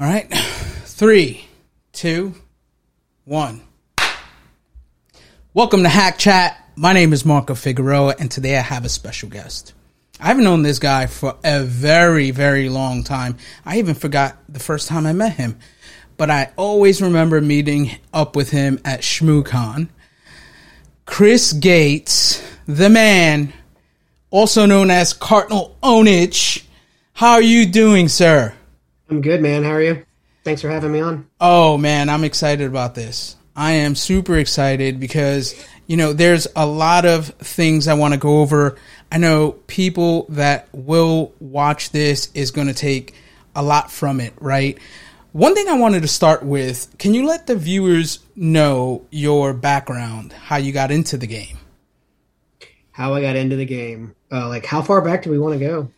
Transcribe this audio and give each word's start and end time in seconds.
All 0.00 0.08
right. 0.08 0.28
Three, 0.86 1.44
two, 1.92 2.34
one. 3.24 3.62
Welcome 5.52 5.84
to 5.84 5.88
Hack 5.88 6.18
Chat. 6.18 6.68
My 6.74 6.92
name 6.92 7.12
is 7.12 7.24
Marco 7.24 7.54
Figueroa, 7.54 8.16
and 8.18 8.28
today 8.28 8.58
I 8.58 8.62
have 8.62 8.84
a 8.84 8.88
special 8.88 9.28
guest. 9.28 9.72
I 10.18 10.26
haven't 10.26 10.42
known 10.42 10.62
this 10.62 10.80
guy 10.80 11.06
for 11.06 11.36
a 11.44 11.62
very, 11.62 12.32
very 12.32 12.68
long 12.68 13.04
time. 13.04 13.36
I 13.64 13.78
even 13.78 13.94
forgot 13.94 14.36
the 14.48 14.58
first 14.58 14.88
time 14.88 15.06
I 15.06 15.12
met 15.12 15.34
him, 15.34 15.60
but 16.16 16.28
I 16.28 16.50
always 16.56 17.00
remember 17.00 17.40
meeting 17.40 17.92
up 18.12 18.34
with 18.34 18.50
him 18.50 18.80
at 18.84 19.02
ShmooCon. 19.02 19.90
Chris 21.06 21.52
Gates, 21.52 22.42
the 22.66 22.90
man, 22.90 23.52
also 24.30 24.66
known 24.66 24.90
as 24.90 25.14
Carnal0wnage. 25.14 26.64
How 27.12 27.34
are 27.34 27.42
you 27.42 27.64
doing, 27.64 28.08
sir? 28.08 28.54
I'm 29.10 29.20
good, 29.20 29.42
man. 29.42 29.64
How 29.64 29.70
are 29.70 29.82
you? 29.82 30.04
Thanks 30.44 30.60
for 30.60 30.68
having 30.68 30.92
me 30.92 31.00
on. 31.00 31.26
Oh 31.40 31.78
man, 31.78 32.08
I'm 32.08 32.24
excited 32.24 32.66
about 32.66 32.94
this. 32.94 33.36
I 33.56 33.72
am 33.72 33.94
super 33.94 34.36
excited 34.36 34.98
because 35.00 35.54
you 35.86 35.96
know 35.96 36.12
there's 36.12 36.46
a 36.56 36.66
lot 36.66 37.04
of 37.06 37.26
things 37.26 37.88
I 37.88 37.94
want 37.94 38.14
to 38.14 38.20
go 38.20 38.40
over. 38.40 38.76
I 39.10 39.18
know 39.18 39.52
people 39.66 40.26
that 40.30 40.68
will 40.72 41.32
watch 41.40 41.90
this 41.90 42.30
is 42.34 42.50
going 42.50 42.66
to 42.66 42.74
take 42.74 43.14
a 43.54 43.62
lot 43.62 43.90
from 43.90 44.20
it, 44.20 44.34
right? 44.40 44.78
One 45.32 45.54
thing 45.54 45.68
I 45.68 45.78
wanted 45.78 46.02
to 46.02 46.08
start 46.08 46.44
with, 46.44 46.96
can 46.98 47.12
you 47.12 47.26
let 47.26 47.46
the 47.46 47.56
viewers 47.56 48.20
know 48.36 49.06
your 49.10 49.52
background, 49.52 50.32
how 50.32 50.56
you 50.56 50.72
got 50.72 50.92
into 50.92 51.16
the 51.16 51.26
game? 51.26 51.58
How 52.92 53.14
I 53.14 53.20
got 53.20 53.34
into 53.34 53.56
the 53.56 53.64
game. 53.64 54.14
Uh, 54.30 54.48
like, 54.48 54.64
how 54.64 54.80
far 54.80 55.00
back 55.00 55.24
do 55.24 55.30
we 55.30 55.38
want 55.38 55.58
to 55.58 55.58
go? 55.58 55.90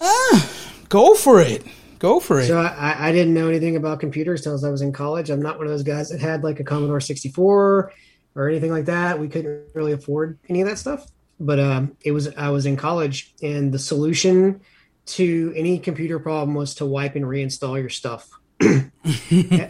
Ah, 0.00 0.50
go 0.88 1.14
for 1.14 1.40
it. 1.40 1.64
Go 2.02 2.18
for 2.18 2.40
it. 2.40 2.48
So 2.48 2.58
I, 2.58 2.96
I 2.98 3.12
didn't 3.12 3.32
know 3.32 3.48
anything 3.48 3.76
about 3.76 4.00
computers 4.00 4.44
until 4.44 4.66
I 4.66 4.72
was 4.72 4.82
in 4.82 4.92
college. 4.92 5.30
I'm 5.30 5.40
not 5.40 5.56
one 5.56 5.68
of 5.68 5.72
those 5.72 5.84
guys 5.84 6.08
that 6.08 6.20
had 6.20 6.42
like 6.42 6.58
a 6.58 6.64
Commodore 6.64 7.00
64 7.00 7.92
or 8.34 8.48
anything 8.48 8.72
like 8.72 8.86
that. 8.86 9.20
We 9.20 9.28
couldn't 9.28 9.68
really 9.72 9.92
afford 9.92 10.36
any 10.48 10.62
of 10.62 10.68
that 10.68 10.78
stuff. 10.78 11.06
But 11.38 11.60
um, 11.60 11.96
it 12.00 12.10
was 12.10 12.34
I 12.34 12.48
was 12.50 12.66
in 12.66 12.76
college, 12.76 13.32
and 13.40 13.72
the 13.72 13.78
solution 13.78 14.62
to 15.06 15.52
any 15.54 15.78
computer 15.78 16.18
problem 16.18 16.56
was 16.56 16.74
to 16.76 16.86
wipe 16.86 17.14
and 17.14 17.24
reinstall 17.24 17.78
your 17.78 17.88
stuff. 17.88 18.28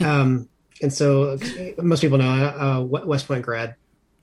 um, 0.00 0.48
and 0.80 0.90
so 0.90 1.38
most 1.82 2.00
people 2.00 2.16
know 2.16 2.30
uh, 2.30 2.80
West 2.80 3.28
Point 3.28 3.44
grad. 3.44 3.74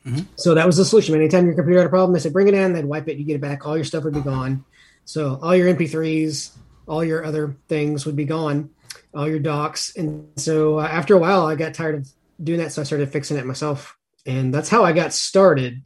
Mm-hmm. 0.03 0.21
So 0.35 0.55
that 0.55 0.65
was 0.65 0.77
the 0.77 0.85
solution. 0.85 1.13
Anytime 1.13 1.45
your 1.45 1.53
computer 1.53 1.81
had 1.81 1.85
a 1.85 1.91
problem, 1.91 2.13
they 2.13 2.19
said 2.19 2.33
bring 2.33 2.47
it 2.47 2.55
in. 2.55 2.73
They'd 2.73 2.85
wipe 2.85 3.07
it. 3.07 3.17
You 3.17 3.23
get 3.23 3.35
it 3.35 3.41
back. 3.41 3.67
All 3.67 3.75
your 3.75 3.85
stuff 3.85 4.03
would 4.03 4.15
be 4.15 4.21
gone. 4.21 4.65
So 5.05 5.39
all 5.43 5.55
your 5.55 5.71
MP3s, 5.71 6.55
all 6.90 7.04
your 7.04 7.23
other 7.23 7.56
things 7.68 8.06
would 8.06 8.16
be 8.16 8.26
gone, 8.26 8.72
all 9.14 9.30
your 9.30 9.40
docs. 9.40 9.95
And 9.95 10.28
so 10.38 10.80
uh, 10.80 10.88
after 10.88 11.16
a 11.16 11.20
while, 11.20 11.45
I 11.45 11.56
got 11.56 11.73
tired 11.73 11.95
of 11.95 12.09
doing 12.44 12.59
that. 12.59 12.73
So 12.73 12.82
I 12.82 12.86
started 12.86 13.12
fixing 13.12 13.38
it 13.38 13.45
myself. 13.45 13.95
And 14.26 14.54
that's 14.54 14.70
how 14.70 14.84
I 14.84 14.92
got 14.92 15.14
started 15.14 15.84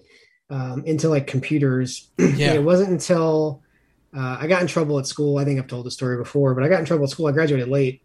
um, 0.49 0.83
into 0.85 1.09
like 1.09 1.27
computers. 1.27 2.09
Yeah. 2.17 2.53
it 2.53 2.63
wasn't 2.63 2.89
until 2.89 3.61
uh, 4.15 4.37
I 4.39 4.47
got 4.47 4.61
in 4.61 4.67
trouble 4.67 4.97
at 4.97 5.05
school. 5.05 5.37
I 5.37 5.45
think 5.45 5.59
I've 5.59 5.67
told 5.67 5.85
the 5.85 5.91
story 5.91 6.17
before, 6.17 6.55
but 6.55 6.63
I 6.63 6.69
got 6.69 6.79
in 6.79 6.85
trouble 6.85 7.03
at 7.03 7.09
school. 7.09 7.27
I 7.27 7.31
graduated 7.31 7.67
late. 7.67 8.01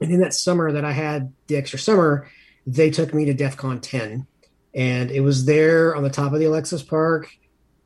And 0.00 0.10
in 0.10 0.20
that 0.20 0.34
summer 0.34 0.72
that 0.72 0.84
I 0.84 0.92
had 0.92 1.32
the 1.46 1.56
extra 1.56 1.78
summer, 1.78 2.28
they 2.66 2.90
took 2.90 3.14
me 3.14 3.24
to 3.26 3.34
DEF 3.34 3.56
CON 3.56 3.80
10. 3.80 4.26
And 4.74 5.10
it 5.10 5.20
was 5.20 5.44
there 5.44 5.94
on 5.94 6.02
the 6.02 6.10
top 6.10 6.32
of 6.32 6.40
the 6.40 6.46
Alexis 6.46 6.82
Park 6.82 7.30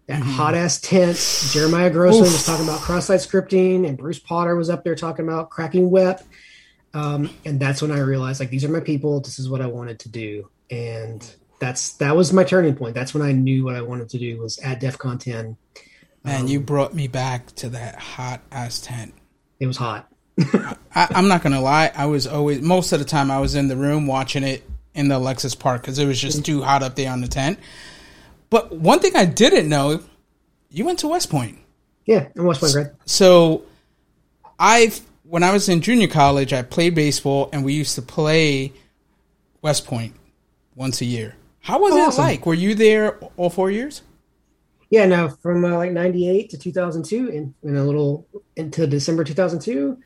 that 0.07 0.21
mm-hmm. 0.21 0.31
hot 0.31 0.55
ass 0.55 0.81
tent. 0.81 1.17
Jeremiah 1.53 1.91
Grossman 1.91 2.23
was 2.23 2.47
talking 2.47 2.65
about 2.65 2.81
cross-site 2.81 3.21
scripting, 3.21 3.87
and 3.87 3.99
Bruce 3.99 4.19
Potter 4.19 4.55
was 4.57 4.71
up 4.71 4.85
there 4.85 4.95
talking 4.95 5.27
about 5.27 5.51
cracking 5.51 5.91
WEP. 5.91 6.23
Um, 6.95 7.31
and 7.45 7.61
that's 7.61 7.83
when 7.83 7.91
I 7.91 7.99
realized, 7.99 8.41
like, 8.41 8.51
these 8.51 8.65
are 8.65 8.69
my 8.69 8.81
people. 8.81 9.21
This 9.21 9.39
is 9.39 9.51
what 9.51 9.61
I 9.61 9.67
wanted 9.67 9.99
to 10.01 10.09
do, 10.09 10.49
and 10.71 11.29
that's 11.59 11.95
that 11.95 12.17
was 12.17 12.33
my 12.33 12.45
turning 12.45 12.75
point. 12.75 12.95
That's 12.95 13.13
when 13.13 13.23
I 13.23 13.33
knew 13.33 13.65
what 13.65 13.75
I 13.75 13.83
wanted 13.83 14.09
to 14.11 14.19
do 14.19 14.39
was 14.39 14.59
at 14.61 14.81
DEF 14.81 14.97
CON 14.99 15.19
10. 15.19 15.57
Man, 16.25 16.41
um, 16.41 16.47
you 16.47 16.61
brought 16.61 16.95
me 16.95 17.09
back 17.09 17.47
to 17.57 17.69
that 17.71 17.97
hot 17.97 18.41
ass 18.51 18.81
tent. 18.81 19.15
It 19.61 19.67
was 19.67 19.77
hot. 19.77 20.09
I, 20.39 20.77
I'm 20.95 21.29
not 21.29 21.43
gonna 21.43 21.61
lie. 21.61 21.93
I 21.95 22.07
was 22.07 22.27
always 22.27 22.61
most 22.61 22.93
of 22.93 22.99
the 22.99 23.05
time 23.05 23.31
I 23.31 23.41
was 23.41 23.55
in 23.55 23.69
the 23.69 23.77
room 23.77 24.07
watching 24.07 24.43
it 24.43 24.63
in 24.95 25.09
the 25.09 25.17
Alexis 25.17 25.55
Park 25.55 25.83
because 25.83 25.99
it 25.99 26.07
was 26.07 26.21
just 26.21 26.45
too 26.45 26.63
hot 26.63 26.83
up 26.83 26.95
there 26.95 27.11
on 27.11 27.21
the 27.21 27.29
tent. 27.29 27.59
But 28.51 28.73
one 28.73 29.01
thing 29.01 29.17
I 29.17 29.25
didn't 29.25 29.69
know, 29.69 30.03
you 30.71 30.85
went 30.85 31.01
to 31.01 31.09
West 31.09 31.31
Point. 31.31 31.59
Yeah, 32.05 32.29
I'm 32.37 32.45
West 32.45 32.61
Point 32.61 32.73
grad. 32.73 32.97
So, 33.05 33.65
I 34.59 34.93
when 35.25 35.43
I 35.43 35.53
was 35.53 35.69
in 35.69 35.81
junior 35.81 36.09
college, 36.09 36.53
I 36.53 36.63
played 36.63 36.95
baseball, 36.95 37.49
and 37.53 37.65
we 37.65 37.75
used 37.75 37.95
to 37.97 38.03
play 38.03 38.73
West 39.63 39.87
Point 39.87 40.15
once 40.75 41.01
a 41.01 41.05
year. 41.05 41.35
How 41.61 41.81
was 41.81 41.95
oh, 41.95 42.01
awesome. 42.01 42.25
it 42.25 42.27
like? 42.27 42.47
Were 42.47 42.55
you 42.55 42.75
there 42.75 43.19
all 43.37 43.51
four 43.51 43.71
years? 43.71 44.03
Yeah, 44.89 45.07
no, 45.07 45.29
from 45.29 45.65
uh, 45.65 45.77
like 45.77 45.91
'98 45.91 46.51
to 46.51 46.59
2002, 46.59 47.29
and 47.29 47.55
in, 47.63 47.71
in, 47.71 47.77
a 47.77 47.85
little 47.85 48.27
into 48.55 48.87
December 48.87 49.25
2002. 49.25 49.99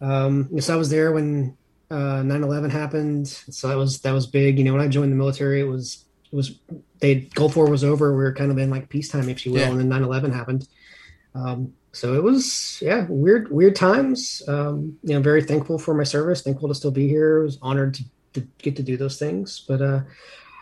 Um, 0.00 0.60
so 0.60 0.72
I 0.72 0.76
was 0.76 0.88
there 0.88 1.10
when 1.10 1.56
uh, 1.90 2.22
9/11 2.22 2.70
happened. 2.70 3.26
So 3.26 3.68
that 3.68 3.76
was 3.76 4.00
that 4.02 4.12
was 4.12 4.28
big. 4.28 4.58
You 4.58 4.64
know, 4.64 4.72
when 4.72 4.82
I 4.82 4.88
joined 4.88 5.10
the 5.10 5.16
military, 5.16 5.60
it 5.60 5.64
was 5.64 6.04
it 6.32 6.36
was 6.36 6.58
they 7.00 7.16
Gulf 7.34 7.56
War 7.56 7.68
was 7.68 7.84
over. 7.84 8.12
We 8.12 8.22
were 8.22 8.32
kind 8.32 8.50
of 8.50 8.58
in 8.58 8.70
like 8.70 8.88
peacetime, 8.88 9.28
if 9.28 9.44
you 9.44 9.52
will, 9.52 9.60
yeah. 9.60 9.70
and 9.70 9.80
then 9.80 9.88
9-11 9.88 10.32
happened. 10.32 10.68
Um, 11.34 11.74
so 11.92 12.14
it 12.14 12.22
was 12.22 12.78
yeah, 12.80 13.06
weird 13.08 13.50
weird 13.50 13.74
times. 13.74 14.42
Um, 14.46 14.98
you 15.02 15.14
know, 15.14 15.20
very 15.20 15.42
thankful 15.42 15.78
for 15.78 15.94
my 15.94 16.04
service. 16.04 16.42
Thankful 16.42 16.68
to 16.68 16.74
still 16.74 16.92
be 16.92 17.08
here. 17.08 17.40
I 17.40 17.44
was 17.44 17.58
honored 17.62 17.94
to, 17.94 18.04
to 18.34 18.40
get 18.58 18.76
to 18.76 18.82
do 18.82 18.96
those 18.96 19.18
things. 19.18 19.64
But 19.66 19.82
uh, 19.82 20.00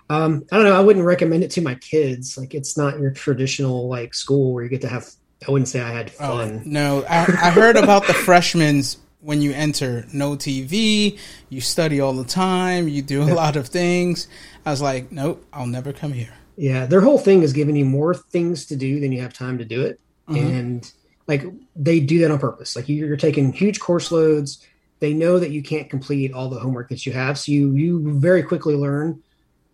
um, 0.09 0.47
I 0.51 0.57
don't 0.57 0.65
know. 0.65 0.77
I 0.77 0.81
wouldn't 0.81 1.05
recommend 1.05 1.45
it 1.45 1.51
to 1.53 1.61
my 1.61 1.75
kids. 1.75 2.39
Like 2.39 2.55
it's 2.55 2.79
not 2.79 2.99
your 2.99 3.11
traditional 3.11 3.89
like 3.89 4.15
school 4.15 4.55
where 4.55 4.65
you 4.65 4.71
get 4.71 4.81
to 4.83 4.89
have. 4.89 5.07
I 5.47 5.51
wouldn't 5.51 5.69
say 5.69 5.81
I 5.81 5.91
had 5.91 6.11
oh, 6.19 6.39
fun. 6.39 6.59
Oh, 6.59 6.63
no, 6.65 7.05
I, 7.09 7.21
I 7.21 7.51
heard 7.51 7.77
about 7.77 8.07
the 8.07 8.15
freshmen's 8.27 8.97
when 9.21 9.43
you 9.43 9.53
enter 9.53 10.07
no 10.13 10.33
TV, 10.33 11.19
you 11.49 11.61
study 11.61 12.01
all 12.01 12.13
the 12.13 12.25
time, 12.25 12.89
you 12.89 13.03
do 13.03 13.23
a 13.23 13.33
lot 13.35 13.57
of 13.57 13.67
things. 13.69 14.29
I 14.65 14.71
was 14.71 14.81
like, 14.81 15.11
nope, 15.11 15.45
I'll 15.53 15.67
never 15.67 15.93
come 15.93 16.13
here. 16.13 16.33
Yeah, 16.57 16.87
their 16.87 17.01
whole 17.01 17.19
thing 17.19 17.43
is 17.43 17.53
giving 17.53 17.77
you 17.77 17.85
more 17.85 18.15
things 18.15 18.67
to 18.67 18.77
do 18.77 19.01
than 19.01 19.13
you 19.13 19.21
have 19.21 19.33
time 19.33 19.59
to 19.59 19.65
do 19.65 19.83
it. 19.83 20.01
Mm-hmm. 20.29 20.47
And 20.47 20.93
like 21.27 21.45
they 21.77 22.01
do 22.01 22.19
that 22.21 22.31
on 22.31 22.39
purpose. 22.39 22.75
Like 22.75 22.89
you're 22.89 23.17
taking 23.17 23.53
huge 23.53 23.81
course 23.81 24.11
loads. 24.11 24.67
They 25.01 25.15
know 25.15 25.39
that 25.39 25.51
you 25.51 25.63
can't 25.63 25.89
complete 25.89 26.33
all 26.33 26.49
the 26.49 26.59
homework 26.59 26.89
that 26.89 27.07
you 27.07 27.13
have. 27.13 27.39
So 27.39 27.53
you 27.53 27.73
you 27.73 28.19
very 28.19 28.43
quickly 28.43 28.75
learn 28.75 29.23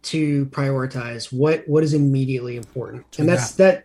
to 0.02 0.44
prioritize 0.46 1.32
what 1.32 1.66
what 1.66 1.82
is 1.82 1.94
immediately 1.94 2.56
important. 2.56 3.06
and 3.18 3.28
that's 3.28 3.52
that 3.52 3.83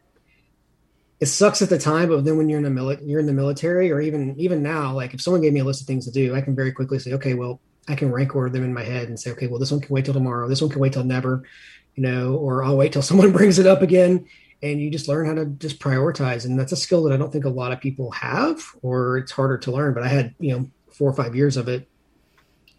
it 1.20 1.26
sucks 1.26 1.62
at 1.62 1.70
the 1.70 1.78
time, 1.78 2.10
but 2.10 2.24
then 2.24 2.38
when 2.38 2.48
you're 2.48 2.60
in 2.60 2.64
the 2.64 2.82
mili- 2.82 3.02
you're 3.06 3.20
in 3.20 3.26
the 3.26 3.34
military, 3.34 3.92
or 3.92 4.00
even 4.00 4.36
even 4.40 4.64
now, 4.64 4.94
like 4.94 5.14
if 5.14 5.22
someone 5.22 5.42
gave 5.42 5.54
me 5.54 5.60
a 5.60 5.66
list 5.66 5.82
of 5.82 5.88
things 5.88 6.06
to 6.06 6.12
do, 6.12 6.34
I 6.34 6.42
can 6.42 6.56
very 6.56 6.72
quickly 6.72 7.00
say, 7.00 7.14
okay, 7.14 7.34
well, 7.34 7.60
I 7.88 7.96
can 7.96 8.12
rank 8.12 8.36
order 8.36 8.50
them 8.50 8.64
in 8.64 8.74
my 8.74 8.84
head 8.84 9.10
and 9.10 9.20
say, 9.20 9.32
okay, 9.32 9.48
well, 9.48 9.60
this 9.60 9.72
one 9.72 9.82
can 9.82 9.94
wait 9.94 10.06
till 10.06 10.14
tomorrow, 10.14 10.48
this 10.48 10.62
one 10.62 10.70
can 10.70 10.80
wait 10.80 10.94
till 10.94 11.04
never, 11.04 11.44
you 11.96 12.04
know, 12.04 12.36
or 12.36 12.64
I'll 12.64 12.78
wait 12.78 12.94
till 12.94 13.02
someone 13.10 13.32
brings 13.32 13.60
it 13.60 13.68
up 13.68 13.82
again, 13.82 14.28
and 14.64 14.80
you 14.80 14.90
just 14.90 15.10
learn 15.10 15.26
how 15.26 15.34
to 15.34 15.46
just 15.46 15.80
prioritize, 15.80 16.46
and 16.46 16.58
that's 16.58 16.72
a 16.72 16.78
skill 16.78 17.04
that 17.04 17.14
I 17.14 17.18
don't 17.18 17.32
think 17.32 17.46
a 17.46 17.50
lot 17.50 17.74
of 17.74 17.82
people 17.82 18.12
have, 18.12 18.62
or 18.82 19.18
it's 19.18 19.32
harder 19.32 19.58
to 19.58 19.72
learn. 19.72 19.94
But 19.94 20.04
I 20.04 20.08
had 20.08 20.36
you 20.40 20.58
know 20.58 20.70
four 20.92 21.10
or 21.10 21.14
five 21.14 21.36
years 21.36 21.58
of 21.58 21.68
it. 21.68 21.88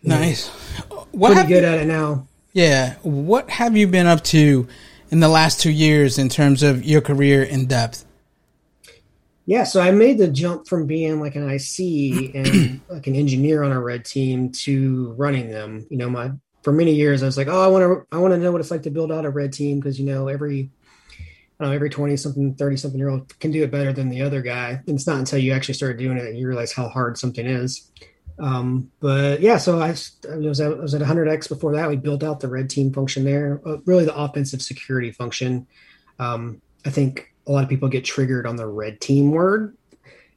Nice. 0.03 0.49
What 1.13 1.35
pretty 1.35 1.49
good 1.49 1.63
you, 1.63 1.69
at 1.69 1.79
it 1.81 1.87
now. 1.87 2.27
Yeah. 2.55 2.95
What 3.03 3.51
have 3.51 3.77
you 3.77 3.87
been 3.87 4.07
up 4.07 4.25
to 4.25 4.67
in 5.11 5.21
the 5.21 5.29
last 5.29 5.61
two 5.61 5.71
years 5.71 6.19
in 6.19 6.31
terms 6.31 6.63
of 6.63 6.83
your 6.85 7.03
career 7.03 7.43
in 7.43 7.67
depth? 7.67 8.07
Yeah, 9.51 9.65
so 9.65 9.81
I 9.81 9.91
made 9.91 10.19
the 10.19 10.29
jump 10.29 10.69
from 10.69 10.87
being 10.87 11.19
like 11.19 11.35
an 11.35 11.51
IC 11.51 12.35
and 12.37 12.81
like 12.89 13.09
an 13.09 13.17
engineer 13.17 13.65
on 13.65 13.73
a 13.73 13.81
red 13.81 14.05
team 14.05 14.53
to 14.53 15.13
running 15.19 15.51
them. 15.51 15.89
You 15.91 15.97
know, 15.97 16.09
my 16.09 16.31
for 16.63 16.73
many 16.73 16.95
years 16.95 17.25
I 17.25 17.27
was 17.27 17.37
like, 17.37 17.49
oh, 17.49 17.61
I 17.61 17.67
want 17.67 17.83
to 17.83 18.17
I 18.17 18.21
want 18.21 18.33
to 18.33 18.39
know 18.39 18.53
what 18.53 18.61
it's 18.61 18.71
like 18.71 18.85
to 18.85 18.93
build 18.93 19.11
out 19.11 19.25
a 19.25 19.31
red 19.31 19.53
team 19.53 19.81
because 19.81 19.99
you 19.99 20.07
know 20.07 20.29
every 20.29 20.71
I 21.59 21.65
know 21.65 21.73
every 21.73 21.91
20 21.91 22.17
something 22.17 22.55
30 22.55 22.77
something 22.77 22.99
year 23.01 23.09
old 23.09 23.37
can 23.41 23.51
do 23.51 23.65
it 23.65 23.73
better 23.73 23.93
than 23.93 24.09
the 24.09 24.23
other 24.23 24.41
guy. 24.41 24.81
And 24.87 24.95
it's 24.95 25.09
not 25.09 25.19
until 25.19 25.41
you 25.41 25.51
actually 25.51 25.75
start 25.75 25.99
doing 25.99 26.17
it 26.17 26.23
that 26.23 26.37
you 26.37 26.47
realize 26.47 26.73
how 26.73 26.89
hard 26.89 27.19
something 27.19 27.45
is. 27.45 27.91
Um, 28.39 28.93
but 29.01 29.41
yeah, 29.41 29.57
so 29.57 29.81
I, 29.81 29.97
I, 30.31 30.37
was 30.37 30.61
at, 30.61 30.71
I 30.71 30.75
was 30.77 30.95
at 30.95 31.03
100x 31.03 31.49
before 31.49 31.73
that. 31.73 31.89
We 31.89 31.97
built 31.97 32.23
out 32.23 32.39
the 32.39 32.47
red 32.47 32.71
team 32.71 32.93
function 32.93 33.25
there, 33.25 33.61
uh, 33.67 33.79
really 33.85 34.05
the 34.05 34.15
offensive 34.15 34.63
security 34.63 35.11
function. 35.11 35.67
Um, 36.21 36.63
I 36.87 36.91
think 36.91 37.30
a 37.47 37.53
lot 37.53 37.65
of 37.65 37.71
people 37.71 37.89
get 37.89 38.05
triggered 38.05 38.47
on 38.47 38.57
the 38.57 38.67
red 38.67 39.01
team 39.01 39.31
word 39.31 39.77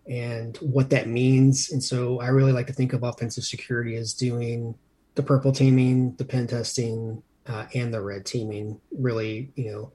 and 0.08 0.58
what 0.58 0.90
that 0.90 1.08
means. 1.08 1.72
And 1.72 1.84
so 1.84 2.20
I 2.20 2.28
really 2.28 2.52
like 2.52 2.68
to 2.68 2.74
think 2.74 2.94
of 2.94 3.04
offensive 3.04 3.44
security 3.44 3.96
as 3.96 4.14
doing 4.14 4.76
the 5.16 5.24
purple 5.24 5.52
teaming, 5.52 6.16
the 6.16 6.26
pen 6.26 6.48
testing, 6.48 7.22
uh, 7.48 7.66
and 7.74 7.94
the 7.94 8.02
red 8.02 8.26
teaming, 8.26 8.80
really, 8.92 9.52
you 9.56 9.72
know, 9.72 9.92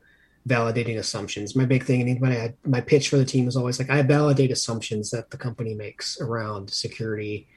validating 0.46 0.98
assumptions. 0.98 1.56
My 1.56 1.64
big 1.64 1.84
thing, 1.84 2.08
and 2.08 2.26
I, 2.26 2.54
my 2.64 2.80
pitch 2.80 3.08
for 3.08 3.16
the 3.16 3.24
team 3.24 3.48
is 3.48 3.56
always 3.56 3.78
like, 3.78 3.90
I 3.90 4.00
validate 4.02 4.50
assumptions 4.50 5.10
that 5.10 5.30
the 5.30 5.36
company 5.36 5.74
makes 5.74 6.20
around 6.20 6.70
security 6.70 7.48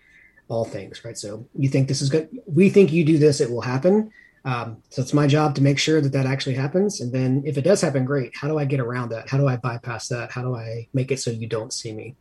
all 0.48 0.66
things, 0.66 1.06
right? 1.06 1.18
So 1.18 1.48
you 1.56 1.70
think 1.70 1.88
this 1.88 2.02
is 2.02 2.10
good. 2.10 2.30
We 2.46 2.70
think 2.70 2.92
you 2.92 3.06
do 3.06 3.18
this, 3.18 3.40
it 3.40 3.50
will 3.50 3.62
happen. 3.62 4.12
Um, 4.44 4.82
so 4.90 5.02
it's 5.02 5.14
my 5.14 5.28
job 5.28 5.56
to 5.56 5.62
make 5.62 5.78
sure 5.78 6.02
that 6.02 6.14
that 6.14 6.26
actually 6.26 6.56
happens. 6.56 7.00
And 7.00 7.14
then 7.14 7.44
if 7.46 7.58
it 7.58 7.64
does 7.64 7.82
happen, 7.82 8.06
great. 8.06 8.36
How 8.36 8.48
do 8.48 8.58
I 8.58 8.66
get 8.66 8.80
around 8.80 9.10
that? 9.10 9.30
How 9.30 9.38
do 9.38 9.48
I 9.48 9.58
bypass 9.58 10.08
that? 10.08 10.32
How 10.32 10.42
do 10.42 10.56
I 10.56 10.88
make 10.94 11.12
it 11.12 11.20
so 11.20 11.32
you 11.32 11.48
don't 11.48 11.72
see 11.72 11.94
me? 11.94 12.16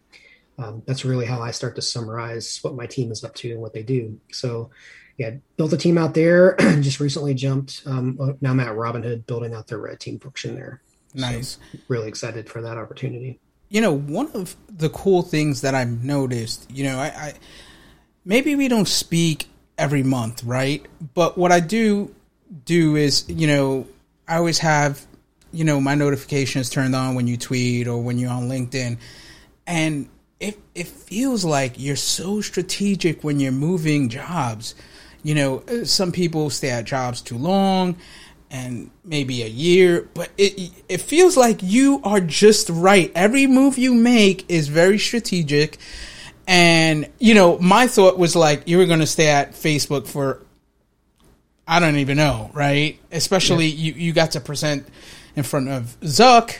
Um, 0.59 0.83
that's 0.87 1.05
really 1.05 1.25
how 1.25 1.41
I 1.41 1.53
start 1.53 1.77
to 1.77 1.83
summarize 1.83 2.59
what 2.63 2.75
my 2.75 2.87
team 2.87 3.11
is 3.11 3.25
up 3.25 3.35
to 3.37 3.51
and 3.51 3.61
what 3.61 3.73
they 3.73 3.83
do. 3.83 4.21
So 4.31 4.71
yeah, 5.17 5.33
built 5.57 5.73
a 5.73 5.77
team 5.79 5.97
out 5.97 6.15
there. 6.15 6.57
just 6.81 7.01
recently 7.01 7.35
jumped. 7.35 7.83
Um, 7.87 8.19
oh, 8.21 8.37
now 8.41 8.51
I'm 8.51 8.61
at 8.61 8.69
Robinhood 8.69 9.27
building 9.27 9.55
out 9.55 9.67
their 9.67 9.79
red 9.79 10.01
team 10.01 10.19
function 10.19 10.55
there. 10.55 10.83
Nice. 11.15 11.59
So 11.73 11.79
really 11.89 12.09
excited 12.09 12.49
for 12.49 12.61
that 12.63 12.77
opportunity. 12.77 13.41
You 13.69 13.81
know, 13.81 13.93
one 13.93 14.31
of 14.35 14.57
the 14.69 14.91
cool 14.91 15.23
things 15.23 15.61
that 15.61 15.75
I've 15.75 16.03
noticed, 16.05 16.71
you 16.71 16.85
know, 16.85 16.99
I, 16.99 17.07
I 17.07 17.35
maybe 18.25 18.55
we 18.55 18.69
don't 18.69 18.89
speak 18.89 19.49
every 19.81 20.03
month, 20.03 20.44
right? 20.44 20.87
But 21.15 21.38
what 21.38 21.50
I 21.50 21.59
do 21.59 22.15
do 22.65 22.97
is, 22.97 23.25
you 23.29 23.47
know, 23.47 23.87
I 24.29 24.37
always 24.37 24.59
have, 24.59 25.05
you 25.53 25.65
know, 25.65 25.81
my 25.81 25.94
notifications 25.94 26.69
turned 26.69 26.94
on 26.94 27.15
when 27.15 27.27
you 27.27 27.37
tweet 27.37 27.88
or 27.88 28.00
when 28.00 28.19
you're 28.19 28.31
on 28.31 28.49
LinkedIn. 28.49 28.99
And 29.67 30.09
it 30.38 30.59
it 30.75 30.87
feels 30.87 31.44
like 31.44 31.75
you're 31.77 31.97
so 31.97 32.41
strategic 32.41 33.25
when 33.25 33.41
you're 33.41 33.53
moving 33.53 34.09
jobs. 34.09 34.75
You 35.23 35.35
know, 35.35 35.59
uh, 35.69 35.85
some 35.85 36.12
people 36.12 36.50
stay 36.50 36.71
at 36.71 36.85
jobs 36.85 37.21
too 37.23 37.38
long 37.38 37.97
and 38.50 38.91
maybe 39.05 39.43
a 39.43 39.49
year, 39.49 40.09
but 40.15 40.31
it 40.37 40.73
it 40.88 41.00
feels 41.00 41.37
like 41.37 41.62
you 41.62 42.00
are 42.05 42.21
just 42.21 42.69
right. 42.69 43.11
Every 43.15 43.47
move 43.47 43.79
you 43.79 43.94
make 43.94 44.44
is 44.50 44.69
very 44.69 44.99
strategic 44.99 45.79
and, 46.47 47.09
you 47.19 47.35
know, 47.35 47.59
my 47.59 47.87
thought 47.87 48.19
was 48.19 48.35
like, 48.35 48.69
you 48.69 48.79
were 48.79 48.87
going 48.87 49.01
to 49.01 49.07
stay 49.07 49.29
at 49.29 49.53
Facebook 49.53 50.07
for, 50.07 50.43
I 51.67 51.81
don't 51.81 51.97
even 51.97 52.17
know, 52.17 52.51
right? 52.53 52.99
Especially 53.13 53.67
yeah. 53.67 53.93
you, 53.95 54.07
you 54.07 54.13
got 54.13 54.33
to 54.33 54.41
present 54.41 54.87
in 55.37 55.43
front 55.45 55.69
of 55.69 55.97
Zuck, 56.01 56.59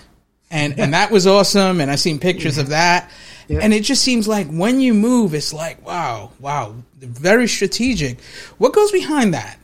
and, 0.50 0.79
and 0.79 0.94
that 0.94 1.11
was 1.11 1.27
awesome. 1.27 1.81
And 1.81 1.91
I've 1.91 2.00
seen 2.00 2.19
pictures 2.19 2.56
yeah. 2.56 2.62
of 2.62 2.69
that. 2.71 3.11
Yeah. 3.49 3.59
And 3.62 3.75
it 3.75 3.82
just 3.82 4.03
seems 4.03 4.29
like 4.29 4.49
when 4.49 4.81
you 4.81 4.94
move, 4.94 5.35
it's 5.35 5.53
like, 5.53 5.85
wow, 5.85 6.31
wow, 6.38 6.75
very 6.99 7.49
strategic. 7.49 8.21
What 8.59 8.73
goes 8.73 8.93
behind 8.93 9.35
that? 9.35 9.59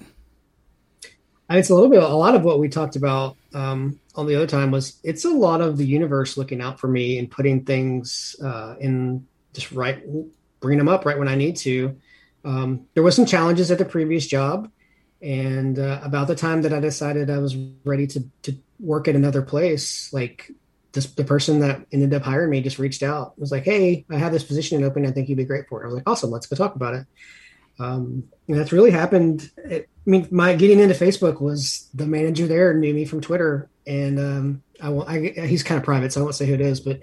It's 1.49 1.71
a 1.71 1.75
little 1.75 1.91
bit, 1.91 2.03
a 2.03 2.09
lot 2.09 2.35
of 2.35 2.43
what 2.43 2.59
we 2.59 2.69
talked 2.69 2.97
about 2.97 3.37
um, 3.55 4.01
on 4.17 4.27
the 4.27 4.35
other 4.35 4.49
time 4.49 4.73
was 4.73 4.97
it's 5.05 5.25
a 5.25 5.31
lot 5.31 5.61
of 5.61 5.77
the 5.77 5.87
universe 5.87 6.37
looking 6.37 6.61
out 6.61 6.81
for 6.81 6.89
me 6.89 7.19
and 7.19 7.31
putting 7.31 7.65
things 7.65 8.35
uh, 8.43 8.75
in 8.81 9.25
just 9.57 9.73
right 9.73 10.05
bring 10.61 10.79
them 10.79 10.89
up 10.89 11.05
right 11.05 11.19
when 11.19 11.29
I 11.29 11.35
need 11.35 11.57
to. 11.57 11.97
Um, 12.45 12.87
there 12.95 13.03
was 13.03 13.17
some 13.17 13.27
challenges 13.27 13.71
at 13.71 13.79
the 13.79 13.85
previous 13.85 14.27
job, 14.27 14.71
and 15.21 15.79
uh, 15.79 16.01
about 16.03 16.29
the 16.29 16.37
time 16.37 16.63
that 16.63 16.73
I 16.73 16.81
decided 16.81 17.29
I 17.31 17.39
was 17.39 17.57
ready 17.85 18.07
to 18.09 18.25
to 18.43 18.57
work 18.79 19.09
at 19.09 19.17
another 19.17 19.43
place, 19.43 20.13
like 20.13 20.53
this, 20.93 21.07
the 21.07 21.25
person 21.25 21.61
that 21.61 21.85
ended 21.91 22.15
up 22.15 22.23
hiring 22.23 22.51
me 22.51 22.61
just 22.61 22.79
reached 22.79 23.03
out. 23.03 23.39
Was 23.39 23.51
like, 23.51 23.65
"Hey, 23.65 24.05
I 24.11 24.17
have 24.17 24.33
this 24.33 24.45
position 24.45 24.85
open. 24.85 25.07
I 25.07 25.11
think 25.11 25.29
you'd 25.29 25.39
be 25.39 25.45
great 25.45 25.69
for 25.69 25.83
it." 25.83 25.85
I 25.85 25.87
was 25.87 25.95
like, 25.97 26.09
"Awesome, 26.09 26.31
let's 26.31 26.47
go 26.47 26.57
talk 26.57 26.77
about 26.77 26.95
it." 26.95 27.07
Um, 27.79 28.25
and 28.49 28.59
that's 28.59 28.73
really 28.73 28.91
happened. 28.91 29.51
It, 29.57 29.89
I 30.07 30.11
mean, 30.11 30.29
my 30.31 30.55
getting 30.55 30.79
into 30.79 30.95
Facebook 30.95 31.41
was 31.41 31.89
the 31.93 32.07
manager 32.07 32.47
there 32.47 32.73
knew 32.75 32.95
me 32.95 33.05
from 33.05 33.21
Twitter, 33.21 33.69
and 33.87 34.19
um, 34.19 34.63
I, 34.81 35.35
I, 35.37 35.47
he's 35.47 35.63
kind 35.63 35.79
of 35.79 35.85
private, 35.85 36.13
so 36.13 36.21
I 36.21 36.25
won't 36.25 36.37
say 36.37 36.47
who 36.47 36.55
it 36.55 36.61
is, 36.61 36.81
but 36.81 37.01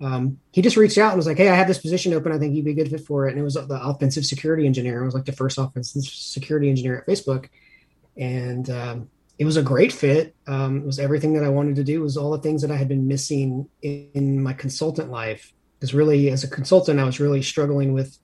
um, 0.00 0.38
he 0.52 0.60
just 0.62 0.76
reached 0.76 0.98
out 0.98 1.10
and 1.10 1.16
was 1.16 1.26
like, 1.26 1.38
"Hey, 1.38 1.48
I 1.48 1.54
have 1.54 1.68
this 1.68 1.78
position 1.78 2.12
open. 2.12 2.32
I 2.32 2.38
think 2.38 2.54
you'd 2.54 2.64
be 2.64 2.72
a 2.72 2.74
good 2.74 2.90
fit 2.90 3.06
for 3.06 3.26
it." 3.26 3.30
And 3.30 3.40
it 3.40 3.44
was 3.44 3.54
the 3.54 3.80
offensive 3.82 4.26
security 4.26 4.66
engineer. 4.66 5.02
I 5.02 5.04
was 5.04 5.14
like 5.14 5.24
the 5.24 5.32
first 5.32 5.58
offensive 5.58 6.04
security 6.04 6.68
engineer 6.68 6.98
at 6.98 7.06
Facebook, 7.06 7.48
and 8.16 8.68
um, 8.68 9.10
it 9.38 9.44
was 9.44 9.56
a 9.56 9.62
great 9.62 9.92
fit. 9.92 10.34
Um, 10.46 10.78
it 10.78 10.86
was 10.86 10.98
everything 10.98 11.32
that 11.34 11.44
I 11.44 11.48
wanted 11.48 11.76
to 11.76 11.84
do. 11.84 12.00
It 12.00 12.04
was 12.04 12.16
all 12.16 12.32
the 12.32 12.38
things 12.38 12.62
that 12.62 12.70
I 12.70 12.76
had 12.76 12.88
been 12.88 13.08
missing 13.08 13.68
in, 13.82 14.10
in 14.14 14.42
my 14.42 14.52
consultant 14.52 15.10
life. 15.10 15.52
Because 15.78 15.94
really, 15.94 16.30
as 16.30 16.44
a 16.44 16.48
consultant, 16.48 17.00
I 17.00 17.04
was 17.04 17.20
really 17.20 17.42
struggling 17.42 17.92
with 17.92 18.18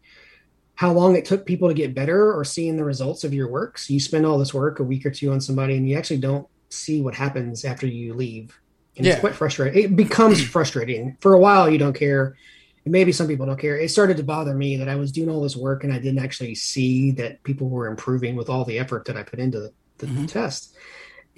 how 0.75 0.93
long 0.93 1.17
it 1.17 1.25
took 1.25 1.47
people 1.47 1.69
to 1.69 1.75
get 1.75 1.95
better 1.95 2.33
or 2.35 2.45
seeing 2.45 2.77
the 2.77 2.85
results 2.85 3.25
of 3.25 3.35
your 3.35 3.49
work. 3.49 3.79
So 3.79 3.93
you 3.93 4.01
spend 4.01 4.25
all 4.25 4.39
this 4.39 4.55
work 4.55 4.79
a 4.79 4.85
week 4.85 5.05
or 5.07 5.11
two 5.11 5.31
on 5.33 5.41
somebody, 5.41 5.77
and 5.77 5.89
you 5.89 5.97
actually 5.97 6.19
don't 6.19 6.47
see 6.71 7.03
what 7.03 7.15
happens 7.15 7.65
after 7.65 7.87
you 7.87 8.15
leave 8.15 8.59
and 8.97 9.06
yeah. 9.06 9.12
it's 9.12 9.21
quite 9.21 9.35
frustrating. 9.35 9.83
It 9.83 9.97
becomes 9.97 10.44
frustrating. 10.47 11.17
For 11.21 11.33
a 11.35 11.39
while, 11.39 11.71
you 11.71 11.79
don't 11.79 11.94
care. 11.94 12.37
And 12.85 12.93
maybe 12.93 13.12
some 13.12 13.29
people 13.29 13.47
don't 13.47 13.59
care. 13.59 13.79
It 13.79 13.91
started 13.91 14.17
to 14.19 14.25
bother 14.25 14.55
me 14.55 14.77
that 14.77 14.89
I 14.89 14.97
was 14.97 15.12
doing 15.12 15.31
all 15.31 15.41
this 15.41 15.56
work 15.56 15.85
and 15.85 15.93
I 15.93 15.99
didn't 15.99 16.23
actually 16.23 16.55
see 16.56 17.12
that 17.12 17.43
people 17.43 17.69
were 17.69 17.87
improving 17.87 18.37
with 18.37 18.49
all 18.49 18.65
the 18.65 18.79
effort 18.79 19.05
that 19.06 19.17
I 19.17 19.23
put 19.23 19.39
into 19.39 19.61
the, 19.61 19.73
the 19.99 20.06
mm-hmm. 20.06 20.27
test. 20.27 20.77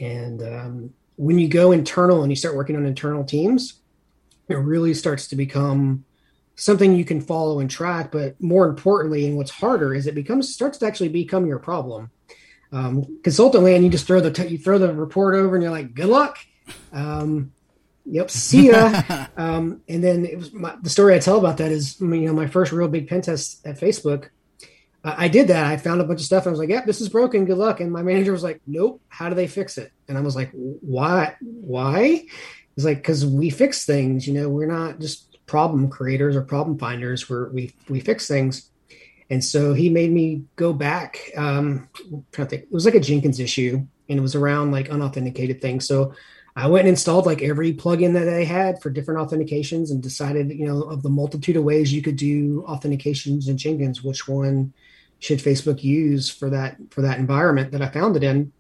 And 0.01 0.43
um, 0.43 0.95
when 1.17 1.39
you 1.39 1.49
go 1.49 1.71
internal 1.71 2.23
and 2.23 2.33
you 2.33 2.37
start 2.37 2.57
working 2.57 2.77
on 2.77 2.87
internal 2.87 3.25
teams, 3.25 3.81
it 4.49 4.55
really 4.55 4.95
starts 4.95 5.29
to 5.29 5.37
become 5.37 6.05
something 6.57 6.95
you 6.95 7.05
can 7.05 7.21
follow 7.21 7.61
and 7.61 7.71
track. 7.71 8.11
But 8.11 8.41
more 8.41 8.67
importantly, 8.67 9.27
and 9.27 9.37
what's 9.37 9.51
harder 9.51 9.95
is 9.95 10.07
it 10.07 10.15
becomes 10.15 10.53
starts 10.53 10.79
to 10.79 10.87
actually 10.87 11.11
become 11.11 11.47
your 11.47 11.59
problem. 11.59 12.11
Um, 12.73 13.21
consultant 13.23 13.63
land, 13.63 13.85
you 13.85 13.91
just 13.91 14.07
throw 14.07 14.21
the 14.21 14.33
t- 14.33 14.49
you 14.49 14.59
throw 14.59 14.79
the 14.79 14.93
report 14.93 15.37
over 15.37 15.55
and 15.55 15.63
you're 15.63 15.71
like, 15.71 15.95
good 15.95 16.09
luck 16.09 16.39
um, 16.93 17.53
yep, 18.05 18.31
see 18.31 18.69
ya. 18.69 19.27
um, 19.37 19.83
and 19.89 20.03
then 20.03 20.25
it 20.25 20.37
was 20.37 20.53
my, 20.53 20.77
the 20.83 20.91
story 20.91 21.15
I 21.15 21.19
tell 21.19 21.39
about 21.39 21.59
that 21.59 21.73
is, 21.73 22.01
you 22.01 22.07
know, 22.07 22.33
my 22.33 22.47
first 22.47 22.73
real 22.73 22.89
big 22.89 23.09
pen 23.09 23.23
test 23.23 23.65
at 23.67 23.79
Facebook. 23.79 24.29
Uh, 25.03 25.15
I 25.17 25.29
did 25.29 25.49
that. 25.49 25.67
I 25.67 25.77
found 25.77 26.01
a 26.01 26.05
bunch 26.05 26.21
of 26.21 26.27
stuff. 26.27 26.47
I 26.47 26.51
was 26.51 26.59
like, 26.59 26.71
"Yep, 26.71 26.87
this 26.87 27.01
is 27.01 27.11
broken. 27.11 27.45
Good 27.45 27.59
luck." 27.59 27.81
And 27.81 27.93
my 27.93 28.03
manager 28.03 28.33
was 28.33 28.43
like, 28.43 28.61
"Nope. 28.67 29.03
How 29.09 29.29
do 29.29 29.35
they 29.35 29.47
fix 29.47 29.77
it?" 29.77 29.93
And 30.09 30.17
I 30.17 30.23
was 30.23 30.35
like, 30.35 30.51
"Why? 30.53 31.35
Why?" 31.41 32.25
It's 32.77 32.85
like 32.85 32.99
because 32.99 33.27
we 33.27 33.51
fix 33.51 33.85
things. 33.85 34.27
You 34.27 34.35
know, 34.35 34.49
we're 34.49 34.67
not 34.67 35.01
just 35.01 35.39
problem 35.47 35.91
creators 35.91 36.37
or 36.37 36.43
problem 36.43 36.79
finders. 36.79 37.29
We're 37.29 37.51
we 37.51 37.75
we 37.89 38.01
fix 38.01 38.27
things. 38.27 38.71
And 39.31 39.43
so 39.43 39.73
he 39.73 39.89
made 39.89 40.13
me 40.13 40.45
go 40.57 40.73
back. 40.73 41.31
Um, 41.37 41.89
I'm 42.13 42.25
trying 42.31 42.47
to 42.47 42.51
think, 42.51 42.63
it 42.65 42.73
was 42.73 42.85
like 42.85 42.95
a 42.95 43.01
Jenkins 43.01 43.41
issue, 43.41 43.87
and 44.09 44.19
it 44.19 44.23
was 44.23 44.35
around 44.35 44.71
like 44.71 44.91
unauthenticated 44.91 45.63
things. 45.63 45.87
So 45.89 46.15
I 46.57 46.69
went 46.69 46.83
and 46.83 46.91
installed 46.91 47.27
like 47.27 47.43
every 47.43 47.73
plugin 47.73 48.13
that 48.13 48.25
they 48.25 48.45
had 48.45 48.81
for 48.81 48.89
different 48.89 49.21
authentications 49.21 49.91
and 49.91 50.03
decided, 50.03 50.51
you 50.51 50.67
know, 50.67 50.83
of 50.83 51.03
the 51.03 51.11
multitude 51.11 51.57
of 51.57 51.65
ways 51.65 51.93
you 51.93 52.01
could 52.01 52.17
do 52.17 52.65
authentications 52.69 53.49
in 53.49 53.59
Jenkins, 53.59 54.05
which 54.05 54.29
one 54.29 54.73
should 55.19 55.41
Facebook 55.41 55.83
use 55.83 56.31
for 56.31 56.51
that 56.51 56.77
for 56.91 57.03
that 57.03 57.19
environment 57.19 57.73
that 57.73 57.83
I 57.83 57.89
found 57.89 58.17
it 58.17 58.23
in. 58.23 58.53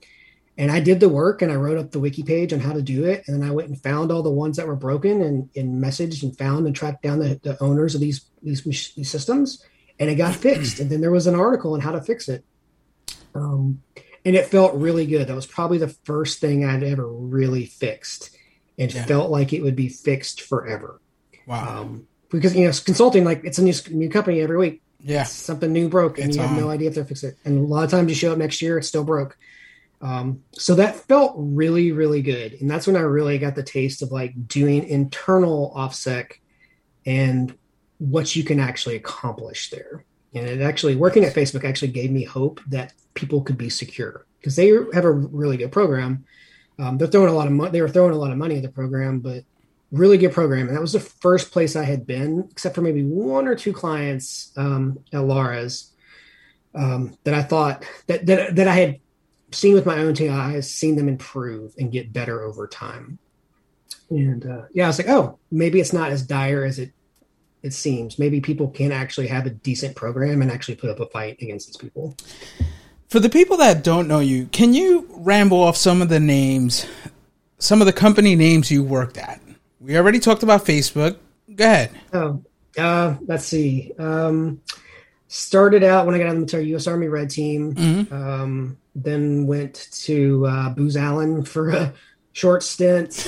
And 0.56 0.70
I 0.70 0.80
did 0.80 1.00
the 1.00 1.08
work 1.08 1.42
and 1.42 1.50
I 1.50 1.56
wrote 1.56 1.78
up 1.78 1.90
the 1.90 2.00
wiki 2.00 2.22
page 2.22 2.52
on 2.52 2.60
how 2.60 2.72
to 2.72 2.82
do 2.82 3.04
it. 3.04 3.24
And 3.26 3.42
then 3.42 3.48
I 3.48 3.52
went 3.52 3.68
and 3.68 3.80
found 3.80 4.10
all 4.10 4.22
the 4.22 4.30
ones 4.30 4.56
that 4.56 4.66
were 4.66 4.76
broken 4.76 5.20
and, 5.20 5.50
and 5.56 5.82
messaged 5.82 6.22
and 6.22 6.36
found 6.36 6.66
and 6.66 6.74
tracked 6.74 7.02
down 7.02 7.18
the, 7.18 7.40
the 7.42 7.60
owners 7.62 7.94
of 7.94 8.00
these, 8.00 8.24
these, 8.42 8.62
these 8.62 9.10
systems 9.10 9.64
and 9.98 10.10
it 10.10 10.14
got 10.14 10.34
fixed. 10.34 10.80
And 10.80 10.90
then 10.90 11.00
there 11.00 11.10
was 11.10 11.26
an 11.26 11.34
article 11.34 11.74
on 11.74 11.80
how 11.80 11.92
to 11.92 12.00
fix 12.00 12.28
it. 12.28 12.44
Um, 13.34 13.82
and 14.24 14.34
it 14.36 14.46
felt 14.46 14.74
really 14.74 15.06
good. 15.06 15.28
That 15.28 15.36
was 15.36 15.46
probably 15.46 15.78
the 15.78 15.88
first 15.88 16.40
thing 16.40 16.64
I'd 16.64 16.82
ever 16.82 17.06
really 17.06 17.66
fixed, 17.66 18.36
and 18.78 18.92
yeah. 18.92 19.04
felt 19.04 19.30
like 19.30 19.52
it 19.52 19.62
would 19.62 19.76
be 19.76 19.88
fixed 19.88 20.40
forever. 20.40 21.00
Wow! 21.46 21.82
Um, 21.82 22.06
because 22.30 22.56
you 22.56 22.66
know, 22.66 22.72
consulting 22.84 23.24
like 23.24 23.44
it's 23.44 23.58
a 23.58 23.62
new 23.62 23.74
new 23.90 24.08
company 24.08 24.40
every 24.40 24.56
week. 24.56 24.82
Yeah, 25.00 25.24
something 25.24 25.72
new 25.72 25.88
broke, 25.88 26.18
and 26.18 26.28
it's 26.28 26.36
you 26.36 26.42
have 26.42 26.56
no 26.56 26.70
idea 26.70 26.88
if 26.88 26.94
they'll 26.94 27.04
fix 27.04 27.22
it. 27.22 27.36
And 27.44 27.58
a 27.58 27.62
lot 27.62 27.84
of 27.84 27.90
times 27.90 28.08
you 28.08 28.14
show 28.14 28.32
up 28.32 28.38
next 28.38 28.62
year, 28.62 28.78
it's 28.78 28.88
still 28.88 29.04
broke. 29.04 29.36
Um, 30.00 30.42
so 30.52 30.74
that 30.74 30.96
felt 30.96 31.34
really, 31.36 31.92
really 31.92 32.22
good, 32.22 32.54
and 32.60 32.70
that's 32.70 32.86
when 32.86 32.96
I 32.96 33.00
really 33.00 33.38
got 33.38 33.54
the 33.54 33.62
taste 33.62 34.02
of 34.02 34.10
like 34.10 34.48
doing 34.48 34.88
internal 34.88 35.72
OffSec 35.76 36.32
and 37.06 37.56
what 37.98 38.34
you 38.34 38.44
can 38.44 38.60
actually 38.60 38.96
accomplish 38.96 39.70
there. 39.70 40.04
And 40.34 40.46
it 40.46 40.60
actually 40.60 40.96
working 40.96 41.24
at 41.24 41.34
Facebook 41.34 41.64
actually 41.64 41.92
gave 41.92 42.10
me 42.10 42.24
hope 42.24 42.60
that 42.68 42.92
people 43.14 43.42
could 43.42 43.56
be 43.56 43.70
secure 43.70 44.26
because 44.40 44.56
they 44.56 44.68
have 44.92 45.04
a 45.04 45.12
really 45.12 45.56
good 45.56 45.72
program. 45.72 46.24
Um, 46.78 46.98
they're 46.98 47.08
throwing 47.08 47.30
a 47.30 47.36
lot 47.36 47.46
of 47.46 47.52
money. 47.52 47.70
They 47.70 47.82
were 47.82 47.88
throwing 47.88 48.12
a 48.12 48.18
lot 48.18 48.32
of 48.32 48.38
money 48.38 48.56
at 48.56 48.62
the 48.62 48.68
program, 48.68 49.20
but 49.20 49.44
really 49.92 50.18
good 50.18 50.32
program. 50.32 50.66
And 50.66 50.76
that 50.76 50.80
was 50.80 50.92
the 50.92 51.00
first 51.00 51.52
place 51.52 51.76
I 51.76 51.84
had 51.84 52.06
been, 52.06 52.48
except 52.50 52.74
for 52.74 52.82
maybe 52.82 53.04
one 53.04 53.46
or 53.46 53.54
two 53.54 53.72
clients 53.72 54.52
um, 54.56 54.98
at 55.12 55.22
Lares 55.22 55.92
um, 56.74 57.16
that 57.24 57.34
I 57.34 57.42
thought 57.42 57.84
that, 58.08 58.26
that 58.26 58.56
that 58.56 58.68
I 58.68 58.74
had 58.74 59.00
seen 59.52 59.74
with 59.74 59.86
my 59.86 59.98
own 59.98 60.14
two 60.14 60.30
eyes, 60.30 60.70
seen 60.70 60.96
them 60.96 61.08
improve 61.08 61.74
and 61.78 61.92
get 61.92 62.12
better 62.12 62.42
over 62.42 62.66
time. 62.66 63.18
And 64.10 64.44
uh, 64.44 64.62
yeah, 64.72 64.84
I 64.84 64.86
was 64.88 64.98
like, 64.98 65.08
oh, 65.08 65.38
maybe 65.50 65.80
it's 65.80 65.92
not 65.92 66.10
as 66.10 66.26
dire 66.26 66.64
as 66.64 66.78
it 66.78 66.92
it 67.64 67.72
seems. 67.72 68.18
Maybe 68.18 68.42
people 68.42 68.68
can 68.68 68.92
actually 68.92 69.26
have 69.28 69.46
a 69.46 69.50
decent 69.50 69.96
program 69.96 70.42
and 70.42 70.50
actually 70.50 70.76
put 70.76 70.90
up 70.90 71.00
a 71.00 71.06
fight 71.06 71.40
against 71.40 71.66
these 71.66 71.78
people. 71.78 72.14
For 73.08 73.20
the 73.20 73.30
people 73.30 73.56
that 73.56 73.82
don't 73.82 74.06
know 74.06 74.20
you, 74.20 74.46
can 74.46 74.74
you 74.74 75.08
ramble 75.10 75.62
off 75.62 75.74
some 75.76 76.02
of 76.02 76.10
the 76.10 76.20
names, 76.20 76.86
some 77.58 77.80
of 77.80 77.86
the 77.86 77.92
company 77.92 78.36
names 78.36 78.70
you 78.70 78.84
worked 78.84 79.16
at? 79.16 79.40
We 79.80 79.96
already 79.96 80.20
talked 80.20 80.42
about 80.42 80.66
Facebook. 80.66 81.16
Go 81.54 81.64
ahead. 81.64 81.90
Oh, 82.12 82.42
uh, 82.76 83.16
let's 83.26 83.46
see. 83.46 83.92
Um, 83.98 84.60
started 85.28 85.82
out 85.82 86.04
when 86.04 86.14
I 86.14 86.18
got 86.18 86.26
on 86.26 86.34
the 86.34 86.40
military, 86.40 86.66
U.S. 86.66 86.86
Army 86.86 87.08
Red 87.08 87.30
Team. 87.30 87.74
Mm-hmm. 87.74 88.14
Um, 88.14 88.76
then 88.94 89.46
went 89.46 89.88
to 89.92 90.46
uh, 90.46 90.68
Booz 90.70 90.98
Allen 90.98 91.44
for 91.44 91.70
a 91.70 91.94
short 92.32 92.62
stint. 92.62 93.26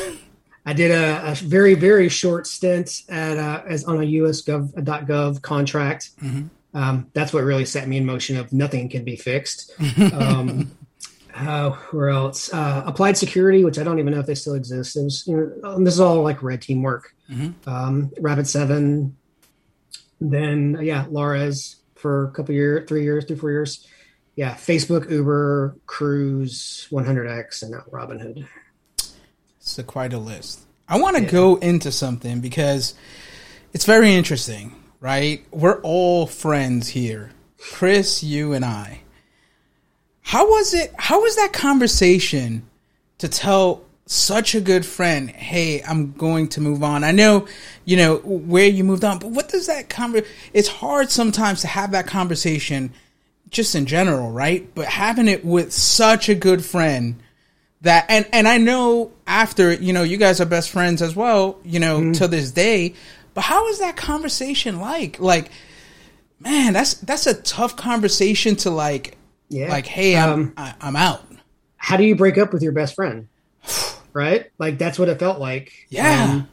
I 0.67 0.73
did 0.73 0.91
a, 0.91 1.31
a 1.31 1.35
very 1.37 1.75
very 1.75 2.09
short 2.09 2.47
stint 2.47 3.03
at 3.09 3.39
uh, 3.39 3.63
as 3.67 3.85
on 3.85 4.01
a 4.01 4.05
US 4.05 4.43
Gov 4.43 4.73
.gov 4.75 5.41
contract. 5.41 6.11
Mm-hmm. 6.23 6.47
Um, 6.77 7.11
that's 7.15 7.33
what 7.33 7.45
really 7.45 7.65
set 7.65 7.89
me 7.89 7.97
in 7.97 8.05
motion. 8.05 8.37
Of 8.37 8.53
nothing 8.53 8.89
can 8.89 9.05
be 9.05 9.17
fixed. 9.17 9.73
Um, 10.13 10.73
uh, 11.35 11.71
where 11.91 12.09
else? 12.09 12.53
Uh, 12.53 12.83
applied 12.87 13.17
Security, 13.17 13.63
which 13.63 13.79
I 13.79 13.85
don't 13.85 13.99
even 13.99 14.15
know 14.15 14.21
if 14.21 14.27
they 14.27 14.35
still 14.35 14.55
exist. 14.55 14.97
It 14.97 15.03
was, 15.03 15.27
you 15.27 15.61
know, 15.63 15.79
this 15.85 15.95
is 15.95 16.01
all 16.01 16.23
like 16.23 16.43
red 16.43 16.63
team 16.63 16.83
work. 16.83 17.15
Mm-hmm. 17.31 17.69
Um, 17.69 18.09
Rapid7, 18.19 19.13
then 20.21 20.79
yeah, 20.81 21.05
Lares 21.11 21.77
for 21.95 22.29
a 22.29 22.31
couple 22.31 22.55
years, 22.55 22.89
three 22.89 23.03
years, 23.03 23.25
three 23.27 23.37
four 23.37 23.51
years. 23.51 23.87
Yeah, 24.35 24.55
Facebook, 24.55 25.11
Uber, 25.11 25.77
Cruise, 25.87 26.89
100x, 26.91 27.63
and 27.63 27.73
now 27.73 27.85
Robinhood. 27.91 28.47
It's 29.67 29.81
a 29.81 29.83
quite 29.83 30.13
a 30.13 30.19
list. 30.19 30.61
I 30.89 31.01
want 31.01 31.17
to 31.17 31.25
yeah. 31.25 31.29
go 31.29 31.57
into 31.57 31.91
something 31.91 32.39
because 32.39 32.95
it's 33.73 33.85
very 33.85 34.15
interesting, 34.15 34.77
right? 35.01 35.45
We're 35.51 35.81
all 35.81 36.29
friends 36.29 36.87
here, 36.87 37.33
Chris, 37.59 38.23
you, 38.23 38.53
and 38.53 38.65
I. 38.65 39.01
How 40.23 40.49
was 40.49 40.73
it? 40.73 40.95
How 40.97 41.21
was 41.21 41.35
that 41.35 41.53
conversation 41.53 42.63
to 43.19 43.27
tell 43.27 43.83
such 44.07 44.55
a 44.55 44.61
good 44.61 44.87
friend, 44.87 45.31
"Hey, 45.31 45.83
I'm 45.83 46.13
going 46.13 46.47
to 46.51 46.61
move 46.61 46.85
on." 46.85 47.03
I 47.03 47.11
know, 47.11 47.49
you 47.85 47.97
know 47.97 48.19
where 48.19 48.69
you 48.69 48.85
moved 48.85 49.05
on, 49.05 49.19
but 49.19 49.31
what 49.31 49.49
does 49.49 49.67
that 49.67 49.89
conver? 49.89 50.25
It's 50.53 50.69
hard 50.69 51.11
sometimes 51.11 51.63
to 51.63 51.67
have 51.67 51.91
that 51.91 52.07
conversation, 52.07 52.93
just 53.51 53.75
in 53.75 53.87
general, 53.87 54.31
right? 54.31 54.73
But 54.77 54.87
having 54.87 55.27
it 55.27 55.45
with 55.45 55.73
such 55.73 56.29
a 56.29 56.37
good 56.37 56.65
friend 56.65 57.21
that 57.83 58.07
and 58.09 58.27
and 58.33 58.49
I 58.49 58.59
know 58.59 59.13
after 59.27 59.73
you 59.73 59.93
know 59.93 60.03
you 60.03 60.17
guys 60.17 60.41
are 60.41 60.47
best 60.47 60.71
friends 60.71 61.03
as 61.03 61.15
well 61.15 61.59
you 61.65 61.79
know 61.79 62.01
mm-hmm. 62.01 62.13
to 62.13 62.29
this 62.29 62.51
day 62.51 62.95
but 63.37 63.43
how 63.43 63.69
is 63.69 63.81
that 63.81 63.99
conversation 63.99 64.81
like? 64.81 65.21
Like 65.21 65.51
man 66.41 66.73
that's 66.73 66.95
that's 66.95 67.27
a 67.27 67.35
tough 67.35 67.77
conversation 67.77 68.57
to 68.57 68.71
like 68.71 69.19
yeah. 69.51 69.69
like 69.69 69.87
hey 69.87 70.17
I'm 70.17 70.33
um, 70.33 70.53
I, 70.57 70.75
i 70.81 70.89
am 70.89 70.97
out. 70.97 71.23
how 71.77 71.99
do 71.99 72.05
you 72.05 72.17
break 72.17 72.39
up 72.39 72.55
with 72.55 72.63
your 72.63 72.73
best 72.73 72.95
friend? 72.97 73.29
Right? 74.15 74.51
Like 74.57 74.79
that's 74.79 74.99
what 74.99 75.11
it 75.11 75.19
felt 75.19 75.39
like. 75.39 75.75
Yeah. 75.91 76.47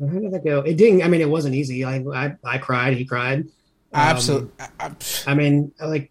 Um, 0.00 0.08
how 0.10 0.18
did 0.18 0.32
that 0.32 0.42
go? 0.42 0.60
It 0.60 0.78
didn't 0.78 1.02
I 1.02 1.08
mean 1.08 1.20
it 1.20 1.28
wasn't 1.28 1.54
easy. 1.54 1.84
I 1.84 1.96
I, 1.98 2.36
I 2.42 2.56
cried 2.56 2.96
he 2.96 3.04
cried. 3.04 3.48
Absolutely. 3.92 4.50
Um, 4.80 4.96
I, 5.26 5.34
mean, 5.34 5.72
like 5.78 6.10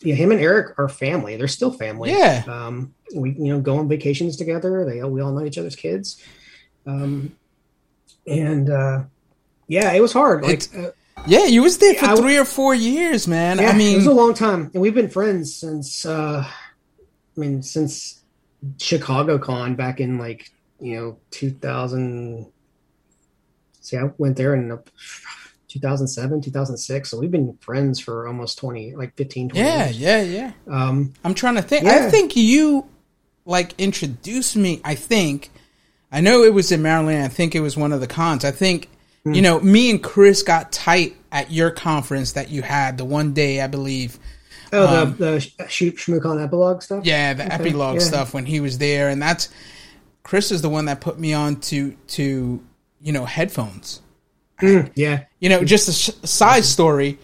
yeah, 0.00 0.14
him 0.14 0.30
and 0.30 0.40
Eric 0.40 0.78
are 0.78 0.88
family. 0.88 1.36
They're 1.36 1.48
still 1.48 1.72
family. 1.72 2.10
Yeah. 2.10 2.44
Um, 2.46 2.94
we 3.14 3.32
you 3.32 3.52
know 3.52 3.60
go 3.60 3.78
on 3.78 3.88
vacations 3.88 4.36
together. 4.36 4.84
They 4.84 5.02
we 5.02 5.20
all 5.20 5.32
know 5.32 5.44
each 5.44 5.58
other's 5.58 5.76
kids. 5.76 6.22
Um, 6.86 7.36
and 8.26 8.70
uh, 8.70 9.04
yeah, 9.66 9.92
it 9.92 10.00
was 10.00 10.12
hard. 10.12 10.42
Like, 10.42 10.62
uh, 10.76 10.90
yeah, 11.26 11.46
you 11.46 11.62
was 11.62 11.78
there 11.78 11.94
for 11.94 12.06
I, 12.06 12.16
three 12.16 12.38
or 12.38 12.44
four 12.44 12.74
years, 12.74 13.26
man. 13.26 13.58
Yeah, 13.58 13.70
I 13.70 13.76
mean, 13.76 13.94
it 13.94 13.96
was 13.96 14.06
a 14.06 14.12
long 14.12 14.34
time, 14.34 14.70
and 14.72 14.82
we've 14.82 14.94
been 14.94 15.10
friends 15.10 15.54
since. 15.54 16.06
Uh, 16.06 16.44
I 16.46 17.40
mean, 17.40 17.62
since 17.62 18.22
Chicago 18.78 19.38
Con 19.38 19.74
back 19.74 20.00
in 20.00 20.18
like 20.18 20.50
you 20.80 20.96
know 20.96 21.18
2000. 21.30 22.50
See, 23.80 23.96
I 23.96 24.10
went 24.18 24.36
there 24.36 24.54
in 24.54 24.78
2007 25.68 26.40
2006 26.40 27.10
so 27.10 27.18
we've 27.18 27.30
been 27.30 27.56
friends 27.60 28.00
for 28.00 28.26
almost 28.26 28.58
20 28.58 28.96
like 28.96 29.14
15 29.16 29.50
20 29.50 29.60
yeah 29.60 29.84
years. 29.84 29.98
yeah 29.98 30.22
yeah 30.22 30.52
um 30.68 31.12
i'm 31.24 31.34
trying 31.34 31.54
to 31.54 31.62
think 31.62 31.84
yeah. 31.84 32.06
i 32.06 32.10
think 32.10 32.36
you 32.36 32.86
like 33.44 33.74
introduced 33.78 34.56
me 34.56 34.80
i 34.84 34.94
think 34.94 35.50
i 36.10 36.20
know 36.20 36.42
it 36.42 36.54
was 36.54 36.72
in 36.72 36.80
maryland 36.80 37.22
i 37.22 37.28
think 37.28 37.54
it 37.54 37.60
was 37.60 37.76
one 37.76 37.92
of 37.92 38.00
the 38.00 38.06
cons 38.06 38.44
i 38.44 38.50
think 38.50 38.88
mm. 39.26 39.34
you 39.34 39.42
know 39.42 39.60
me 39.60 39.90
and 39.90 40.02
chris 40.02 40.42
got 40.42 40.72
tight 40.72 41.14
at 41.30 41.50
your 41.52 41.70
conference 41.70 42.32
that 42.32 42.50
you 42.50 42.62
had 42.62 42.96
the 42.96 43.04
one 43.04 43.34
day 43.34 43.60
i 43.60 43.66
believe 43.66 44.18
oh 44.72 45.02
um, 45.02 45.16
the 45.18 45.52
the 45.58 45.68
shoot 45.68 46.08
epilogue 46.08 46.82
stuff 46.82 47.04
yeah 47.04 47.34
the 47.34 47.44
okay. 47.44 47.54
epilogue 47.54 47.96
yeah. 47.96 48.00
stuff 48.00 48.32
when 48.32 48.46
he 48.46 48.60
was 48.60 48.78
there 48.78 49.10
and 49.10 49.20
that's 49.20 49.50
chris 50.22 50.50
is 50.50 50.62
the 50.62 50.68
one 50.68 50.86
that 50.86 51.00
put 51.02 51.18
me 51.18 51.34
on 51.34 51.56
to 51.56 51.92
to 52.06 52.62
you 53.02 53.12
know 53.12 53.26
headphones 53.26 54.00
Mm, 54.60 54.90
yeah. 54.94 55.24
You 55.40 55.48
know, 55.48 55.64
just 55.64 55.88
a 55.88 56.26
side 56.26 56.64
story. 56.64 57.18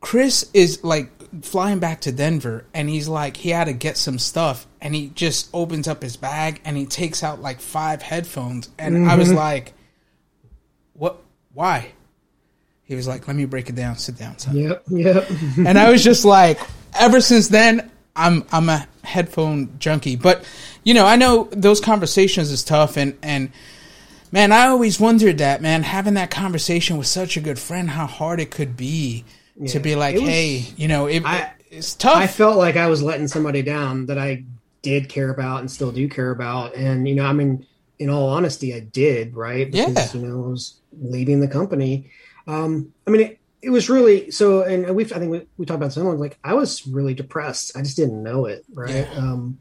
Chris 0.00 0.50
is 0.52 0.84
like 0.84 1.10
flying 1.42 1.78
back 1.78 2.02
to 2.02 2.12
Denver 2.12 2.64
and 2.74 2.88
he's 2.88 3.08
like, 3.08 3.36
he 3.36 3.50
had 3.50 3.64
to 3.64 3.72
get 3.72 3.96
some 3.96 4.18
stuff 4.18 4.66
and 4.80 4.94
he 4.94 5.08
just 5.08 5.48
opens 5.52 5.88
up 5.88 6.02
his 6.02 6.16
bag 6.16 6.60
and 6.64 6.76
he 6.76 6.86
takes 6.86 7.22
out 7.22 7.40
like 7.40 7.60
five 7.60 8.02
headphones. 8.02 8.68
And 8.78 8.94
mm-hmm. 8.96 9.10
I 9.10 9.16
was 9.16 9.28
mm-hmm. 9.28 9.38
like, 9.38 9.72
what? 10.92 11.18
Why? 11.52 11.92
He 12.84 12.94
was 12.94 13.08
like, 13.08 13.26
let 13.26 13.36
me 13.36 13.46
break 13.46 13.70
it 13.70 13.74
down. 13.74 13.96
Sit 13.96 14.18
down, 14.18 14.38
son. 14.38 14.56
Yep. 14.56 14.84
Yep. 14.88 15.30
and 15.56 15.78
I 15.78 15.90
was 15.90 16.04
just 16.04 16.24
like, 16.24 16.60
ever 16.94 17.20
since 17.20 17.48
then, 17.48 17.90
I'm, 18.14 18.44
I'm 18.52 18.68
a 18.68 18.86
headphone 19.02 19.78
junkie. 19.78 20.16
But, 20.16 20.44
you 20.84 20.94
know, 20.94 21.06
I 21.06 21.16
know 21.16 21.48
those 21.50 21.80
conversations 21.80 22.50
is 22.50 22.62
tough 22.62 22.96
and, 22.96 23.16
and, 23.22 23.50
Man, 24.34 24.50
I 24.50 24.66
always 24.66 24.98
wondered 24.98 25.38
that, 25.38 25.62
man, 25.62 25.84
having 25.84 26.14
that 26.14 26.28
conversation 26.28 26.96
with 26.96 27.06
such 27.06 27.36
a 27.36 27.40
good 27.40 27.56
friend, 27.56 27.88
how 27.88 28.06
hard 28.08 28.40
it 28.40 28.50
could 28.50 28.76
be 28.76 29.24
yeah, 29.56 29.70
to 29.70 29.78
be 29.78 29.94
like, 29.94 30.16
was, 30.16 30.24
hey, 30.24 30.66
you 30.76 30.88
know, 30.88 31.06
it, 31.06 31.24
I, 31.24 31.52
it's 31.70 31.94
tough. 31.94 32.16
I 32.16 32.26
felt 32.26 32.56
like 32.56 32.74
I 32.74 32.88
was 32.88 33.00
letting 33.00 33.28
somebody 33.28 33.62
down 33.62 34.06
that 34.06 34.18
I 34.18 34.42
did 34.82 35.08
care 35.08 35.30
about 35.30 35.60
and 35.60 35.70
still 35.70 35.92
do 35.92 36.08
care 36.08 36.32
about. 36.32 36.74
And, 36.74 37.06
you 37.06 37.14
know, 37.14 37.24
I 37.24 37.32
mean, 37.32 37.64
in 38.00 38.10
all 38.10 38.28
honesty, 38.28 38.74
I 38.74 38.80
did, 38.80 39.36
right? 39.36 39.70
Because, 39.70 40.12
yeah. 40.12 40.20
you 40.20 40.26
know, 40.26 40.46
I 40.46 40.48
was 40.48 40.80
leaving 41.00 41.38
the 41.38 41.46
company. 41.46 42.10
Um, 42.48 42.92
I 43.06 43.12
mean, 43.12 43.20
it, 43.20 43.38
it 43.62 43.70
was 43.70 43.88
really 43.88 44.32
so, 44.32 44.62
and 44.62 44.96
we 44.96 45.04
I 45.04 45.20
think 45.20 45.30
we, 45.30 45.46
we 45.58 45.64
talked 45.64 45.76
about 45.76 45.92
someone 45.92 46.18
like 46.18 46.40
I 46.42 46.54
was 46.54 46.84
really 46.88 47.14
depressed. 47.14 47.76
I 47.76 47.82
just 47.82 47.96
didn't 47.96 48.20
know 48.20 48.46
it, 48.46 48.64
right? 48.74 49.06
Yeah. 49.08 49.14
Um, 49.16 49.60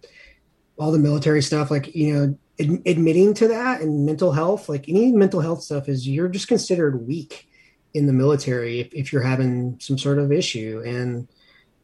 all 0.78 0.92
the 0.92 0.98
military 0.98 1.44
stuff, 1.44 1.70
like, 1.70 1.94
you 1.96 2.14
know, 2.16 2.38
ad- 2.60 2.82
admitting 2.86 3.34
to 3.36 3.48
that 3.50 3.82
and 3.82 4.06
mental 4.06 4.32
health, 4.32 4.70
like 4.70 4.90
any 4.90 5.12
mental 5.12 5.42
health 5.42 5.64
stuff, 5.64 5.90
is 5.90 6.08
you're 6.08 6.28
just 6.28 6.48
considered 6.48 7.08
weak 7.08 7.50
in 7.94 8.08
the 8.08 8.14
military 8.14 8.80
if, 8.80 8.94
if 8.94 9.14
you're 9.14 9.22
having 9.22 9.80
some 9.80 9.98
sort 9.98 10.20
of 10.20 10.32
issue. 10.32 10.82
And 10.86 11.28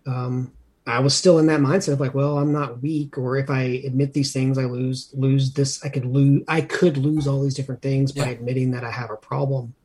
um, 0.08 0.52
I 0.88 1.00
was 1.00 1.16
still 1.16 1.38
in 1.38 1.46
that 1.48 1.60
mindset 1.60 1.94
of 1.94 2.00
like, 2.00 2.16
well, 2.16 2.38
I'm 2.38 2.52
not 2.52 2.82
weak, 2.82 3.18
or 3.18 3.38
if 3.38 3.50
I 3.50 3.62
admit 3.86 4.14
these 4.14 4.34
things, 4.34 4.58
I 4.58 4.64
lose 4.64 5.12
lose 5.14 5.54
this. 5.54 5.84
I 5.86 5.90
could 5.90 6.06
lose. 6.06 6.44
I 6.48 6.62
could 6.62 6.98
lose 6.98 7.28
all 7.28 7.44
these 7.44 7.54
different 7.54 7.82
things 7.82 8.16
yeah. 8.16 8.26
by 8.26 8.32
admitting 8.32 8.72
that 8.72 8.84
I 8.84 8.92
have 8.92 9.12
a 9.12 9.18
problem. 9.18 9.76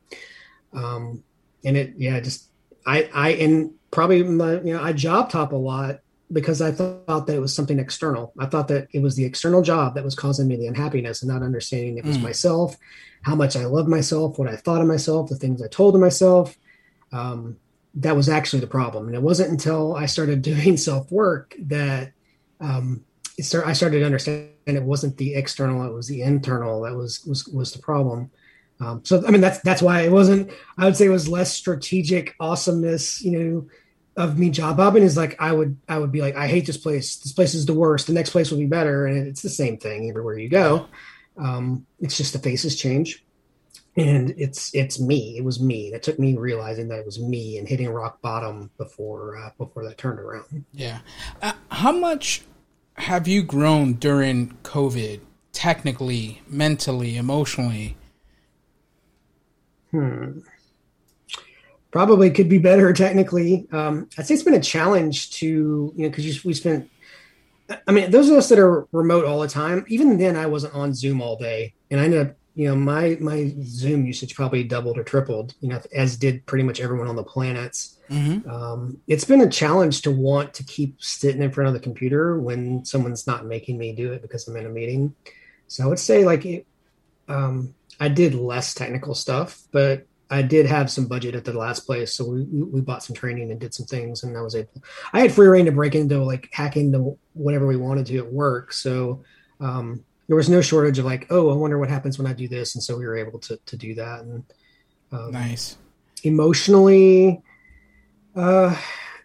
Um, 0.73 1.23
and 1.63 1.77
it, 1.77 1.93
yeah, 1.97 2.19
just 2.19 2.49
I, 2.85 3.09
I, 3.13 3.29
and 3.33 3.73
probably 3.91 4.23
my, 4.23 4.53
you 4.61 4.73
know, 4.73 4.81
I 4.81 4.93
job 4.93 5.29
top 5.29 5.51
a 5.51 5.55
lot 5.55 5.99
because 6.31 6.61
I 6.61 6.71
thought 6.71 7.27
that 7.27 7.35
it 7.35 7.39
was 7.39 7.55
something 7.55 7.79
external. 7.79 8.33
I 8.39 8.47
thought 8.47 8.67
that 8.69 8.87
it 8.91 9.01
was 9.01 9.15
the 9.15 9.25
external 9.25 9.61
job 9.61 9.95
that 9.95 10.03
was 10.03 10.15
causing 10.15 10.47
me 10.47 10.55
the 10.55 10.67
unhappiness 10.67 11.21
and 11.21 11.31
not 11.31 11.43
understanding 11.43 11.97
it 11.97 12.05
was 12.05 12.17
mm. 12.17 12.23
myself, 12.23 12.77
how 13.21 13.35
much 13.35 13.55
I 13.55 13.65
love 13.65 13.87
myself, 13.87 14.39
what 14.39 14.47
I 14.47 14.55
thought 14.55 14.81
of 14.81 14.87
myself, 14.87 15.29
the 15.29 15.35
things 15.35 15.61
I 15.61 15.67
told 15.67 15.93
to 15.93 15.99
myself. 15.99 16.57
Um, 17.11 17.57
that 17.97 18.15
was 18.15 18.27
actually 18.27 18.59
the 18.59 18.67
problem. 18.67 19.07
And 19.07 19.15
it 19.15 19.21
wasn't 19.21 19.51
until 19.51 19.95
I 19.95 20.07
started 20.07 20.41
doing 20.41 20.77
self 20.77 21.11
work 21.11 21.55
that 21.59 22.11
um, 22.59 23.05
start, 23.39 23.67
I 23.67 23.73
started 23.73 23.99
to 23.99 24.05
understand 24.05 24.49
it 24.65 24.83
wasn't 24.83 25.17
the 25.17 25.35
external, 25.35 25.85
it 25.87 25.93
was 25.93 26.07
the 26.07 26.23
internal 26.23 26.81
that 26.81 26.95
was 26.95 27.23
was 27.25 27.47
was 27.47 27.71
the 27.71 27.79
problem. 27.79 28.31
Um, 28.81 29.05
so 29.05 29.25
I 29.25 29.31
mean 29.31 29.41
that's 29.41 29.59
that's 29.59 29.81
why 29.81 30.01
it 30.01 30.11
wasn't. 30.11 30.51
I 30.77 30.85
would 30.85 30.97
say 30.97 31.05
it 31.05 31.09
was 31.09 31.29
less 31.29 31.53
strategic 31.53 32.35
awesomeness, 32.39 33.21
you 33.23 33.39
know 33.39 33.67
of 34.17 34.37
me 34.37 34.49
job 34.49 34.77
hopping 34.77 35.03
is 35.03 35.17
like 35.17 35.35
I 35.39 35.51
would 35.51 35.77
I 35.87 35.97
would 35.97 36.11
be 36.11 36.21
like 36.21 36.35
I 36.35 36.47
hate 36.47 36.65
this 36.65 36.77
place. 36.77 37.17
This 37.17 37.33
place 37.33 37.53
is 37.53 37.65
the 37.65 37.73
worst. 37.73 38.07
The 38.07 38.13
next 38.13 38.29
place 38.29 38.51
will 38.51 38.59
be 38.59 38.65
better, 38.65 39.05
and 39.05 39.27
it's 39.27 39.41
the 39.41 39.49
same 39.49 39.77
thing 39.77 40.09
everywhere 40.09 40.37
you 40.37 40.49
go. 40.49 40.87
Um, 41.37 41.85
it's 41.99 42.15
just 42.17 42.33
the 42.33 42.39
faces 42.39 42.79
change, 42.79 43.25
and 43.97 44.33
it's 44.37 44.73
it's 44.73 44.99
me. 44.99 45.37
It 45.37 45.43
was 45.43 45.59
me. 45.59 45.91
That 45.91 46.03
took 46.03 46.17
me 46.17 46.37
realizing 46.37 46.87
that 46.89 46.99
it 46.99 47.05
was 47.05 47.19
me 47.19 47.57
and 47.57 47.67
hitting 47.67 47.89
rock 47.89 48.21
bottom 48.21 48.71
before 48.77 49.37
uh, 49.37 49.49
before 49.57 49.83
that 49.83 49.97
turned 49.97 50.19
around. 50.19 50.65
Yeah. 50.71 50.99
Uh, 51.41 51.53
how 51.69 51.91
much 51.91 52.43
have 52.93 53.27
you 53.27 53.43
grown 53.43 53.93
during 53.93 54.57
COVID? 54.63 55.21
Technically, 55.51 56.41
mentally, 56.49 57.15
emotionally. 57.15 57.95
Hmm 59.91 60.39
probably 61.95 62.29
could 62.29 62.49
be 62.49 62.57
better 62.57 62.91
technically. 62.91 63.65
Um, 63.71 64.09
I'd 64.17 64.27
say 64.27 64.33
it's 64.33 64.43
been 64.43 64.53
a 64.53 64.59
challenge 64.59 65.31
to, 65.39 65.93
you 65.95 66.03
know, 66.03 66.09
because 66.09 66.43
we 66.43 66.53
spent, 66.53 66.91
I 67.87 67.93
mean, 67.93 68.11
those 68.11 68.27
of 68.27 68.35
us 68.35 68.49
that 68.49 68.59
are 68.59 68.85
remote 68.91 69.23
all 69.23 69.39
the 69.39 69.47
time, 69.47 69.85
even 69.87 70.17
then 70.17 70.35
I 70.35 70.45
wasn't 70.45 70.73
on 70.73 70.93
Zoom 70.93 71.21
all 71.21 71.37
day. 71.37 71.73
And 71.89 72.01
I 72.01 72.03
ended 72.03 72.27
up 72.27 72.35
you 72.53 72.67
know, 72.67 72.75
my 72.75 73.17
my 73.21 73.53
Zoom 73.63 74.05
usage 74.05 74.35
probably 74.35 74.63
doubled 74.63 74.97
or 74.97 75.03
tripled. 75.03 75.53
You 75.59 75.69
know, 75.69 75.81
as 75.93 76.17
did 76.17 76.45
pretty 76.45 76.63
much 76.63 76.81
everyone 76.81 77.07
on 77.07 77.15
the 77.15 77.23
planets. 77.23 77.97
Mm-hmm. 78.09 78.49
Um, 78.49 78.97
it's 79.07 79.25
been 79.25 79.41
a 79.41 79.49
challenge 79.49 80.01
to 80.03 80.11
want 80.11 80.53
to 80.55 80.63
keep 80.63 81.01
sitting 81.01 81.41
in 81.41 81.51
front 81.51 81.67
of 81.69 81.73
the 81.73 81.81
computer 81.81 82.39
when 82.39 82.83
someone's 82.85 83.27
not 83.27 83.45
making 83.45 83.77
me 83.77 83.93
do 83.93 84.13
it 84.13 84.21
because 84.21 84.47
I'm 84.47 84.55
in 84.55 84.65
a 84.65 84.69
meeting. 84.69 85.13
So 85.67 85.83
I 85.83 85.87
would 85.87 85.99
say 85.99 86.23
like 86.23 86.45
it, 86.45 86.65
um, 87.27 87.73
I 87.99 88.07
did 88.07 88.35
less 88.35 88.73
technical 88.73 89.15
stuff, 89.15 89.61
but 89.71 90.07
I 90.29 90.41
did 90.41 90.65
have 90.65 90.89
some 90.89 91.07
budget 91.07 91.35
at 91.35 91.45
the 91.45 91.53
last 91.53 91.81
place, 91.81 92.13
so 92.13 92.27
we 92.27 92.43
we 92.43 92.81
bought 92.81 93.03
some 93.03 93.15
training 93.15 93.51
and 93.51 93.59
did 93.59 93.73
some 93.73 93.85
things, 93.85 94.23
and 94.23 94.35
I 94.35 94.41
was 94.41 94.55
able. 94.55 94.81
I 95.13 95.19
had 95.19 95.31
free 95.31 95.47
reign 95.47 95.65
to 95.65 95.71
break 95.71 95.93
into 95.93 96.23
like 96.23 96.49
hack 96.51 96.77
into 96.77 97.17
whatever 97.33 97.67
we 97.67 97.77
wanted 97.77 98.07
to 98.07 98.17
at 98.17 98.31
work, 98.31 98.73
so 98.73 99.23
um, 99.59 100.03
there 100.27 100.35
was 100.35 100.49
no 100.49 100.61
shortage 100.61 100.97
of 100.97 101.05
like, 101.05 101.27
oh, 101.29 101.51
I 101.51 101.55
wonder 101.55 101.77
what 101.77 101.89
happens 101.89 102.17
when 102.17 102.27
I 102.27 102.33
do 102.33 102.47
this, 102.47 102.75
and 102.75 102.83
so 102.83 102.97
we 102.97 103.05
were 103.05 103.15
able 103.15 103.39
to 103.39 103.57
to 103.57 103.77
do 103.77 103.93
that. 103.95 104.21
And 104.21 104.43
um, 105.11 105.31
nice. 105.31 105.77
Emotionally, 106.23 107.43
uh, 108.35 108.75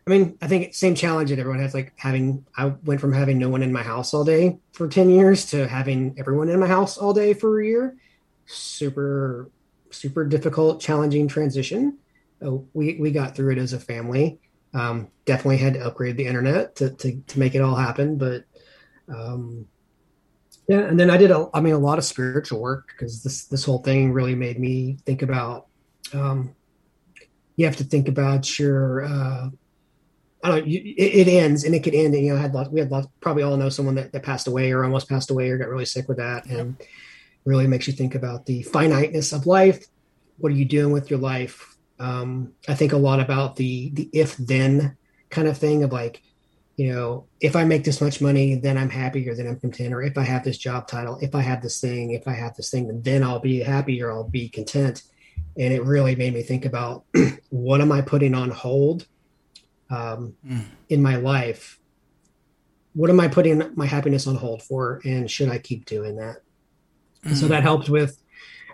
I 0.06 0.10
mean, 0.10 0.36
I 0.42 0.48
think 0.48 0.74
same 0.74 0.94
challenge 0.94 1.30
that 1.30 1.38
everyone 1.38 1.60
has. 1.60 1.72
Like 1.72 1.94
having, 1.96 2.44
I 2.56 2.66
went 2.84 3.00
from 3.00 3.14
having 3.14 3.38
no 3.38 3.48
one 3.48 3.62
in 3.62 3.72
my 3.72 3.82
house 3.82 4.12
all 4.12 4.24
day 4.24 4.58
for 4.72 4.86
ten 4.86 5.08
years 5.08 5.46
to 5.46 5.66
having 5.66 6.14
everyone 6.18 6.50
in 6.50 6.60
my 6.60 6.66
house 6.66 6.98
all 6.98 7.14
day 7.14 7.32
for 7.32 7.60
a 7.60 7.66
year. 7.66 7.96
Super 8.44 9.50
super 9.90 10.24
difficult, 10.24 10.80
challenging 10.80 11.28
transition. 11.28 11.98
Uh, 12.44 12.56
we 12.72 12.96
we 12.98 13.10
got 13.10 13.34
through 13.34 13.52
it 13.52 13.58
as 13.58 13.72
a 13.72 13.80
family. 13.80 14.40
Um, 14.72 15.08
definitely 15.24 15.58
had 15.58 15.74
to 15.74 15.86
upgrade 15.86 16.16
the 16.16 16.26
internet 16.26 16.76
to 16.76 16.90
to, 16.90 17.20
to 17.20 17.38
make 17.38 17.54
it 17.54 17.60
all 17.60 17.74
happen, 17.74 18.16
but 18.16 18.44
um, 19.08 19.66
yeah. 20.68 20.80
And 20.80 20.98
then 20.98 21.10
I 21.10 21.16
did 21.16 21.30
a, 21.30 21.48
I 21.52 21.60
mean, 21.60 21.74
a 21.74 21.78
lot 21.78 21.98
of 21.98 22.04
spiritual 22.04 22.60
work 22.60 22.88
because 22.88 23.22
this 23.22 23.46
this 23.46 23.64
whole 23.64 23.82
thing 23.82 24.12
really 24.12 24.34
made 24.34 24.58
me 24.58 24.98
think 25.04 25.22
about. 25.22 25.66
Um, 26.12 26.54
you 27.56 27.66
have 27.66 27.76
to 27.76 27.84
think 27.84 28.08
about 28.08 28.58
your. 28.58 29.04
Uh, 29.04 29.50
I 30.42 30.48
don't. 30.48 30.60
Know, 30.60 30.72
it, 30.72 31.28
it, 31.28 31.28
ends, 31.28 31.64
and 31.64 31.74
it 31.74 31.82
could 31.82 31.94
end. 31.94 32.14
And, 32.14 32.24
you 32.24 32.32
know, 32.32 32.38
I 32.38 32.42
had 32.42 32.54
lots. 32.54 32.70
We 32.70 32.80
had 32.80 32.90
lots. 32.90 33.08
Probably 33.20 33.42
all 33.42 33.56
know 33.56 33.68
someone 33.68 33.96
that, 33.96 34.12
that 34.12 34.22
passed 34.22 34.46
away 34.46 34.70
or 34.70 34.84
almost 34.84 35.08
passed 35.08 35.30
away 35.30 35.50
or 35.50 35.58
got 35.58 35.68
really 35.68 35.84
sick 35.84 36.08
with 36.08 36.16
that, 36.18 36.46
and. 36.46 36.76
Really 37.44 37.66
makes 37.66 37.86
you 37.86 37.92
think 37.92 38.14
about 38.14 38.46
the 38.46 38.62
finiteness 38.62 39.32
of 39.32 39.46
life. 39.46 39.86
What 40.38 40.52
are 40.52 40.56
you 40.56 40.64
doing 40.64 40.92
with 40.92 41.10
your 41.10 41.18
life? 41.18 41.76
Um, 41.98 42.52
I 42.68 42.74
think 42.74 42.92
a 42.92 42.96
lot 42.96 43.20
about 43.20 43.56
the 43.56 43.90
the 43.90 44.08
if 44.12 44.36
then 44.36 44.96
kind 45.28 45.48
of 45.48 45.58
thing 45.58 45.82
of 45.84 45.92
like, 45.92 46.22
you 46.76 46.92
know, 46.92 47.26
if 47.40 47.56
I 47.56 47.64
make 47.64 47.84
this 47.84 48.00
much 48.00 48.20
money, 48.20 48.54
then 48.54 48.78
I'm 48.78 48.90
happier, 48.90 49.34
then 49.34 49.46
I'm 49.46 49.60
content. 49.60 49.92
Or 49.92 50.02
if 50.02 50.16
I 50.16 50.22
have 50.22 50.44
this 50.44 50.58
job 50.58 50.88
title, 50.88 51.18
if 51.20 51.34
I 51.34 51.42
have 51.42 51.62
this 51.62 51.80
thing, 51.80 52.12
if 52.12 52.26
I 52.26 52.32
have 52.32 52.56
this 52.56 52.70
thing, 52.70 53.02
then 53.02 53.22
I'll 53.22 53.38
be 53.38 53.60
happy 53.60 54.02
or 54.02 54.12
I'll 54.12 54.28
be 54.28 54.48
content. 54.48 55.02
And 55.58 55.72
it 55.74 55.84
really 55.84 56.16
made 56.16 56.34
me 56.34 56.42
think 56.42 56.64
about 56.64 57.04
what 57.50 57.80
am 57.80 57.92
I 57.92 58.00
putting 58.00 58.34
on 58.34 58.50
hold 58.50 59.06
um, 59.90 60.34
mm. 60.46 60.64
in 60.88 61.02
my 61.02 61.16
life? 61.16 61.78
What 62.94 63.10
am 63.10 63.20
I 63.20 63.28
putting 63.28 63.62
my 63.74 63.86
happiness 63.86 64.26
on 64.26 64.36
hold 64.36 64.62
for? 64.62 65.00
And 65.04 65.30
should 65.30 65.48
I 65.48 65.58
keep 65.58 65.84
doing 65.84 66.16
that? 66.16 66.38
Mm. 67.24 67.36
So 67.36 67.48
that 67.48 67.62
helped 67.62 67.88
with 67.88 68.20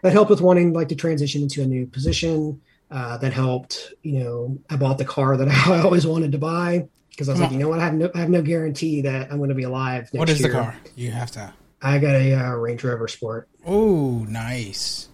that 0.03 0.13
helped 0.13 0.31
with 0.31 0.41
wanting 0.41 0.73
like 0.73 0.89
to 0.89 0.95
transition 0.95 1.43
into 1.43 1.63
a 1.63 1.67
new 1.67 1.87
position. 1.87 2.61
Uh, 2.89 3.19
that 3.19 3.33
helped. 3.33 3.95
You 4.03 4.21
know, 4.21 4.59
I 4.71 4.77
bought 4.77 4.99
the 4.99 5.05
car 5.05 5.37
that 5.37 5.49
I 5.69 5.81
always 5.81 6.07
wanted 6.07 6.33
to 6.33 6.39
buy 6.39 6.87
because 7.11 7.29
I 7.29 7.33
was 7.33 7.41
Come 7.41 7.45
like, 7.45 7.49
on. 7.49 7.55
you 7.55 7.65
know 7.65 7.69
what, 7.69 7.81
I 7.81 7.85
have 7.85 7.95
no 7.95 8.11
I 8.15 8.19
have 8.21 8.31
no 8.31 8.43
guarantee 8.43 9.01
that 9.03 9.31
I'm 9.31 9.39
going 9.39 9.49
to 9.49 9.55
be 9.55 9.65
alive. 9.65 10.09
what 10.13 10.29
is 10.29 10.41
year. 10.41 10.49
the 10.49 10.55
car? 10.55 10.77
You 10.95 11.11
have 11.11 11.31
to. 11.33 11.53
I 11.83 11.99
got 11.99 12.15
a 12.15 12.35
uh, 12.35 12.55
Range 12.55 12.83
Rover 12.83 13.09
Sport. 13.09 13.49
Oh, 13.65 14.25
nice. 14.29 15.09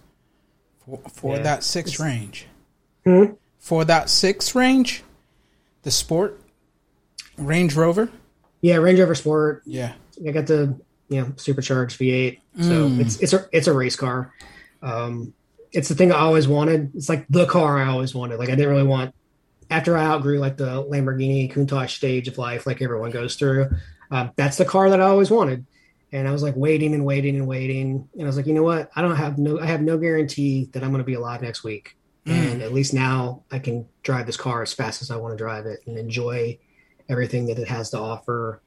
For, 0.85 0.99
for 1.09 1.35
yeah. 1.35 1.43
that 1.43 1.63
six 1.63 1.91
it's, 1.91 1.99
range. 1.99 2.47
Hmm? 3.05 3.25
For 3.59 3.85
that 3.85 4.09
six 4.09 4.55
range, 4.55 5.03
the 5.83 5.91
Sport 5.91 6.39
Range 7.37 7.73
Rover. 7.75 8.09
Yeah, 8.61 8.75
Range 8.75 8.99
Rover 8.99 9.15
Sport. 9.15 9.63
Yeah, 9.65 9.93
I 10.25 10.31
got 10.31 10.47
the 10.47 10.77
you 11.13 11.21
know 11.21 11.33
supercharged 11.35 11.99
V8. 11.99 12.39
So 12.59 12.89
mm. 12.89 12.99
it's 12.99 13.17
it's 13.17 13.33
a 13.33 13.45
it's 13.51 13.67
a 13.67 13.73
race 13.73 13.95
car. 13.95 14.33
Um, 14.81 15.33
it's 15.71 15.89
the 15.89 15.95
thing 15.95 16.11
I 16.11 16.19
always 16.19 16.47
wanted. 16.47 16.91
It's 16.95 17.09
like 17.09 17.25
the 17.29 17.45
car 17.45 17.79
I 17.79 17.87
always 17.87 18.13
wanted. 18.13 18.37
Like 18.39 18.49
I 18.49 18.55
didn't 18.55 18.69
really 18.71 18.87
want 18.87 19.15
after 19.69 19.97
I 19.97 20.05
outgrew 20.05 20.39
like 20.39 20.57
the 20.57 20.83
Lamborghini 20.83 21.51
Countach 21.51 21.89
stage 21.89 22.27
of 22.27 22.37
life, 22.37 22.67
like 22.67 22.81
everyone 22.81 23.11
goes 23.11 23.35
through. 23.35 23.69
Um, 24.11 24.31
that's 24.35 24.57
the 24.57 24.65
car 24.65 24.89
that 24.91 25.01
I 25.01 25.05
always 25.05 25.31
wanted. 25.31 25.65
And 26.11 26.27
I 26.27 26.31
was 26.31 26.43
like 26.43 26.55
waiting 26.55 26.93
and 26.93 27.05
waiting 27.05 27.35
and 27.35 27.47
waiting. 27.47 28.07
And 28.13 28.21
I 28.21 28.25
was 28.25 28.37
like, 28.37 28.45
you 28.45 28.53
know 28.53 28.61
what? 28.61 28.91
I 28.95 29.01
don't 29.01 29.15
have 29.15 29.39
no 29.39 29.59
I 29.59 29.65
have 29.65 29.81
no 29.81 29.97
guarantee 29.97 30.69
that 30.73 30.83
I'm 30.83 30.91
going 30.91 30.99
to 30.99 31.05
be 31.05 31.15
alive 31.15 31.41
next 31.41 31.63
week. 31.63 31.97
Mm. 32.25 32.51
And 32.51 32.61
at 32.61 32.71
least 32.71 32.93
now 32.93 33.43
I 33.51 33.59
can 33.59 33.87
drive 34.03 34.27
this 34.27 34.37
car 34.37 34.61
as 34.61 34.73
fast 34.73 35.01
as 35.01 35.09
I 35.09 35.15
want 35.15 35.33
to 35.33 35.37
drive 35.37 35.65
it 35.65 35.79
and 35.87 35.97
enjoy 35.97 36.59
everything 37.09 37.47
that 37.47 37.57
it 37.57 37.67
has 37.67 37.89
to 37.91 37.99
offer 37.99 38.61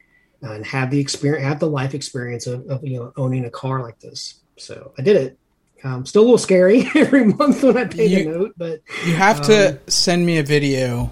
and 0.53 0.65
have 0.67 0.91
the 0.91 1.01
experience, 1.01 1.45
have 1.45 1.61
the 1.61 1.69
life 1.69 1.95
experience 1.95 2.47
of, 2.47 2.67
of 2.69 2.87
you 2.87 2.99
know 2.99 3.13
owning 3.17 3.45
a 3.45 3.51
car 3.51 3.83
like 3.83 3.99
this. 4.01 4.37
So 4.57 4.93
I 4.99 5.03
did 5.03 5.17
it. 5.17 5.39
Um, 5.85 6.07
still 6.07 6.23
a 6.23 6.25
little 6.25 6.39
scary 6.39 6.89
every 6.95 7.25
month 7.25 7.63
when 7.63 7.77
I 7.77 7.85
pay 7.85 8.07
you, 8.07 8.25
the 8.25 8.39
note, 8.39 8.55
but 8.57 8.81
you 9.05 9.15
have 9.15 9.41
um, 9.41 9.45
to 9.45 9.81
send 9.87 10.25
me 10.25 10.39
a 10.39 10.43
video 10.43 11.11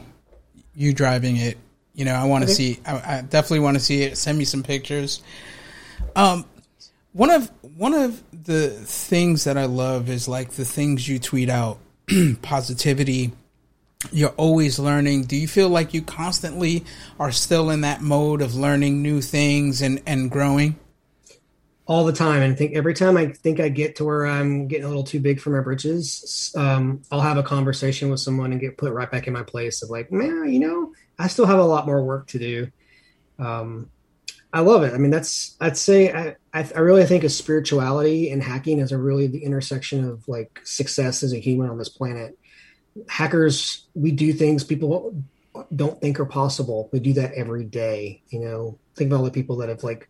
you 0.74 0.92
driving 0.92 1.36
it. 1.36 1.58
You 1.94 2.04
know, 2.04 2.14
I 2.14 2.24
want 2.24 2.42
to 2.44 2.50
okay. 2.50 2.54
see. 2.54 2.80
I, 2.86 3.18
I 3.18 3.20
definitely 3.22 3.60
want 3.60 3.76
to 3.76 3.82
see 3.82 4.02
it. 4.02 4.18
Send 4.18 4.36
me 4.36 4.44
some 4.44 4.62
pictures. 4.62 5.22
Um, 6.16 6.44
one 7.12 7.30
of 7.30 7.50
one 7.76 7.94
of 7.94 8.22
the 8.32 8.70
things 8.70 9.44
that 9.44 9.56
I 9.56 9.66
love 9.66 10.08
is 10.08 10.26
like 10.26 10.50
the 10.52 10.64
things 10.64 11.08
you 11.08 11.18
tweet 11.18 11.48
out, 11.48 11.78
positivity, 12.42 13.32
you're 14.12 14.30
always 14.30 14.78
learning. 14.78 15.24
Do 15.24 15.36
you 15.36 15.48
feel 15.48 15.68
like 15.68 15.94
you 15.94 16.02
constantly 16.02 16.84
are 17.18 17.32
still 17.32 17.70
in 17.70 17.82
that 17.82 18.00
mode 18.00 18.42
of 18.42 18.54
learning 18.54 19.02
new 19.02 19.20
things 19.20 19.82
and, 19.82 20.02
and 20.06 20.30
growing? 20.30 20.78
All 21.86 22.04
the 22.04 22.12
time. 22.12 22.42
And 22.42 22.54
I 22.54 22.56
think 22.56 22.74
every 22.74 22.94
time 22.94 23.16
I 23.16 23.26
think 23.26 23.60
I 23.60 23.68
get 23.68 23.96
to 23.96 24.04
where 24.04 24.26
I'm 24.26 24.68
getting 24.68 24.84
a 24.84 24.88
little 24.88 25.04
too 25.04 25.20
big 25.20 25.40
for 25.40 25.50
my 25.50 25.60
britches, 25.60 26.52
um, 26.56 27.02
I'll 27.12 27.20
have 27.20 27.36
a 27.36 27.42
conversation 27.42 28.10
with 28.10 28.20
someone 28.20 28.52
and 28.52 28.60
get 28.60 28.78
put 28.78 28.92
right 28.92 29.10
back 29.10 29.26
in 29.26 29.32
my 29.32 29.42
place 29.42 29.82
of 29.82 29.90
like, 29.90 30.10
man, 30.10 30.50
you 30.50 30.60
know, 30.60 30.92
I 31.18 31.28
still 31.28 31.46
have 31.46 31.58
a 31.58 31.64
lot 31.64 31.86
more 31.86 32.02
work 32.02 32.28
to 32.28 32.38
do. 32.38 32.70
Um, 33.38 33.90
I 34.52 34.60
love 34.60 34.84
it. 34.84 34.94
I 34.94 34.98
mean, 34.98 35.10
that's, 35.10 35.56
I'd 35.60 35.76
say, 35.76 36.12
I, 36.12 36.36
I, 36.54 36.70
I 36.76 36.78
really 36.78 37.04
think 37.06 37.24
of 37.24 37.32
spirituality 37.32 38.30
and 38.30 38.40
hacking 38.40 38.80
as 38.80 38.92
a 38.92 38.98
really 38.98 39.26
the 39.26 39.42
intersection 39.42 40.08
of 40.08 40.26
like 40.28 40.60
success 40.62 41.22
as 41.24 41.32
a 41.32 41.40
human 41.40 41.68
on 41.68 41.76
this 41.76 41.88
planet 41.88 42.38
hackers 43.08 43.86
we 43.94 44.12
do 44.12 44.32
things 44.32 44.64
people 44.64 45.14
don't 45.74 46.00
think 46.00 46.18
are 46.18 46.26
possible. 46.26 46.88
We 46.92 47.00
do 47.00 47.12
that 47.14 47.32
every 47.34 47.64
day 47.64 48.22
you 48.28 48.40
know? 48.40 48.78
Think 48.96 49.12
of 49.12 49.18
all 49.18 49.24
the 49.24 49.30
people 49.30 49.56
that 49.56 49.68
have 49.68 49.82
like 49.82 50.08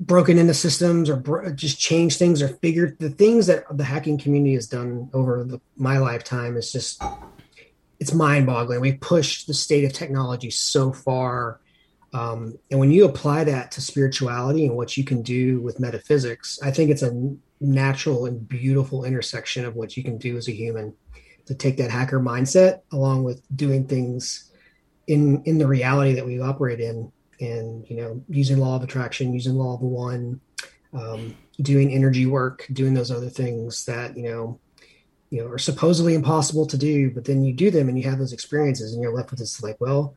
broken 0.00 0.38
into 0.38 0.54
systems 0.54 1.10
or 1.10 1.16
bro- 1.16 1.52
just 1.52 1.78
changed 1.78 2.18
things 2.18 2.40
or 2.40 2.48
figured 2.48 2.98
the 2.98 3.10
things 3.10 3.46
that 3.46 3.64
the 3.76 3.84
hacking 3.84 4.18
community 4.18 4.54
has 4.54 4.68
done 4.68 5.10
over 5.12 5.44
the, 5.44 5.60
my 5.76 5.98
lifetime 5.98 6.56
is 6.56 6.70
just 6.70 7.02
it's 7.98 8.14
mind 8.14 8.46
boggling 8.46 8.80
we 8.80 8.92
pushed 8.92 9.48
the 9.48 9.54
state 9.54 9.84
of 9.84 9.92
technology 9.92 10.50
so 10.50 10.92
far 10.92 11.60
um, 12.14 12.56
and 12.70 12.78
when 12.78 12.92
you 12.92 13.04
apply 13.04 13.42
that 13.44 13.72
to 13.72 13.80
spirituality 13.80 14.64
and 14.66 14.76
what 14.76 14.96
you 14.96 15.02
can 15.02 15.20
do 15.20 15.60
with 15.60 15.80
metaphysics 15.80 16.60
i 16.62 16.70
think 16.70 16.90
it's 16.90 17.02
a 17.02 17.36
natural 17.60 18.26
and 18.26 18.48
beautiful 18.48 19.04
intersection 19.04 19.64
of 19.64 19.74
what 19.74 19.96
you 19.96 20.04
can 20.04 20.16
do 20.16 20.36
as 20.36 20.46
a 20.46 20.52
human 20.52 20.94
to 21.48 21.54
take 21.54 21.76
that 21.78 21.90
hacker 21.90 22.20
mindset 22.20 22.80
along 22.92 23.24
with 23.24 23.42
doing 23.56 23.86
things 23.86 24.50
in 25.06 25.42
in 25.44 25.58
the 25.58 25.66
reality 25.66 26.14
that 26.14 26.26
we 26.26 26.40
operate 26.40 26.80
in 26.80 27.10
and 27.40 27.88
you 27.88 27.96
know 27.96 28.22
using 28.28 28.58
law 28.58 28.76
of 28.76 28.82
attraction 28.82 29.32
using 29.32 29.54
law 29.54 29.74
of 29.74 29.80
one 29.80 30.40
um, 30.92 31.36
doing 31.60 31.92
energy 31.92 32.26
work 32.26 32.66
doing 32.72 32.94
those 32.94 33.10
other 33.10 33.30
things 33.30 33.84
that 33.86 34.16
you 34.16 34.24
know 34.24 34.60
you 35.30 35.42
know 35.42 35.48
are 35.48 35.58
supposedly 35.58 36.14
impossible 36.14 36.66
to 36.66 36.78
do 36.78 37.10
but 37.10 37.24
then 37.24 37.42
you 37.42 37.52
do 37.52 37.70
them 37.70 37.88
and 37.88 37.98
you 37.98 38.08
have 38.08 38.18
those 38.18 38.32
experiences 38.32 38.92
and 38.92 39.02
you're 39.02 39.14
left 39.14 39.30
with 39.30 39.40
this 39.40 39.62
like 39.62 39.76
well 39.80 40.14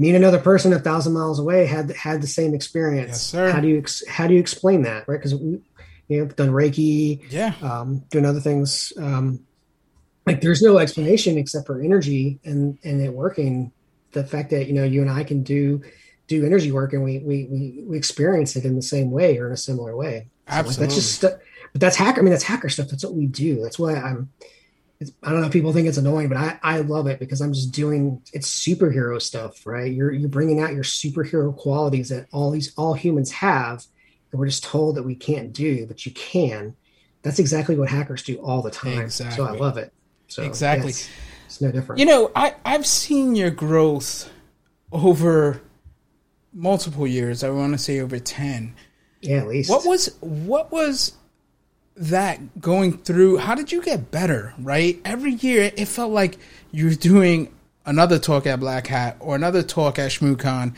me 0.00 0.08
and 0.08 0.16
another 0.16 0.38
person 0.38 0.72
a 0.72 0.78
thousand 0.78 1.12
miles 1.12 1.38
away 1.38 1.66
had 1.66 1.90
had 1.90 2.22
the 2.22 2.26
same 2.26 2.54
experience. 2.54 3.10
Yes, 3.10 3.22
sir. 3.22 3.50
how 3.50 3.60
do 3.60 3.68
you 3.68 3.84
how 4.08 4.26
do 4.26 4.32
you 4.32 4.40
explain 4.40 4.82
that 4.82 5.06
right? 5.06 5.18
Because 5.18 5.34
we 5.34 5.60
you 6.08 6.20
know 6.20 6.24
done 6.26 6.50
reiki 6.50 7.20
yeah. 7.30 7.54
um, 7.62 7.98
doing 8.10 8.24
other 8.24 8.40
things 8.40 8.94
um, 8.96 9.40
like 10.32 10.40
there's 10.40 10.62
no 10.62 10.78
explanation 10.78 11.38
except 11.38 11.66
for 11.66 11.80
energy 11.80 12.38
and 12.44 12.78
and 12.84 13.00
it 13.00 13.12
working 13.12 13.72
the 14.12 14.24
fact 14.24 14.50
that 14.50 14.66
you 14.66 14.72
know 14.72 14.84
you 14.84 15.00
and 15.02 15.10
i 15.10 15.24
can 15.24 15.42
do 15.42 15.82
do 16.26 16.44
energy 16.44 16.72
work 16.72 16.92
and 16.92 17.02
we 17.02 17.18
we 17.18 17.46
we, 17.50 17.84
we 17.86 17.96
experience 17.96 18.56
it 18.56 18.64
in 18.64 18.76
the 18.76 18.82
same 18.82 19.10
way 19.10 19.38
or 19.38 19.46
in 19.46 19.52
a 19.52 19.56
similar 19.56 19.96
way 19.96 20.28
so 20.46 20.54
Absolutely. 20.54 20.82
Like 20.82 20.88
that's 20.88 20.94
just 20.94 21.20
but 21.72 21.80
that's 21.80 21.96
hacker 21.96 22.20
i 22.20 22.22
mean 22.22 22.32
that's 22.32 22.44
hacker 22.44 22.68
stuff 22.68 22.88
that's 22.88 23.04
what 23.04 23.14
we 23.14 23.26
do 23.26 23.62
that's 23.62 23.78
why 23.78 23.94
i'm 23.94 24.30
I 25.22 25.30
don't 25.30 25.40
know 25.40 25.46
if 25.46 25.52
people 25.52 25.72
think 25.72 25.88
it's 25.88 25.96
annoying, 25.96 26.28
but 26.28 26.36
I, 26.36 26.58
I 26.62 26.80
love 26.80 27.06
it 27.06 27.18
because 27.18 27.40
I'm 27.40 27.54
just 27.54 27.72
doing 27.72 28.20
it's 28.34 28.50
superhero 28.50 29.20
stuff, 29.22 29.64
right? 29.64 29.90
You're 29.90 30.12
you're 30.12 30.28
bringing 30.28 30.60
out 30.60 30.74
your 30.74 30.84
superhero 30.84 31.56
qualities 31.56 32.10
that 32.10 32.26
all 32.32 32.50
these 32.50 32.74
all 32.76 32.92
humans 32.92 33.30
have, 33.32 33.86
and 34.30 34.38
we're 34.38 34.48
just 34.48 34.62
told 34.62 34.96
that 34.96 35.04
we 35.04 35.14
can't 35.14 35.54
do, 35.54 35.86
but 35.86 36.04
you 36.04 36.12
can 36.12 36.76
that's 37.22 37.38
exactly 37.38 37.76
what 37.76 37.88
hackers 37.88 38.22
do 38.22 38.36
all 38.36 38.62
the 38.62 38.70
time. 38.70 39.00
Exactly. 39.00 39.36
So 39.36 39.44
I 39.44 39.56
love 39.56 39.76
it. 39.76 39.92
So 40.30 40.44
exactly, 40.44 40.90
it's 41.46 41.60
no 41.60 41.72
different. 41.72 41.98
You 41.98 42.06
know, 42.06 42.30
I 42.36 42.54
I've 42.64 42.86
seen 42.86 43.34
your 43.34 43.50
growth 43.50 44.30
over 44.92 45.60
multiple 46.52 47.06
years. 47.06 47.42
I 47.42 47.50
want 47.50 47.72
to 47.72 47.78
say 47.78 48.00
over 48.00 48.18
ten. 48.18 48.74
Yeah, 49.20 49.38
at 49.38 49.48
least. 49.48 49.68
What 49.68 49.84
was 49.84 50.16
what 50.20 50.70
was 50.70 51.14
that 51.96 52.60
going 52.60 52.98
through? 52.98 53.38
How 53.38 53.56
did 53.56 53.72
you 53.72 53.82
get 53.82 54.12
better? 54.12 54.54
Right, 54.58 55.00
every 55.04 55.32
year 55.32 55.72
it 55.76 55.86
felt 55.86 56.12
like 56.12 56.38
you 56.70 56.86
were 56.86 56.94
doing 56.94 57.52
another 57.84 58.20
talk 58.20 58.46
at 58.46 58.60
Black 58.60 58.86
Hat 58.86 59.16
or 59.18 59.34
another 59.34 59.64
talk 59.64 59.98
at 59.98 60.12
ShmooCon, 60.12 60.76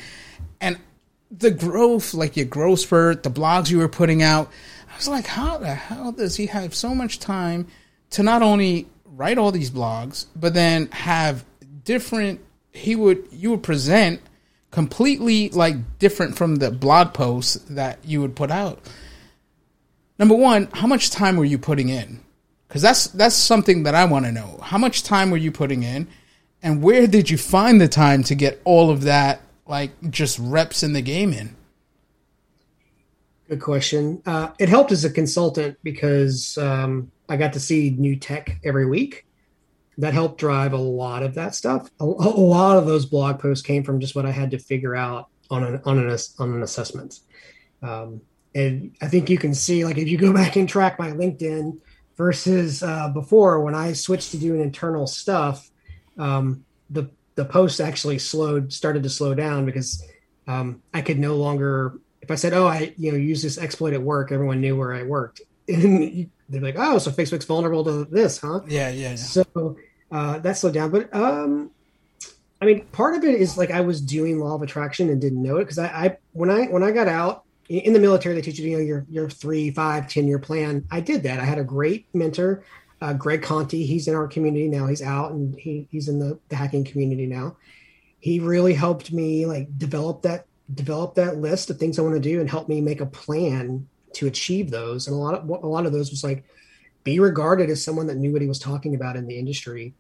and 0.62 0.78
the 1.30 1.50
growth, 1.50 2.14
like 2.14 2.38
your 2.38 2.46
growth 2.46 2.80
spurt, 2.80 3.22
the 3.22 3.30
blogs 3.30 3.70
you 3.70 3.78
were 3.78 3.88
putting 3.88 4.22
out. 4.22 4.50
I 4.90 4.96
was 4.96 5.08
like, 5.08 5.26
how 5.26 5.58
the 5.58 5.74
hell 5.74 6.12
does 6.12 6.36
he 6.36 6.46
have 6.46 6.74
so 6.74 6.94
much 6.94 7.18
time 7.18 7.66
to 8.10 8.22
not 8.22 8.40
only 8.40 8.86
write 9.14 9.38
all 9.38 9.52
these 9.52 9.70
blogs, 9.70 10.26
but 10.34 10.54
then 10.54 10.88
have 10.92 11.44
different? 11.84 12.40
He 12.72 12.96
would 12.96 13.28
you 13.30 13.50
would 13.50 13.62
present 13.62 14.20
completely 14.70 15.50
like 15.50 15.98
different 15.98 16.36
from 16.36 16.56
the 16.56 16.70
blog 16.70 17.14
posts 17.14 17.54
that 17.70 17.98
you 18.04 18.20
would 18.20 18.34
put 18.34 18.50
out. 18.50 18.80
Number 20.18 20.34
one, 20.34 20.68
how 20.72 20.86
much 20.86 21.10
time 21.10 21.36
were 21.36 21.44
you 21.44 21.58
putting 21.58 21.88
in? 21.88 22.20
Because 22.68 22.82
that's 22.82 23.08
that's 23.08 23.34
something 23.34 23.82
that 23.84 23.94
I 23.94 24.06
want 24.06 24.24
to 24.24 24.32
know. 24.32 24.58
How 24.62 24.78
much 24.78 25.02
time 25.02 25.30
were 25.30 25.36
you 25.36 25.52
putting 25.52 25.82
in, 25.82 26.08
and 26.62 26.82
where 26.82 27.06
did 27.06 27.30
you 27.30 27.36
find 27.36 27.80
the 27.80 27.88
time 27.88 28.22
to 28.24 28.34
get 28.34 28.60
all 28.64 28.90
of 28.90 29.02
that 29.02 29.42
like 29.66 29.90
just 30.10 30.38
reps 30.38 30.82
in 30.82 30.92
the 30.92 31.02
game 31.02 31.32
in? 31.32 31.54
Good 33.52 33.60
question. 33.60 34.22
Uh, 34.24 34.48
it 34.58 34.70
helped 34.70 34.92
as 34.92 35.04
a 35.04 35.10
consultant 35.10 35.76
because 35.82 36.56
um, 36.56 37.12
I 37.28 37.36
got 37.36 37.52
to 37.52 37.60
see 37.60 37.90
new 37.90 38.16
tech 38.16 38.58
every 38.64 38.86
week 38.86 39.26
that 39.98 40.14
helped 40.14 40.38
drive 40.38 40.72
a 40.72 40.78
lot 40.78 41.22
of 41.22 41.34
that 41.34 41.54
stuff. 41.54 41.90
A, 42.00 42.04
a, 42.04 42.06
lot 42.06 42.78
of 42.78 42.86
those 42.86 43.04
blog 43.04 43.40
posts 43.40 43.62
came 43.62 43.84
from 43.84 44.00
just 44.00 44.14
what 44.14 44.24
I 44.24 44.30
had 44.30 44.52
to 44.52 44.58
figure 44.58 44.96
out 44.96 45.28
on 45.50 45.64
an 45.64 45.82
on 45.84 45.98
an 45.98 46.18
on 46.38 46.54
an 46.54 46.62
assessment. 46.62 47.20
Um, 47.82 48.22
and 48.54 48.96
I 49.02 49.08
think 49.08 49.28
you 49.28 49.36
can 49.36 49.52
see, 49.52 49.84
like, 49.84 49.98
if 49.98 50.08
you 50.08 50.16
go 50.16 50.32
back 50.42 50.56
and 50.56 50.66
track 50.66 50.98
my 50.98 51.10
LinkedIn 51.10 51.78
versus 52.16 52.82
uh, 52.82 53.10
before 53.10 53.60
when 53.60 53.74
I 53.74 53.92
switched 53.92 54.30
to 54.30 54.38
doing 54.38 54.62
internal 54.62 55.06
stuff, 55.06 55.70
um, 56.16 56.64
the 56.88 57.10
the 57.34 57.44
posts 57.44 57.80
actually 57.80 58.18
slowed, 58.18 58.72
started 58.72 59.02
to 59.02 59.10
slow 59.10 59.34
down 59.34 59.66
because 59.66 60.02
um, 60.46 60.80
I 60.94 61.02
could 61.02 61.18
no 61.18 61.36
longer. 61.36 61.98
If 62.22 62.30
I 62.30 62.36
said, 62.36 62.54
"Oh, 62.54 62.66
I 62.66 62.94
you 62.96 63.12
know 63.12 63.18
use 63.18 63.42
this 63.42 63.58
exploit 63.58 63.92
at 63.92 64.02
work," 64.02 64.32
everyone 64.32 64.60
knew 64.60 64.76
where 64.76 64.94
I 64.94 65.02
worked. 65.02 65.42
And 65.68 66.30
they're 66.48 66.60
like, 66.60 66.74
"Oh, 66.76 66.98
so 66.98 67.10
Facebook's 67.10 67.44
vulnerable 67.44 67.84
to 67.84 68.04
this, 68.04 68.38
huh?" 68.38 68.60
Yeah, 68.66 68.90
yeah. 68.90 69.10
yeah. 69.10 69.16
So 69.16 69.76
uh, 70.10 70.38
that 70.38 70.58
slowed 70.58 70.74
down. 70.74 70.90
But 70.90 71.14
um, 71.14 71.70
I 72.60 72.64
mean, 72.64 72.84
part 72.86 73.16
of 73.16 73.24
it 73.24 73.34
is 73.34 73.58
like 73.58 73.70
I 73.70 73.80
was 73.80 74.00
doing 74.00 74.38
law 74.38 74.54
of 74.54 74.62
attraction 74.62 75.08
and 75.08 75.20
didn't 75.20 75.42
know 75.42 75.56
it 75.56 75.64
because 75.64 75.78
I, 75.78 75.86
I 75.86 76.16
when 76.32 76.50
I 76.50 76.66
when 76.66 76.82
I 76.82 76.90
got 76.92 77.08
out 77.08 77.44
in 77.68 77.92
the 77.92 77.98
military, 77.98 78.34
they 78.34 78.42
teach 78.42 78.58
you, 78.58 78.70
you 78.70 78.76
know, 78.76 78.82
your 78.82 79.06
your 79.08 79.30
three, 79.30 79.70
five, 79.70 80.08
ten 80.08 80.28
year 80.28 80.38
plan. 80.38 80.86
I 80.90 81.00
did 81.00 81.22
that. 81.24 81.40
I 81.40 81.44
had 81.44 81.58
a 81.58 81.64
great 81.64 82.06
mentor, 82.14 82.64
uh, 83.00 83.14
Greg 83.14 83.42
Conti. 83.42 83.86
He's 83.86 84.06
in 84.06 84.14
our 84.14 84.28
community 84.28 84.68
now. 84.68 84.86
He's 84.86 85.02
out 85.02 85.32
and 85.32 85.58
he 85.58 85.88
he's 85.90 86.08
in 86.08 86.18
the, 86.18 86.38
the 86.50 86.56
hacking 86.56 86.84
community 86.84 87.26
now. 87.26 87.56
He 88.20 88.38
really 88.38 88.74
helped 88.74 89.12
me 89.12 89.46
like 89.46 89.76
develop 89.78 90.22
that 90.22 90.46
develop 90.74 91.14
that 91.14 91.38
list 91.38 91.70
of 91.70 91.78
things 91.78 91.98
I 91.98 92.02
want 92.02 92.14
to 92.14 92.20
do 92.20 92.40
and 92.40 92.48
help 92.48 92.68
me 92.68 92.80
make 92.80 93.00
a 93.00 93.06
plan 93.06 93.86
to 94.14 94.26
achieve 94.26 94.70
those. 94.70 95.06
And 95.06 95.14
a 95.14 95.18
lot 95.18 95.34
of 95.34 95.48
a 95.48 95.66
lot 95.66 95.86
of 95.86 95.92
those 95.92 96.10
was 96.10 96.24
like 96.24 96.44
be 97.04 97.18
regarded 97.18 97.70
as 97.70 97.82
someone 97.82 98.06
that 98.06 98.16
knew 98.16 98.32
what 98.32 98.42
he 98.42 98.48
was 98.48 98.58
talking 98.58 98.94
about 98.94 99.16
in 99.16 99.26
the 99.26 99.38
industry. 99.38 99.94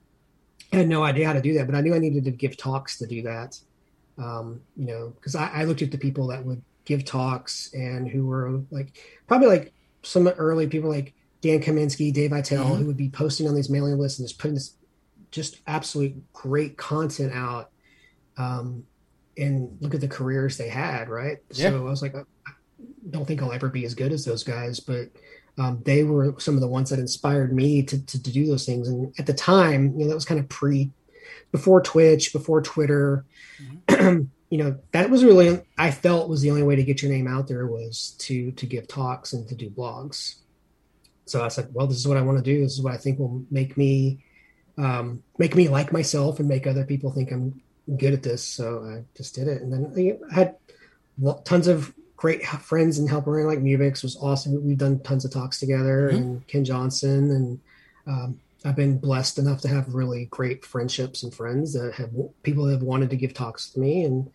I 0.72 0.76
had 0.76 0.88
no 0.88 1.02
idea 1.02 1.26
how 1.26 1.32
to 1.32 1.42
do 1.42 1.54
that, 1.54 1.66
but 1.66 1.74
I 1.74 1.80
knew 1.80 1.94
I 1.94 1.98
needed 1.98 2.24
to 2.24 2.30
give 2.30 2.56
talks 2.56 2.98
to 2.98 3.06
do 3.06 3.22
that. 3.22 3.58
Um, 4.18 4.60
you 4.76 4.86
know, 4.86 5.12
because 5.16 5.34
I, 5.34 5.48
I, 5.48 5.64
looked 5.64 5.80
at 5.80 5.90
the 5.90 5.98
people 5.98 6.26
that 6.28 6.44
would 6.44 6.62
give 6.84 7.04
talks 7.04 7.72
and 7.72 8.06
who 8.06 8.26
were 8.26 8.60
like 8.70 8.98
probably 9.26 9.48
like 9.48 9.72
some 10.02 10.28
early 10.28 10.66
people 10.66 10.90
like 10.90 11.14
Dan 11.40 11.60
Kaminsky, 11.60 12.12
Dave 12.12 12.30
Aitel, 12.30 12.58
mm-hmm. 12.58 12.74
who 12.74 12.86
would 12.86 12.96
be 12.96 13.08
posting 13.08 13.48
on 13.48 13.54
these 13.54 13.70
mailing 13.70 13.98
lists 13.98 14.18
and 14.18 14.28
just 14.28 14.38
putting 14.38 14.54
this 14.54 14.74
just 15.30 15.60
absolute 15.66 16.14
great 16.34 16.76
content 16.76 17.32
out. 17.32 17.70
Um, 18.36 18.84
and 19.36 19.76
look 19.80 19.94
at 19.94 20.00
the 20.00 20.08
careers 20.08 20.56
they 20.56 20.68
had, 20.68 21.08
right? 21.08 21.38
Yeah. 21.52 21.70
So 21.70 21.86
I 21.86 21.90
was 21.90 22.02
like, 22.02 22.14
I 22.14 22.50
don't 23.10 23.26
think 23.26 23.42
I'll 23.42 23.52
ever 23.52 23.68
be 23.68 23.84
as 23.84 23.94
good 23.94 24.12
as 24.12 24.24
those 24.24 24.44
guys, 24.44 24.80
but 24.80 25.10
um, 25.58 25.82
they 25.84 26.02
were 26.04 26.34
some 26.38 26.54
of 26.54 26.60
the 26.60 26.68
ones 26.68 26.90
that 26.90 26.98
inspired 26.98 27.52
me 27.52 27.82
to, 27.82 28.04
to, 28.04 28.22
to 28.22 28.32
do 28.32 28.46
those 28.46 28.66
things. 28.66 28.88
And 28.88 29.14
at 29.18 29.26
the 29.26 29.34
time, 29.34 29.92
you 29.96 30.04
know, 30.04 30.08
that 30.08 30.14
was 30.14 30.24
kind 30.24 30.40
of 30.40 30.48
pre, 30.48 30.90
before 31.50 31.82
Twitch, 31.82 32.32
before 32.32 32.62
Twitter. 32.62 33.24
Mm-hmm. 33.88 34.22
you 34.50 34.58
know, 34.58 34.78
that 34.92 35.08
was 35.08 35.24
really 35.24 35.62
I 35.78 35.90
felt 35.90 36.28
was 36.28 36.42
the 36.42 36.50
only 36.50 36.62
way 36.62 36.76
to 36.76 36.84
get 36.84 37.02
your 37.02 37.10
name 37.10 37.26
out 37.26 37.48
there 37.48 37.66
was 37.66 38.14
to 38.18 38.52
to 38.52 38.66
give 38.66 38.86
talks 38.86 39.32
and 39.32 39.48
to 39.48 39.54
do 39.54 39.70
blogs. 39.70 40.36
So 41.24 41.42
I 41.42 41.48
said, 41.48 41.68
well, 41.72 41.86
this 41.86 41.96
is 41.96 42.06
what 42.06 42.18
I 42.18 42.22
want 42.22 42.38
to 42.38 42.44
do. 42.44 42.62
This 42.62 42.72
is 42.72 42.82
what 42.82 42.92
I 42.92 42.98
think 42.98 43.18
will 43.18 43.44
make 43.50 43.76
me 43.76 44.24
um, 44.76 45.22
make 45.38 45.54
me 45.54 45.68
like 45.68 45.92
myself 45.92 46.38
and 46.38 46.48
make 46.48 46.66
other 46.66 46.84
people 46.84 47.12
think 47.12 47.30
I'm 47.30 47.62
good 47.96 48.14
at 48.14 48.22
this. 48.22 48.44
So 48.44 48.84
I 48.84 49.04
just 49.16 49.34
did 49.34 49.48
it, 49.48 49.62
and 49.62 49.72
then 49.72 50.20
I 50.30 50.34
had 50.34 50.56
tons 51.44 51.66
of 51.66 51.94
great 52.16 52.46
friends 52.46 52.98
and 52.98 53.08
help 53.10 53.26
around. 53.26 53.48
like 53.48 53.58
Mubix 53.58 54.02
was 54.02 54.16
awesome. 54.16 54.64
We've 54.64 54.78
done 54.78 55.00
tons 55.00 55.24
of 55.24 55.32
talks 55.32 55.58
together 55.58 56.08
mm-hmm. 56.08 56.16
and 56.16 56.46
Ken 56.46 56.64
Johnson 56.64 57.30
and 57.32 57.60
um, 58.06 58.40
I've 58.64 58.76
been 58.76 58.98
blessed 58.98 59.38
enough 59.38 59.60
to 59.62 59.68
have 59.68 59.94
really 59.94 60.26
great 60.26 60.64
friendships 60.64 61.22
and 61.22 61.34
friends 61.34 61.72
that 61.72 61.94
have 61.94 62.10
people 62.42 62.66
that 62.66 62.72
have 62.72 62.82
wanted 62.82 63.10
to 63.10 63.16
give 63.16 63.34
talks 63.34 63.70
to 63.70 63.80
me 63.80 64.04
and 64.04 64.30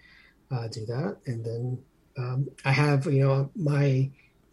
uh, 0.52 0.68
do 0.68 0.86
that. 0.88 1.18
And 1.26 1.46
then 1.46 1.80
um, 2.18 2.50
I 2.66 2.72
have, 2.72 3.06
you 3.06 3.24
know, 3.24 3.50
my 3.56 4.10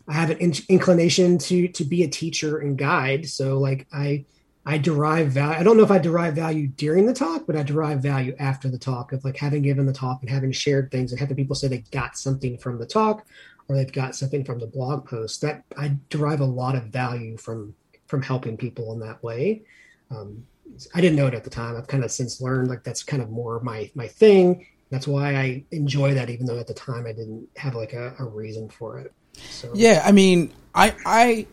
I 0.07 0.13
have 0.13 0.31
an 0.31 0.39
in- 0.39 0.55
inclination 0.69 1.39
to 1.39 1.69
to 1.69 1.85
be 1.85 2.03
a 2.03 2.09
teacher 2.09 2.59
and 2.59 2.79
guide. 2.79 3.29
So 3.29 3.59
like 3.59 3.87
I 3.93 4.27
I 4.67 4.79
derive 4.79 5.29
value. 5.29 5.59
I 5.59 5.63
don't 5.63 5.77
know 5.77 5.83
if 5.83 5.91
I 5.91 5.99
derive 5.99 6.35
value 6.35 6.69
during 6.69 7.05
the 7.05 7.13
talk, 7.13 7.47
but 7.47 7.55
I 7.55 7.63
derive 7.63 8.01
value 8.01 8.35
after 8.39 8.69
the 8.69 8.79
talk 8.79 9.13
of 9.13 9.25
like 9.25 9.37
having 9.37 9.63
given 9.63 9.85
the 9.85 9.93
talk 9.93 10.21
and 10.23 10.31
having 10.31 10.53
shared 10.53 10.91
things 10.91 11.13
and 11.13 11.21
having 11.21 11.37
people 11.37 11.55
say 11.55 11.69
they 11.69 11.85
got 11.91 12.17
something 12.17 12.57
from 12.57 12.79
the 12.79 12.87
talk 12.87 13.27
or 13.69 13.77
they've 13.77 13.93
got 13.93 14.15
something 14.15 14.43
from 14.45 14.59
the 14.59 14.67
blog 14.67 15.07
post. 15.07 15.43
That 15.43 15.65
I 15.77 15.97
derive 16.09 16.41
a 16.41 16.47
lot 16.47 16.77
of 16.77 16.85
value 16.85 17.37
from 17.37 17.75
from 18.07 18.23
helping 18.23 18.57
people 18.57 18.93
in 18.93 19.01
that 19.01 19.23
way. 19.23 19.63
Um, 20.11 20.47
I 20.95 21.01
didn't 21.01 21.17
know 21.17 21.27
it 21.27 21.35
at 21.35 21.45
the 21.45 21.51
time. 21.51 21.77
I've 21.77 21.87
kind 21.87 22.05
of 22.05 22.11
since 22.11 22.41
learned 22.41 22.69
like 22.69 22.85
that's 22.85 23.03
kind 23.03 23.23
of 23.23 23.31
more 23.31 23.61
my 23.61 23.91
my 23.95 24.09
thing. 24.09 24.67
That's 24.89 25.07
why 25.07 25.35
I 25.35 25.65
enjoy 25.73 26.15
that, 26.15 26.31
even 26.31 26.47
though 26.47 26.59
at 26.59 26.67
the 26.67 26.75
time 26.75 27.07
I 27.07 27.13
didn't 27.13 27.49
have 27.57 27.75
like 27.75 27.93
a, 27.93 28.15
a 28.19 28.25
reason 28.25 28.71
for 28.71 28.99
it. 28.99 29.13
So. 29.35 29.73
Yeah, 29.75 30.03
I 30.05 30.13
mean, 30.13 30.53
I 30.75 30.95
I 31.05 31.47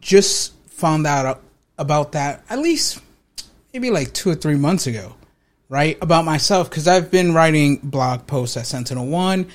just 0.00 0.54
found 0.66 1.06
that 1.06 1.24
out 1.24 1.42
about 1.82 2.12
that 2.12 2.44
at 2.48 2.60
least 2.60 3.00
maybe 3.72 3.90
like 3.90 4.12
two 4.12 4.30
or 4.30 4.34
three 4.34 4.56
months 4.56 4.86
ago, 4.86 5.14
right? 5.68 5.98
About 6.00 6.24
myself 6.24 6.70
because 6.70 6.86
I've 6.86 7.10
been 7.10 7.34
writing 7.34 7.76
blog 7.82 8.26
posts 8.26 8.56
at 8.56 8.66
Sentinel 8.66 9.06
One, 9.06 9.48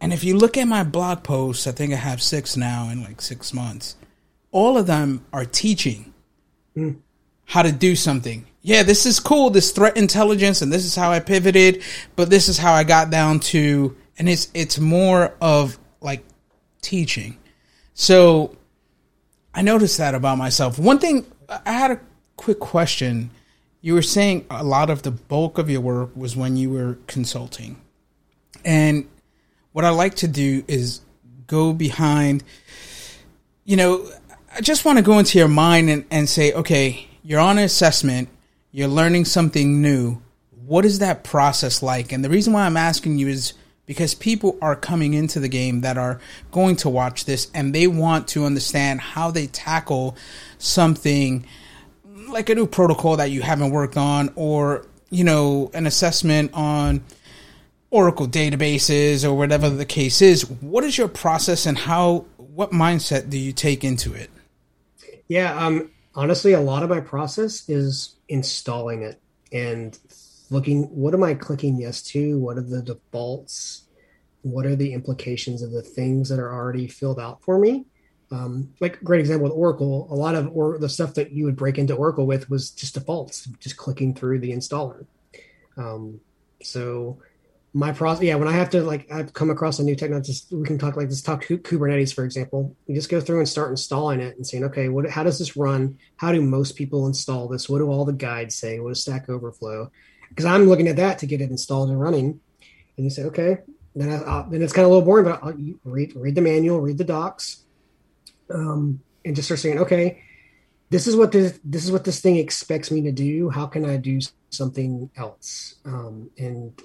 and 0.00 0.12
if 0.12 0.24
you 0.24 0.36
look 0.36 0.58
at 0.58 0.66
my 0.66 0.82
blog 0.82 1.22
posts, 1.22 1.66
I 1.66 1.72
think 1.72 1.92
I 1.92 1.96
have 1.96 2.20
six 2.20 2.56
now 2.56 2.90
in 2.90 3.02
like 3.02 3.20
six 3.20 3.54
months. 3.54 3.96
All 4.50 4.76
of 4.76 4.86
them 4.86 5.24
are 5.32 5.44
teaching 5.44 6.12
mm. 6.76 6.96
how 7.44 7.62
to 7.62 7.72
do 7.72 7.94
something. 7.94 8.46
Yeah, 8.62 8.82
this 8.82 9.06
is 9.06 9.20
cool. 9.20 9.50
This 9.50 9.70
threat 9.70 9.96
intelligence, 9.96 10.60
and 10.60 10.72
this 10.72 10.84
is 10.84 10.94
how 10.94 11.12
I 11.12 11.20
pivoted, 11.20 11.82
but 12.16 12.30
this 12.30 12.48
is 12.48 12.58
how 12.58 12.72
I 12.72 12.84
got 12.84 13.10
down 13.10 13.40
to, 13.40 13.96
and 14.18 14.28
it's 14.28 14.48
it's 14.54 14.78
more 14.78 15.34
of 15.40 15.78
like 16.00 16.24
teaching. 16.80 17.38
So 17.94 18.56
I 19.54 19.62
noticed 19.62 19.98
that 19.98 20.14
about 20.14 20.38
myself. 20.38 20.78
One 20.78 20.98
thing 20.98 21.26
I 21.64 21.72
had 21.72 21.90
a 21.90 22.00
quick 22.36 22.60
question. 22.60 23.30
You 23.80 23.94
were 23.94 24.02
saying 24.02 24.46
a 24.50 24.64
lot 24.64 24.90
of 24.90 25.02
the 25.02 25.10
bulk 25.10 25.58
of 25.58 25.68
your 25.68 25.80
work 25.80 26.10
was 26.16 26.36
when 26.36 26.56
you 26.56 26.70
were 26.70 26.98
consulting. 27.06 27.80
And 28.64 29.08
what 29.72 29.84
I 29.84 29.90
like 29.90 30.14
to 30.16 30.28
do 30.28 30.64
is 30.68 31.00
go 31.46 31.72
behind, 31.72 32.44
you 33.64 33.76
know, 33.76 34.08
I 34.54 34.60
just 34.60 34.84
want 34.84 34.98
to 34.98 35.04
go 35.04 35.18
into 35.18 35.38
your 35.38 35.48
mind 35.48 35.90
and, 35.90 36.04
and 36.10 36.28
say, 36.28 36.52
okay, 36.52 37.08
you're 37.22 37.40
on 37.40 37.58
an 37.58 37.64
assessment, 37.64 38.28
you're 38.70 38.88
learning 38.88 39.24
something 39.24 39.82
new. 39.82 40.20
What 40.66 40.84
is 40.84 41.00
that 41.00 41.24
process 41.24 41.82
like? 41.82 42.12
And 42.12 42.24
the 42.24 42.30
reason 42.30 42.52
why 42.52 42.66
I'm 42.66 42.76
asking 42.76 43.18
you 43.18 43.28
is 43.28 43.54
because 43.86 44.14
people 44.14 44.56
are 44.62 44.76
coming 44.76 45.14
into 45.14 45.40
the 45.40 45.48
game 45.48 45.80
that 45.80 45.98
are 45.98 46.20
going 46.50 46.76
to 46.76 46.88
watch 46.88 47.24
this 47.24 47.50
and 47.54 47.74
they 47.74 47.86
want 47.86 48.28
to 48.28 48.44
understand 48.44 49.00
how 49.00 49.30
they 49.30 49.46
tackle 49.48 50.16
something 50.58 51.44
like 52.28 52.48
a 52.48 52.54
new 52.54 52.66
protocol 52.66 53.16
that 53.16 53.30
you 53.30 53.42
haven't 53.42 53.70
worked 53.70 53.96
on 53.96 54.32
or 54.36 54.86
you 55.10 55.24
know 55.24 55.70
an 55.74 55.86
assessment 55.86 56.50
on 56.54 57.02
oracle 57.90 58.26
databases 58.26 59.24
or 59.24 59.34
whatever 59.34 59.68
the 59.68 59.84
case 59.84 60.22
is. 60.22 60.48
What 60.48 60.82
is 60.84 60.96
your 60.96 61.08
process 61.08 61.66
and 61.66 61.76
how 61.76 62.24
what 62.36 62.70
mindset 62.70 63.30
do 63.30 63.38
you 63.38 63.52
take 63.52 63.84
into 63.84 64.14
it? 64.14 64.30
Yeah, 65.28 65.54
um, 65.64 65.90
honestly, 66.14 66.52
a 66.52 66.60
lot 66.60 66.82
of 66.82 66.90
my 66.90 67.00
process 67.00 67.68
is 67.68 68.16
installing 68.28 69.02
it 69.02 69.20
and 69.52 69.98
looking. 70.52 70.84
What 70.84 71.14
am 71.14 71.22
I 71.22 71.34
clicking 71.34 71.80
yes 71.80 72.02
to? 72.04 72.38
What 72.38 72.58
are 72.58 72.62
the 72.62 72.82
defaults? 72.82 73.84
What 74.42 74.66
are 74.66 74.76
the 74.76 74.92
implications 74.92 75.62
of 75.62 75.70
the 75.70 75.82
things 75.82 76.28
that 76.28 76.38
are 76.38 76.52
already 76.52 76.88
filled 76.88 77.20
out 77.20 77.42
for 77.42 77.58
me? 77.58 77.86
Um, 78.30 78.72
like 78.80 79.02
great 79.04 79.20
example 79.20 79.44
with 79.44 79.52
Oracle, 79.52 80.08
a 80.10 80.14
lot 80.14 80.34
of 80.34 80.50
or 80.54 80.78
the 80.78 80.88
stuff 80.88 81.14
that 81.14 81.32
you 81.32 81.44
would 81.44 81.56
break 81.56 81.78
into 81.78 81.94
Oracle 81.94 82.26
with 82.26 82.48
was 82.48 82.70
just 82.70 82.94
defaults, 82.94 83.46
just 83.60 83.76
clicking 83.76 84.14
through 84.14 84.38
the 84.38 84.52
installer. 84.52 85.06
Um, 85.76 86.20
so 86.62 87.18
my 87.74 87.90
process 87.90 88.22
yeah 88.22 88.34
when 88.34 88.48
i 88.48 88.52
have 88.52 88.68
to 88.68 88.82
like 88.82 89.10
i've 89.10 89.32
come 89.32 89.48
across 89.48 89.78
a 89.78 89.82
new 89.82 89.96
technology 89.96 90.34
we 90.50 90.66
can 90.66 90.78
talk 90.78 90.96
like 90.96 91.08
this 91.08 91.22
talk 91.22 91.42
kubernetes 91.42 92.14
for 92.14 92.24
example 92.24 92.76
you 92.86 92.94
just 92.94 93.08
go 93.08 93.20
through 93.20 93.38
and 93.38 93.48
start 93.48 93.70
installing 93.70 94.20
it 94.20 94.36
and 94.36 94.46
saying 94.46 94.64
okay 94.64 94.88
what 94.88 95.08
how 95.08 95.22
does 95.22 95.38
this 95.38 95.56
run 95.56 95.96
how 96.16 96.32
do 96.32 96.42
most 96.42 96.76
people 96.76 97.06
install 97.06 97.48
this 97.48 97.68
what 97.68 97.78
do 97.78 97.88
all 97.88 98.04
the 98.04 98.12
guides 98.12 98.54
say 98.54 98.78
what 98.78 98.90
does 98.90 99.00
stack 99.00 99.28
overflow 99.30 99.90
because 100.32 100.46
i'm 100.46 100.66
looking 100.66 100.88
at 100.88 100.96
that 100.96 101.18
to 101.18 101.26
get 101.26 101.40
it 101.40 101.50
installed 101.50 101.90
and 101.90 102.00
running. 102.00 102.40
And 102.96 103.04
you 103.04 103.10
say 103.10 103.24
okay. 103.24 103.58
Then 103.94 104.10
I, 104.10 104.16
I'll, 104.16 104.50
then 104.50 104.62
it's 104.62 104.72
kind 104.72 104.84
of 104.84 104.90
a 104.90 104.94
little 104.94 105.06
boring 105.06 105.24
but 105.24 105.42
I'll 105.42 105.54
read 105.84 106.12
read 106.14 106.34
the 106.34 106.40
manual 106.40 106.80
read 106.80 106.98
the 106.98 107.04
docs 107.04 107.64
um, 108.52 109.00
and 109.24 109.34
just 109.34 109.48
start 109.48 109.60
saying 109.60 109.78
okay 109.78 110.22
this 110.92 111.06
is 111.06 111.16
what 111.16 111.32
this 111.32 111.58
this 111.64 111.84
is 111.86 111.90
what 111.90 112.04
this 112.04 112.20
thing 112.20 112.36
expects 112.36 112.90
me 112.90 113.00
to 113.00 113.12
do. 113.12 113.48
How 113.48 113.66
can 113.66 113.86
i 113.86 113.96
do 113.96 114.20
something 114.50 115.10
else? 115.16 115.76
Um, 115.86 116.30
and 116.36 116.78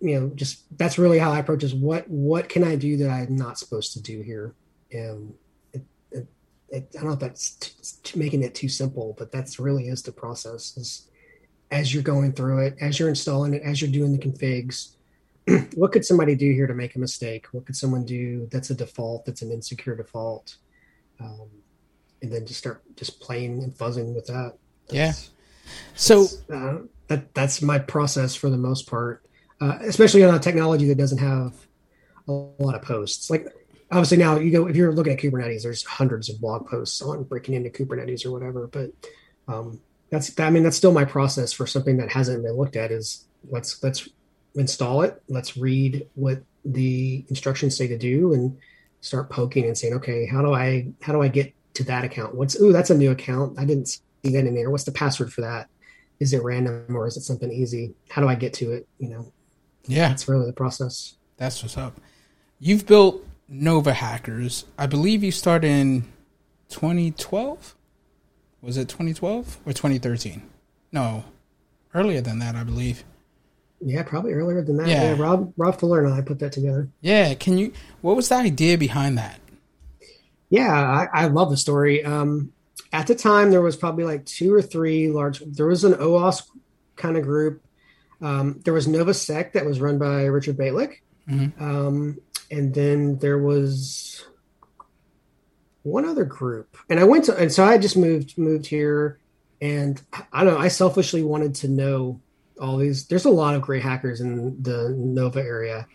you 0.00 0.20
know, 0.20 0.32
just 0.34 0.64
that's 0.76 0.98
really 0.98 1.20
how 1.20 1.30
I 1.30 1.38
approach 1.38 1.62
is 1.62 1.72
what 1.72 2.10
what 2.10 2.48
can 2.48 2.64
I 2.64 2.74
do 2.74 2.96
that 2.96 3.10
I'm 3.10 3.36
not 3.36 3.58
supposed 3.58 3.92
to 3.92 4.02
do 4.02 4.22
here, 4.22 4.54
and 4.90 5.34
it, 5.72 5.86
I 6.72 6.80
don't 6.94 7.04
know 7.04 7.12
if 7.12 7.20
that's 7.20 7.50
t- 8.02 8.18
making 8.18 8.42
it 8.42 8.56
too 8.56 8.68
simple, 8.68 9.14
but 9.16 9.30
that's 9.30 9.60
really 9.60 9.86
is 9.86 10.02
the 10.02 10.10
process. 10.10 10.76
Is 10.76 11.07
as 11.70 11.92
you're 11.92 12.02
going 12.02 12.32
through 12.32 12.60
it, 12.60 12.76
as 12.80 12.98
you're 12.98 13.08
installing 13.08 13.54
it, 13.54 13.62
as 13.62 13.80
you're 13.80 13.90
doing 13.90 14.12
the 14.12 14.18
configs, 14.18 14.94
what 15.74 15.92
could 15.92 16.04
somebody 16.04 16.34
do 16.34 16.50
here 16.52 16.66
to 16.66 16.74
make 16.74 16.94
a 16.94 16.98
mistake? 16.98 17.46
What 17.52 17.66
could 17.66 17.76
someone 17.76 18.04
do 18.04 18.48
that's 18.50 18.70
a 18.70 18.74
default, 18.74 19.26
that's 19.26 19.42
an 19.42 19.50
insecure 19.50 19.96
default? 19.96 20.56
Um, 21.20 21.48
and 22.22 22.32
then 22.32 22.46
just 22.46 22.58
start 22.58 22.82
just 22.96 23.20
playing 23.20 23.62
and 23.62 23.72
fuzzing 23.72 24.14
with 24.14 24.26
that. 24.26 24.54
That's, 24.88 24.94
yeah. 24.94 25.12
So 25.94 26.26
uh, 26.52 26.78
that 27.08 27.34
that's 27.34 27.62
my 27.62 27.78
process 27.78 28.34
for 28.34 28.50
the 28.50 28.56
most 28.56 28.88
part 28.88 29.24
uh, 29.60 29.78
especially 29.82 30.24
on 30.24 30.34
a 30.34 30.38
technology 30.38 30.86
that 30.86 30.98
doesn't 30.98 31.18
have 31.18 31.54
a 32.28 32.32
lot 32.32 32.74
of 32.74 32.82
posts. 32.82 33.30
Like 33.30 33.46
obviously 33.90 34.18
now 34.18 34.38
you 34.38 34.50
go 34.50 34.68
if 34.68 34.76
you're 34.76 34.92
looking 34.92 35.12
at 35.12 35.18
Kubernetes, 35.18 35.62
there's 35.62 35.84
hundreds 35.84 36.28
of 36.28 36.40
blog 36.40 36.68
posts 36.68 37.02
on 37.02 37.24
breaking 37.24 37.54
into 37.54 37.70
Kubernetes 37.70 38.24
or 38.24 38.30
whatever. 38.30 38.66
But 38.66 38.90
um, 39.46 39.80
that's 40.10 40.38
I 40.38 40.50
mean 40.50 40.62
that's 40.62 40.76
still 40.76 40.92
my 40.92 41.04
process 41.04 41.52
for 41.52 41.66
something 41.66 41.96
that 41.98 42.10
hasn't 42.10 42.42
been 42.42 42.56
looked 42.56 42.76
at 42.76 42.90
is 42.90 43.26
let's 43.50 43.82
let's 43.82 44.08
install 44.54 45.02
it, 45.02 45.22
let's 45.28 45.56
read 45.56 46.06
what 46.14 46.42
the 46.64 47.24
instructions 47.28 47.76
say 47.76 47.86
to 47.88 47.98
do, 47.98 48.32
and 48.32 48.58
start 49.00 49.30
poking 49.30 49.64
and 49.64 49.76
saying, 49.76 49.94
okay, 49.94 50.26
how 50.26 50.42
do 50.42 50.54
I 50.54 50.88
how 51.02 51.12
do 51.12 51.22
I 51.22 51.28
get 51.28 51.52
to 51.74 51.84
that 51.84 52.04
account? 52.04 52.34
What's 52.34 52.60
ooh 52.60 52.72
that's 52.72 52.90
a 52.90 52.96
new 52.96 53.10
account 53.10 53.58
I 53.58 53.64
didn't 53.64 53.86
see 53.88 54.00
that 54.24 54.46
in 54.46 54.54
there. 54.54 54.70
What's 54.70 54.84
the 54.84 54.92
password 54.92 55.32
for 55.32 55.42
that? 55.42 55.68
Is 56.20 56.32
it 56.32 56.42
random 56.42 56.96
or 56.96 57.06
is 57.06 57.16
it 57.16 57.22
something 57.22 57.52
easy? 57.52 57.94
How 58.08 58.22
do 58.22 58.28
I 58.28 58.34
get 58.34 58.52
to 58.54 58.72
it? 58.72 58.88
You 58.98 59.10
know, 59.10 59.32
yeah, 59.86 60.08
that's 60.08 60.28
really 60.28 60.46
the 60.46 60.52
process. 60.52 61.14
That's 61.36 61.62
what's 61.62 61.76
up. 61.76 62.00
You've 62.58 62.86
built 62.86 63.24
Nova 63.48 63.92
Hackers. 63.92 64.64
I 64.76 64.86
believe 64.86 65.22
you 65.22 65.30
started 65.30 65.68
in 65.68 66.02
2012. 66.70 67.76
Was 68.62 68.76
it 68.76 68.88
2012 68.88 69.58
or 69.66 69.72
2013? 69.72 70.42
No, 70.92 71.24
earlier 71.94 72.20
than 72.20 72.38
that, 72.40 72.54
I 72.54 72.64
believe. 72.64 73.04
Yeah, 73.80 74.02
probably 74.02 74.32
earlier 74.32 74.62
than 74.62 74.76
that. 74.78 74.88
Yeah, 74.88 75.14
yeah 75.14 75.16
Rob 75.18 75.52
Rob 75.56 75.78
Fuller 75.78 76.04
and 76.04 76.14
I 76.14 76.20
put 76.20 76.40
that 76.40 76.52
together. 76.52 76.88
Yeah, 77.00 77.34
can 77.34 77.58
you? 77.58 77.72
What 78.00 78.16
was 78.16 78.28
the 78.28 78.36
idea 78.36 78.76
behind 78.76 79.18
that? 79.18 79.38
Yeah, 80.50 80.72
I, 80.72 81.08
I 81.12 81.26
love 81.26 81.50
the 81.50 81.56
story. 81.56 82.04
Um, 82.04 82.52
at 82.92 83.06
the 83.06 83.14
time, 83.14 83.50
there 83.50 83.62
was 83.62 83.76
probably 83.76 84.04
like 84.04 84.24
two 84.24 84.52
or 84.52 84.62
three 84.62 85.08
large. 85.08 85.40
There 85.40 85.66
was 85.66 85.84
an 85.84 85.92
OWASP 85.94 86.44
kind 86.96 87.16
of 87.16 87.22
group 87.22 87.62
um, 88.20 88.60
there 88.64 88.74
was 88.74 88.86
Novasec 88.86 89.52
that 89.52 89.64
was 89.64 89.80
run 89.80 89.98
by 89.98 90.24
Richard 90.24 90.56
Bejtlich. 90.56 90.96
Mm-hmm. 91.28 91.62
Um, 91.62 92.18
and 92.50 92.74
then 92.74 93.18
there 93.18 93.38
was 93.38 94.24
one 95.82 96.04
other 96.04 96.24
group. 96.24 96.76
And 96.88 97.00
I 97.00 97.04
went 97.04 97.24
to, 97.24 97.36
and 97.36 97.52
so 97.52 97.64
I 97.64 97.78
just 97.78 97.96
moved, 97.96 98.36
moved 98.38 98.66
here. 98.66 99.18
And 99.60 100.00
I 100.32 100.44
don't 100.44 100.54
know, 100.54 100.60
I 100.60 100.68
selfishly 100.68 101.22
wanted 101.22 101.54
to 101.56 101.68
know 101.68 102.20
all 102.60 102.76
these. 102.76 103.06
There's 103.06 103.24
a 103.24 103.30
lot 103.30 103.54
of 103.54 103.62
great 103.62 103.82
hackers 103.82 104.20
in 104.20 104.62
the 104.62 104.90
Nova 104.90 105.40
area. 105.40 105.86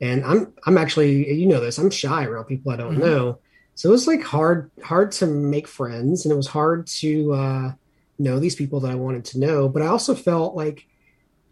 And 0.00 0.24
I'm, 0.24 0.52
I'm 0.66 0.78
actually, 0.78 1.32
you 1.32 1.46
know 1.46 1.60
this, 1.60 1.78
I'm 1.78 1.90
shy 1.90 2.24
around 2.24 2.46
people 2.46 2.72
I 2.72 2.76
don't 2.76 2.92
mm-hmm. 2.92 3.02
know. 3.02 3.38
So 3.74 3.88
it 3.88 3.92
was 3.92 4.06
like 4.06 4.22
hard, 4.22 4.70
hard 4.82 5.12
to 5.12 5.26
make 5.26 5.68
friends. 5.68 6.24
And 6.24 6.32
it 6.32 6.36
was 6.36 6.48
hard 6.48 6.86
to, 6.88 7.32
uh, 7.32 7.72
know 8.18 8.38
these 8.38 8.54
people 8.54 8.80
that 8.80 8.90
I 8.90 8.94
wanted 8.94 9.24
to 9.26 9.38
know. 9.38 9.68
But 9.68 9.82
I 9.82 9.86
also 9.86 10.14
felt 10.14 10.54
like, 10.54 10.86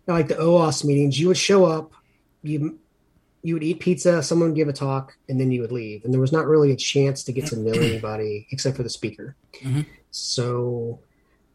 like 0.06 0.28
the 0.28 0.34
OWASP 0.34 0.84
meetings, 0.84 1.20
you 1.20 1.28
would 1.28 1.36
show 1.36 1.64
up, 1.64 1.92
you 2.42 2.78
you 3.42 3.54
would 3.54 3.62
eat 3.62 3.80
pizza, 3.80 4.22
someone 4.22 4.50
would 4.50 4.56
give 4.56 4.68
a 4.68 4.72
talk, 4.72 5.16
and 5.28 5.40
then 5.40 5.50
you 5.50 5.60
would 5.62 5.72
leave. 5.72 6.04
And 6.04 6.12
there 6.12 6.20
was 6.20 6.32
not 6.32 6.46
really 6.46 6.72
a 6.72 6.76
chance 6.76 7.24
to 7.24 7.32
get 7.32 7.46
to 7.46 7.58
know 7.58 7.72
anybody 7.80 8.46
except 8.50 8.76
for 8.76 8.82
the 8.82 8.90
speaker. 8.90 9.36
Mm-hmm. 9.60 9.82
So 10.10 11.00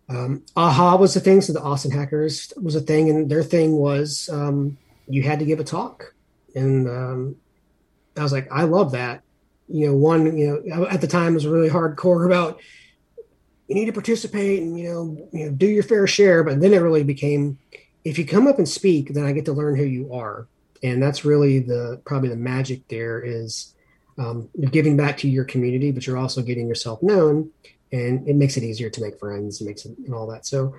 um, 0.10 0.44
AHA 0.56 0.98
was 0.98 1.14
the 1.14 1.20
thing. 1.20 1.42
So 1.42 1.54
the 1.54 1.62
Austin 1.62 1.92
Hackers 1.92 2.54
was 2.62 2.76
a 2.76 2.82
thing, 2.82 3.10
and 3.10 3.30
their 3.30 3.44
thing 3.44 3.74
was 3.74 4.30
um, 4.32 4.78
you 5.08 5.24
had 5.24 5.40
to 5.40 5.46
give 5.46 5.60
a 5.60 5.64
talk. 5.64 6.14
And 6.56 6.88
um, 6.88 7.36
I 8.18 8.24
was 8.24 8.32
like, 8.32 8.52
I 8.52 8.64
love 8.64 8.92
that. 8.94 9.22
You 9.68 9.88
know, 9.88 9.96
one, 9.96 10.38
you 10.38 10.62
know, 10.66 10.88
at 10.88 11.02
the 11.02 11.08
time 11.08 11.34
was 11.34 11.48
really 11.48 11.70
hardcore 11.70 12.26
about 12.26 12.60
you 13.68 13.74
need 13.74 13.86
to 13.86 13.94
participate 13.94 14.62
and 14.62 14.80
you 14.80 14.90
know, 14.90 15.30
you 15.32 15.46
know, 15.46 15.52
do 15.52 15.66
your 15.66 15.84
fair 15.84 16.06
share. 16.06 16.44
But 16.44 16.62
then 16.62 16.74
it 16.74 16.78
really 16.78 17.04
became 17.04 17.58
if 18.04 18.20
you 18.20 18.26
come 18.26 18.48
up 18.48 18.60
and 18.60 18.70
speak, 18.70 19.14
then 19.14 19.26
I 19.26 19.32
get 19.32 19.46
to 19.46 19.54
learn 19.54 19.76
who 19.76 19.84
you 19.84 20.14
are, 20.14 20.48
and 20.84 21.02
that's 21.02 21.26
really 21.26 21.60
the 21.60 22.02
probably 22.06 22.30
the 22.30 22.36
magic 22.36 22.88
there 22.88 23.22
is 23.22 23.74
um, 24.18 24.50
giving 24.72 24.96
back 24.96 25.18
to 25.18 25.30
your 25.30 25.44
community, 25.44 25.92
but 25.92 26.08
you're 26.08 26.18
also 26.18 26.42
getting 26.42 26.68
yourself 26.68 27.02
known, 27.02 27.52
and 27.92 28.28
it 28.28 28.36
makes 28.36 28.58
it 28.58 28.64
easier 28.64 28.90
to 28.90 29.02
make 29.02 29.20
friends, 29.20 29.62
makes 29.62 29.86
it 29.86 29.98
and 29.98 30.14
all 30.14 30.28
that. 30.28 30.46
So. 30.46 30.76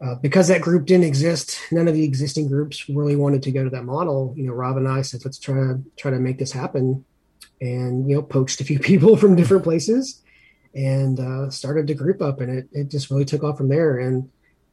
Uh, 0.00 0.14
because 0.14 0.46
that 0.46 0.60
group 0.60 0.86
didn't 0.86 1.02
exist, 1.02 1.58
none 1.72 1.88
of 1.88 1.94
the 1.94 2.04
existing 2.04 2.46
groups 2.46 2.88
really 2.88 3.16
wanted 3.16 3.42
to 3.42 3.50
go 3.50 3.64
to 3.64 3.70
that 3.70 3.82
model. 3.82 4.32
You 4.36 4.44
know, 4.44 4.52
Rob 4.52 4.76
and 4.76 4.86
I 4.86 5.02
said, 5.02 5.24
let's 5.24 5.40
try 5.40 5.56
to 5.56 5.82
try 5.96 6.12
to 6.12 6.20
make 6.20 6.38
this 6.38 6.52
happen, 6.52 7.04
and 7.60 8.08
you 8.08 8.14
know, 8.14 8.22
poached 8.22 8.60
a 8.60 8.64
few 8.64 8.78
people 8.90 9.16
from 9.16 9.34
different 9.34 9.64
places, 9.64 10.22
and 10.72 11.18
uh, 11.18 11.50
started 11.50 11.88
the 11.88 11.94
group 11.94 12.22
up, 12.22 12.40
and 12.40 12.58
it 12.58 12.68
it 12.70 12.90
just 12.92 13.10
really 13.10 13.24
took 13.24 13.42
off 13.42 13.58
from 13.58 13.70
there. 13.70 13.98
And 13.98 14.30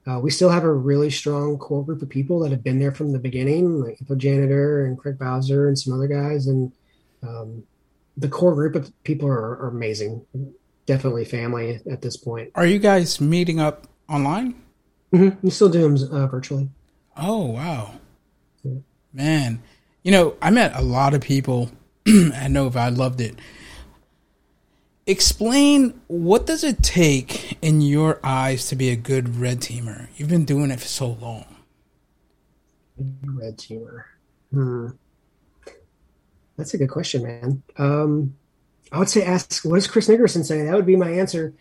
uh, 0.08 0.20
we 0.20 0.30
still 0.30 0.50
have 0.50 0.64
a 0.64 0.72
really 0.72 1.10
strong 1.10 1.58
core 1.58 1.84
group 1.84 2.02
of 2.02 2.10
people 2.10 2.40
that 2.40 2.52
have 2.52 2.64
been 2.64 2.80
there 2.80 2.92
from 2.92 3.12
the 3.12 3.20
beginning, 3.20 3.82
like 3.82 4.00
Info 4.00 4.16
Janitor 4.16 4.86
and 4.86 4.98
Craig 4.98 5.18
Bowser 5.18 5.68
and 5.68 5.78
some 5.78 5.94
other 5.94 6.08
guys. 6.08 6.46
And 6.46 6.72
um, 7.24 7.64
the 8.16 8.30
core 8.30 8.54
group 8.54 8.76
of 8.76 8.92
people 9.04 9.28
are, 9.28 9.58
are, 9.58 9.70
amazing. 9.70 10.24
Definitely 10.86 11.26
family 11.26 11.82
at 11.90 12.04
this 12.04 12.18
point. 12.18 12.52
Are 12.54 12.68
you 12.68 12.78
guys 12.78 13.20
meeting 13.20 13.60
up 13.60 13.88
online? 14.08 14.62
Mm-hmm. 15.12 15.40
We 15.42 15.50
still 15.50 15.70
do 15.70 15.82
them 15.82 16.12
uh, 16.12 16.28
virtually. 16.28 16.70
Oh, 17.18 17.46
wow. 17.46 17.94
Yeah. 18.64 18.80
Man, 19.12 19.64
you 20.04 20.12
know, 20.12 20.36
I 20.40 20.52
met 20.52 20.76
a 20.76 20.84
lot 20.84 21.16
of 21.16 21.22
people 21.22 21.72
at 22.08 22.52
Nova. 22.52 22.78
I 22.78 22.90
loved 22.90 23.22
it 23.22 23.40
explain 25.08 26.00
what 26.08 26.46
does 26.46 26.64
it 26.64 26.82
take 26.82 27.58
in 27.62 27.82
your 27.82 28.20
eyes 28.24 28.68
to 28.70 28.76
be 28.76 28.90
a 28.90 28.96
good 28.96 29.38
red 29.38 29.60
teamer? 29.60 30.08
You've 30.16 30.30
been 30.30 30.46
doing 30.46 30.72
it 30.72 30.80
for 30.80 30.88
so 30.88 31.08
long. 31.22 31.46
Red 32.98 33.58
teamer. 33.58 34.04
Hmm. 34.52 34.88
That's 36.58 36.74
a 36.74 36.78
good 36.78 36.90
question 36.90 37.24
man. 37.24 37.64
Um 37.78 38.36
i 38.92 39.00
would 39.00 39.10
say 39.10 39.24
ask 39.24 39.64
what 39.66 39.76
does 39.76 39.88
chris 39.88 40.08
nickerson 40.08 40.44
say? 40.44 40.64
That 40.64 40.76
would 40.76 40.86
be 40.86 40.96
my 40.96 41.10
answer. 41.10 41.54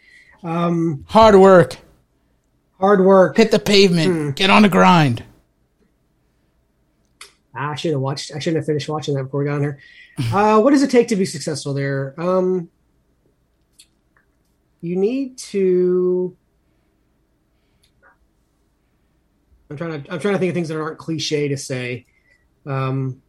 Um 0.42 1.04
hard 1.08 1.34
work. 1.34 1.76
hard 2.78 3.00
work. 3.00 3.36
Hit 3.36 3.50
the 3.50 3.58
pavement. 3.58 4.06
Hmm. 4.06 4.30
get 4.30 4.50
on 4.50 4.62
the 4.62 4.68
grind. 4.68 5.24
I 7.56 7.74
should 7.76 7.92
have 7.92 8.00
watched 8.00 8.32
i 8.34 8.38
shouldn't 8.38 8.58
have 8.58 8.66
finished 8.66 8.88
watching 8.88 9.14
that 9.14 9.24
before 9.24 9.40
we 9.40 9.46
got 9.46 9.56
on 9.56 9.60
here. 9.62 9.78
Uh 10.32 10.60
what 10.60 10.70
does 10.70 10.82
it 10.82 10.90
take 10.90 11.08
to 11.08 11.16
be 11.16 11.26
successful 11.26 11.74
there? 11.74 12.14
Um 12.16 12.70
you 14.84 14.96
need 14.96 15.38
to 15.38 16.36
I'm 19.70 19.78
trying 19.78 20.02
to 20.02 20.12
I'm 20.12 20.20
trying 20.20 20.34
to 20.34 20.38
think 20.38 20.50
of 20.50 20.54
things 20.54 20.68
that 20.68 20.78
aren't 20.78 20.98
cliche 20.98 21.48
to 21.48 21.56
say. 21.56 22.04
Um, 22.66 23.22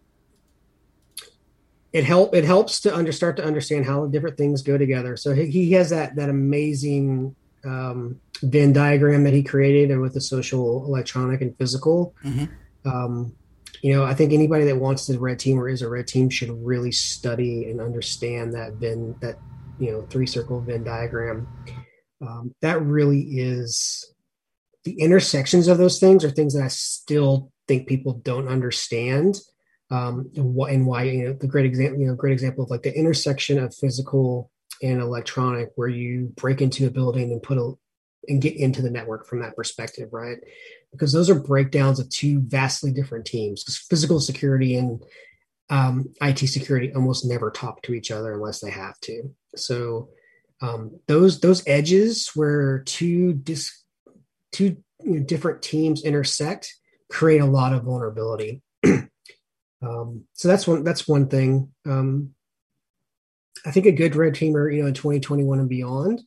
it 1.93 2.03
help 2.03 2.35
it 2.35 2.43
helps 2.43 2.81
to 2.81 2.93
under, 2.93 3.13
start 3.13 3.37
to 3.37 3.45
understand 3.45 3.85
how 3.85 4.05
different 4.07 4.37
things 4.37 4.61
go 4.63 4.77
together. 4.77 5.15
So 5.15 5.33
he, 5.33 5.45
he 5.47 5.71
has 5.71 5.91
that 5.91 6.17
that 6.17 6.29
amazing 6.29 7.35
um, 7.63 8.19
Venn 8.43 8.73
diagram 8.73 9.23
that 9.23 9.33
he 9.33 9.41
created 9.41 9.97
with 9.97 10.13
the 10.13 10.21
social, 10.21 10.85
electronic, 10.85 11.41
and 11.41 11.57
physical. 11.57 12.13
Mm-hmm. 12.23 12.89
Um, 12.89 13.33
you 13.81 13.95
know, 13.95 14.03
I 14.03 14.13
think 14.13 14.33
anybody 14.33 14.65
that 14.65 14.75
wants 14.75 15.07
the 15.07 15.17
red 15.17 15.39
team 15.39 15.57
or 15.57 15.69
is 15.69 15.81
a 15.81 15.89
red 15.89 16.07
team 16.07 16.29
should 16.29 16.49
really 16.65 16.91
study 16.91 17.69
and 17.69 17.79
understand 17.79 18.53
that 18.55 18.73
Venn 18.73 19.15
that 19.21 19.39
you 19.79 19.91
know 19.91 20.05
three 20.09 20.27
circle 20.27 20.61
Venn 20.61 20.83
diagram. 20.83 21.47
Um, 22.21 22.55
that 22.61 22.81
really 22.81 23.21
is 23.21 24.13
the 24.83 24.99
intersections 24.99 25.67
of 25.67 25.77
those 25.77 25.99
things 25.99 26.23
are 26.23 26.29
things 26.29 26.53
that 26.53 26.63
I 26.63 26.69
still 26.69 27.51
think 27.67 27.88
people 27.88 28.13
don't 28.13 28.47
understand 28.47 29.39
um, 29.91 30.31
and, 30.35 30.53
why, 30.53 30.71
and 30.71 30.85
why 30.85 31.03
you 31.03 31.25
know 31.25 31.33
the 31.33 31.47
great 31.47 31.65
example 31.65 31.99
you 31.99 32.07
know 32.07 32.15
great 32.15 32.33
example 32.33 32.63
of 32.63 32.69
like 32.69 32.83
the 32.83 32.97
intersection 32.97 33.59
of 33.59 33.75
physical 33.75 34.51
and 34.81 35.01
electronic 35.01 35.69
where 35.75 35.88
you 35.88 36.31
break 36.35 36.61
into 36.61 36.88
a 36.88 36.91
building 36.91 37.31
and 37.31 37.43
put 37.43 37.57
a 37.57 37.73
and 38.27 38.41
get 38.41 38.55
into 38.55 38.81
the 38.81 38.89
network 38.89 39.27
from 39.27 39.39
that 39.41 39.55
perspective 39.55 40.09
right 40.11 40.38
because 40.91 41.11
those 41.11 41.29
are 41.29 41.39
breakdowns 41.39 41.99
of 41.99 42.09
two 42.09 42.39
vastly 42.41 42.91
different 42.91 43.25
teams 43.25 43.63
because 43.63 43.77
physical 43.77 44.19
security 44.19 44.75
and 44.77 45.03
um, 45.69 46.13
IT 46.21 46.38
security 46.47 46.93
almost 46.93 47.25
never 47.25 47.49
talk 47.49 47.82
to 47.84 47.93
each 47.93 48.12
other 48.12 48.34
unless 48.34 48.60
they 48.60 48.69
have 48.69 48.99
to 49.01 49.34
so 49.56 50.10
um, 50.62 50.99
those 51.08 51.39
those 51.41 51.63
edges 51.67 52.32
where 52.34 52.80
two 52.80 53.34
dis, 53.34 53.84
two 54.51 54.78
you 55.04 55.19
know, 55.19 55.23
different 55.23 55.62
teams 55.62 56.04
intersect 56.04 56.73
create 57.10 57.41
a 57.41 57.45
lot 57.45 57.73
of 57.73 57.84
vulnerability 57.84 58.62
um, 59.86 60.23
so 60.34 60.47
that's 60.47 60.67
one 60.67 60.84
that's 60.84 61.08
one 61.08 61.28
thing. 61.28 61.71
Um, 61.86 62.32
I 63.65 63.71
think 63.71 63.86
a 63.86 63.91
good 63.91 64.15
red 64.15 64.34
teamer, 64.34 64.73
you 64.73 64.82
know, 64.82 64.88
in 64.88 64.93
2021 64.93 65.60
and 65.60 65.69
beyond, 65.69 66.21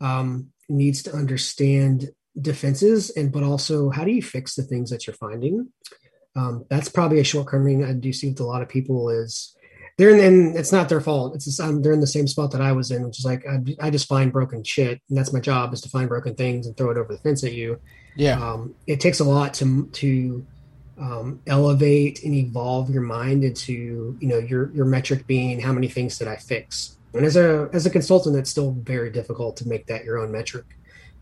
um, 0.00 0.48
needs 0.68 1.02
to 1.04 1.12
understand 1.12 2.10
defenses 2.40 3.10
and 3.10 3.32
but 3.32 3.42
also 3.42 3.90
how 3.90 4.04
do 4.04 4.12
you 4.12 4.22
fix 4.22 4.54
the 4.54 4.62
things 4.62 4.90
that 4.90 5.06
you're 5.06 5.14
finding. 5.14 5.72
Um, 6.36 6.64
that's 6.68 6.88
probably 6.88 7.20
a 7.20 7.24
shortcoming 7.24 7.84
I 7.84 7.92
do 7.92 8.12
see 8.12 8.28
with 8.28 8.40
a 8.40 8.44
lot 8.44 8.62
of 8.62 8.68
people 8.68 9.10
is 9.10 9.56
they're 9.98 10.10
in, 10.10 10.20
and 10.20 10.56
it's 10.56 10.70
not 10.70 10.88
their 10.88 11.00
fault. 11.00 11.34
It's 11.34 11.44
just, 11.44 11.60
um, 11.60 11.82
they're 11.82 11.92
in 11.92 12.00
the 12.00 12.06
same 12.06 12.28
spot 12.28 12.52
that 12.52 12.60
I 12.60 12.70
was 12.70 12.92
in, 12.92 13.02
which 13.02 13.18
is 13.18 13.24
like 13.24 13.44
I, 13.46 13.58
I, 13.80 13.90
just 13.90 14.06
find 14.06 14.32
broken 14.32 14.62
shit, 14.62 15.00
and 15.08 15.18
that's 15.18 15.32
my 15.32 15.40
job 15.40 15.74
is 15.74 15.80
to 15.82 15.88
find 15.88 16.08
broken 16.08 16.36
things 16.36 16.66
and 16.66 16.76
throw 16.76 16.90
it 16.90 16.96
over 16.96 17.12
the 17.12 17.18
fence 17.18 17.42
at 17.42 17.52
you. 17.52 17.80
Yeah, 18.14 18.40
um, 18.40 18.74
it 18.86 19.00
takes 19.00 19.18
a 19.18 19.24
lot 19.24 19.54
to 19.54 19.86
to 19.86 20.46
um, 21.00 21.40
elevate 21.48 22.22
and 22.22 22.32
evolve 22.34 22.90
your 22.90 23.02
mind 23.02 23.42
into 23.42 24.16
you 24.20 24.28
know 24.28 24.38
your 24.38 24.70
your 24.72 24.84
metric 24.84 25.26
being 25.26 25.60
how 25.60 25.72
many 25.72 25.88
things 25.88 26.16
did 26.16 26.28
I 26.28 26.36
fix. 26.36 26.96
And 27.14 27.24
as 27.24 27.36
a 27.36 27.68
as 27.72 27.84
a 27.84 27.90
consultant, 27.90 28.36
it's 28.36 28.50
still 28.50 28.72
very 28.72 29.10
difficult 29.10 29.56
to 29.58 29.68
make 29.68 29.86
that 29.86 30.04
your 30.04 30.18
own 30.18 30.30
metric. 30.30 30.64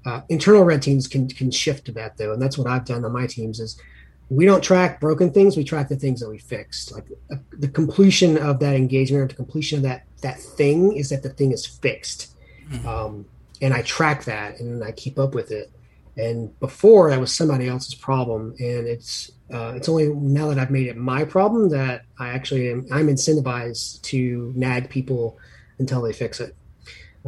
Uh, 0.05 0.21
internal 0.29 0.64
red 0.64 0.83
teams 0.83 1.09
can 1.09 1.29
can 1.29 1.51
shift 1.51 1.87
to 1.87 1.92
that 1.92 2.19
though, 2.19 2.35
and 2.35 2.42
that's 2.42 2.59
what 2.59 2.66
I've 2.66 2.85
done 2.85 3.07
on 3.07 3.12
my 3.12 3.27
teams. 3.27 3.59
Is 3.59 3.81
we 4.29 4.45
don't 4.45 4.62
track 4.62 5.01
broken 5.01 5.31
things; 5.31 5.57
we 5.57 5.65
track 5.65 5.89
the 5.89 5.97
things 5.97 6.21
that 6.21 6.29
we 6.29 6.39
fixed. 6.39 6.93
Like 6.93 7.05
uh, 7.31 7.37
the 7.53 7.69
completion 7.69 8.37
of 8.39 8.59
that 8.61 8.75
engagement 8.75 9.23
or 9.23 9.27
the 9.29 9.35
completion 9.35 9.79
of 9.79 9.83
that 9.85 10.05
that 10.23 10.41
thing 10.41 10.97
is 10.97 11.11
that 11.11 11.23
the 11.23 11.31
thing 11.31 11.53
is 11.53 11.67
fixed, 11.67 12.35
mm-hmm. 12.71 12.89
um, 12.89 13.27
and 13.62 13.73
I 13.73 13.83
track 13.83 14.25
that 14.25 14.61
and 14.61 14.83
I 14.83 14.93
keep 14.93 15.19
up 15.19 15.35
with 15.35 15.51
it. 15.51 15.71
And 16.17 16.59
before 16.61 17.11
that 17.11 17.21
was 17.21 17.33
somebody 17.33 17.69
else's 17.69 17.95
problem, 17.95 18.55
and 18.59 18.87
it's 18.87 19.33
uh, 19.53 19.75
it's 19.77 19.89
only 19.89 20.09
now 20.09 20.49
that 20.49 20.59
I've 20.59 20.71
made 20.71 20.87
it 20.89 20.97
my 20.97 21.25
problem 21.25 21.69
that 21.71 22.03
I 22.19 22.29
actually 22.29 22.71
am 22.71 22.87
I'm 22.91 23.09
incentivized 23.09 24.03
to 24.03 24.53
nag 24.57 24.91
people 24.91 25.39
until 25.79 26.03
they 26.03 26.12
fix 26.12 26.41
it 26.41 26.57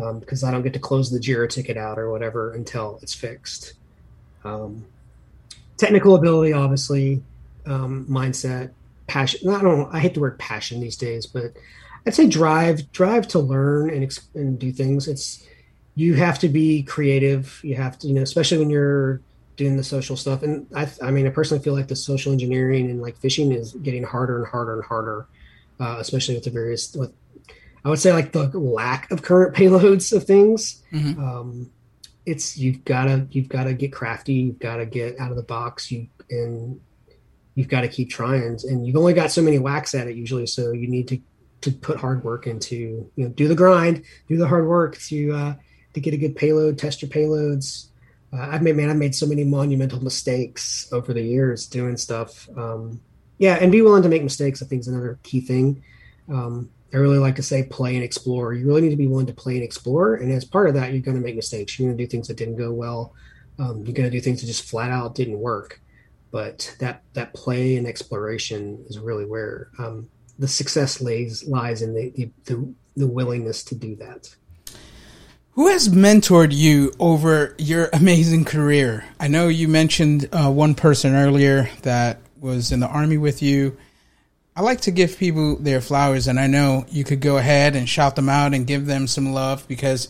um, 0.03 0.21
because 0.21 0.45
I 0.45 0.51
don't 0.51 0.63
get 0.63 0.73
to 0.75 0.79
close 0.79 1.11
the 1.11 1.19
Jira 1.19 1.49
ticket 1.49 1.77
out 1.77 1.99
or 1.99 2.11
whatever 2.11 2.55
until 2.55 2.99
it's 3.03 3.15
fixed. 3.15 3.75
Um, 4.45 4.85
technical 5.79 6.15
ability, 6.15 6.53
obviously, 6.53 7.23
um, 7.67 8.07
mindset, 8.07 8.73
passion. 9.07 9.49
I 9.49 9.63
don't. 9.63 9.93
I 9.95 10.01
hate 10.01 10.15
the 10.15 10.21
word 10.21 10.39
passion 10.39 10.81
these 10.81 10.97
days, 10.97 11.27
but 11.27 11.53
I'd 12.07 12.15
say 12.15 12.27
drive, 12.27 12.93
drive 12.93 13.29
to 13.29 13.39
learn 13.39 13.91
and 13.91 14.19
and 14.35 14.59
do 14.59 14.73
things. 14.73 15.09
It's 15.09 15.47
you 15.95 16.15
have 16.15 16.39
to 16.41 16.49
be 16.49 16.83
creative. 16.83 17.61
You 17.65 17.75
have 17.75 17.99
to, 18.01 18.09
you 18.09 18.15
know, 18.15 18.23
especially 18.23 18.59
when 18.59 18.71
you're 18.71 19.21
doing 19.59 19.77
the 19.77 19.85
social 19.85 20.17
stuff. 20.17 20.43
And 20.43 20.67
I, 20.75 20.89
I 21.03 21.11
mean, 21.11 21.27
I 21.27 21.31
personally 21.31 21.63
feel 21.63 21.75
like 21.75 21.89
the 21.89 21.97
social 21.97 22.33
engineering 22.33 22.89
and 22.89 23.03
like 23.03 23.21
phishing 23.21 23.55
is 23.55 23.73
getting 23.73 24.05
harder 24.05 24.39
and 24.39 24.47
harder 24.47 24.75
and 24.75 24.85
harder, 24.85 25.27
uh, 25.81 25.97
especially 25.99 26.37
with 26.37 26.45
the 26.45 26.51
various, 26.51 26.95
with, 26.95 27.13
I 27.85 27.91
would 27.91 27.99
say 27.99 28.13
like 28.13 28.33
the 28.33 28.47
lack 28.57 29.11
of 29.11 29.23
current 29.23 29.55
payloads 29.57 30.17
of 30.17 30.25
things. 30.25 30.83
Mm-hmm. 30.93 31.23
Um, 31.23 31.71
it's, 32.29 32.57
you've 32.57 32.85
gotta, 32.85 33.27
you've 33.31 33.49
gotta 33.49 33.75
get 33.75 33.93
crafty. 33.93 34.35
You've 34.35 34.59
gotta 34.59 34.87
get 34.87 35.19
out 35.19 35.31
of 35.31 35.37
the 35.37 35.43
box. 35.43 35.91
You, 35.91 36.09
and 36.31 36.81
you've 37.55 37.69
got 37.69 37.81
to 37.81 37.89
keep 37.89 38.09
trying 38.09 38.57
and 38.69 38.87
you've 38.87 38.95
only 38.95 39.13
got 39.13 39.33
so 39.33 39.43
many 39.43 39.59
whacks 39.59 39.93
at 39.93 40.07
it 40.07 40.15
usually. 40.15 40.47
So 40.47 40.71
you 40.71 40.87
need 40.87 41.09
to, 41.09 41.21
to 41.63 41.73
put 41.73 41.99
hard 41.99 42.23
work 42.23 42.47
into, 42.47 43.11
you 43.17 43.25
know, 43.25 43.31
do 43.31 43.49
the 43.49 43.57
grind, 43.57 44.05
do 44.29 44.37
the 44.37 44.47
hard 44.47 44.67
work 44.67 44.97
to, 45.09 45.33
uh, 45.33 45.55
to 45.95 46.01
get 46.01 46.15
a 46.15 46.19
good 46.19 46.37
payload, 46.37 46.79
test 46.79 47.03
your 47.03 47.11
payloads, 47.11 47.89
uh, 48.33 48.49
I've 48.51 48.63
made 48.63 48.77
man, 48.77 48.91
I've 48.91 48.97
made 48.97 49.15
so 49.15 49.27
many 49.27 49.43
monumental 49.43 50.03
mistakes 50.03 50.89
over 50.93 51.13
the 51.13 51.23
years 51.23 51.67
doing 51.67 51.97
stuff. 51.97 52.49
Um, 52.57 53.01
yeah, 53.39 53.55
and 53.55 53.73
be 53.73 53.83
willing 53.83 54.03
to 54.03 54.09
make 54.09 54.23
mistakes. 54.23 54.63
I 54.63 54.67
think 54.67 54.81
is 54.81 54.89
another 54.89 55.19
key 55.23 55.41
thing. 55.41 55.83
Um, 56.29 56.71
I 56.93 56.97
really 56.97 57.19
like 57.19 57.37
to 57.37 57.43
say 57.43 57.65
play 57.65 57.95
and 57.97 58.05
explore. 58.05 58.55
You 58.55 58.67
really 58.67 58.81
need 58.81 58.91
to 58.91 58.97
be 58.97 59.07
willing 59.07 59.27
to 59.27 59.35
play 59.35 59.55
and 59.55 59.65
explore, 59.65 60.15
and 60.15 60.33
as 60.33 60.45
part 60.45 60.69
of 60.69 60.75
that, 60.75 60.93
you're 60.93 61.03
going 61.03 61.17
to 61.17 61.23
make 61.23 61.37
mistakes. 61.37 61.79
You're 61.79 61.89
going 61.89 61.99
to 61.99 62.05
do 62.05 62.09
things 62.09 62.29
that 62.29 62.37
didn't 62.37 62.57
go 62.57 62.73
well. 62.73 63.15
Um, 63.59 63.85
you're 63.85 63.95
going 63.95 64.09
to 64.09 64.11
do 64.11 64.21
things 64.21 64.41
that 64.41 64.47
just 64.47 64.69
flat 64.69 64.91
out 64.91 65.15
didn't 65.15 65.39
work. 65.39 65.81
But 66.31 66.77
that 66.79 67.03
that 67.15 67.33
play 67.33 67.77
and 67.77 67.87
exploration 67.87 68.85
is 68.89 68.99
really 68.99 69.25
where 69.25 69.71
um, 69.79 70.09
the 70.39 70.49
success 70.49 71.01
lays 71.01 71.47
lies 71.47 71.83
in 71.83 71.95
the, 71.95 72.11
the 72.11 72.31
the 72.45 72.75
the 72.97 73.07
willingness 73.07 73.63
to 73.65 73.75
do 73.75 73.97
that. 73.97 74.35
Who 75.53 75.69
has 75.69 75.89
mentored 75.89 76.55
you 76.55 76.93
over 77.01 77.55
your 77.59 77.89
amazing 77.93 78.45
career? 78.45 79.05
I 79.19 79.27
know 79.27 79.49
you 79.49 79.69
mentioned 79.69 80.29
uh, 80.33 80.51
one 80.51 80.75
person 80.75 81.15
earlier 81.15 81.69
that 81.83 82.21
was 82.39 82.71
in 82.71 82.81
the 82.81 82.87
army 82.87 83.17
with 83.17 83.43
you. 83.43 83.77
I 84.59 84.61
like 84.63 84.81
to 84.83 84.91
give 84.91 85.17
people 85.17 85.55
their 85.55 85.81
flowers, 85.81 86.27
and 86.27 86.41
I 86.41 86.49
know 86.49 86.85
you 86.89 87.05
could 87.05 87.21
go 87.21 87.37
ahead 87.37 87.77
and 87.77 87.89
shout 87.89 88.17
them 88.17 88.29
out 88.29 88.55
and 88.55 88.67
give 88.67 88.87
them 88.87 89.07
some 89.07 89.33
love 89.33 89.65
because 89.69 90.09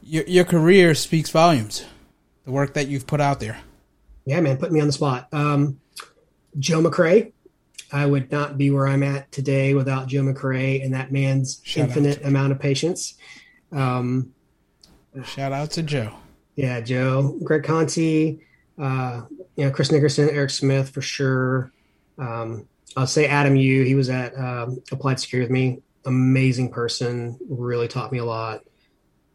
your, 0.00 0.22
your 0.28 0.44
career 0.44 0.94
speaks 0.94 1.28
volumes. 1.28 1.84
The 2.44 2.52
work 2.52 2.74
that 2.74 2.86
you've 2.86 3.08
put 3.08 3.20
out 3.20 3.40
there. 3.40 3.62
Yeah, 4.26 4.40
man, 4.42 4.58
put 4.58 4.70
me 4.70 4.80
on 4.80 4.86
the 4.86 4.92
spot. 4.92 5.26
Um, 5.32 5.80
Joe 6.56 6.84
McCray. 6.84 7.32
I 7.90 8.06
would 8.06 8.30
not 8.30 8.56
be 8.56 8.70
where 8.70 8.86
I'm 8.86 9.02
at 9.02 9.32
today 9.32 9.74
without 9.74 10.06
Joe 10.06 10.22
McCray 10.22 10.84
and 10.84 10.94
that 10.94 11.10
man's 11.10 11.60
Shout 11.64 11.88
infinite 11.88 12.24
amount 12.24 12.52
of 12.52 12.60
patience. 12.60 13.14
Um, 13.72 14.32
Shout 15.24 15.50
out 15.50 15.72
to 15.72 15.82
Joe. 15.82 16.14
Yeah, 16.54 16.80
Joe, 16.80 17.36
Greg 17.42 17.64
Conti, 17.64 18.38
uh, 18.78 19.22
you 19.56 19.64
know, 19.64 19.72
Chris 19.72 19.90
Nickerson, 19.90 20.30
Eric 20.30 20.50
Smith 20.50 20.90
for 20.90 21.02
sure. 21.02 21.72
Um, 22.18 22.68
I'll 22.96 23.06
say 23.06 23.26
Adam 23.26 23.56
Yu. 23.56 23.82
He 23.84 23.94
was 23.94 24.08
at 24.08 24.36
um, 24.36 24.82
Applied 24.92 25.20
Security 25.20 25.46
with 25.46 25.52
me. 25.52 25.82
Amazing 26.04 26.70
person. 26.70 27.38
Really 27.48 27.88
taught 27.88 28.12
me 28.12 28.18
a 28.18 28.24
lot. 28.24 28.62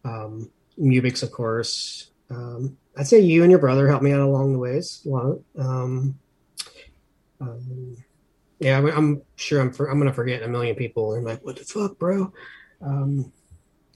Um, 0.05 0.49
Mubix, 0.79 1.23
of 1.23 1.31
course. 1.31 2.11
Um, 2.29 2.77
I'd 2.95 3.07
say 3.07 3.19
you 3.19 3.43
and 3.43 3.51
your 3.51 3.59
brother 3.59 3.87
helped 3.87 4.03
me 4.03 4.11
out 4.11 4.21
along 4.21 4.53
the 4.53 4.59
ways 4.59 5.01
a 5.05 5.09
lot. 5.09 5.39
Um, 5.57 6.19
um, 7.41 7.97
yeah, 8.59 8.77
I'm, 8.77 8.85
I'm 8.87 9.21
sure 9.35 9.61
I'm, 9.61 9.71
for, 9.71 9.89
I'm 9.89 10.01
to 10.01 10.13
forget 10.13 10.43
a 10.43 10.47
million 10.47 10.75
people 10.75 11.13
and 11.13 11.25
like, 11.25 11.43
what 11.43 11.57
the 11.57 11.63
fuck, 11.63 11.97
bro? 11.97 12.33
Um, 12.81 13.31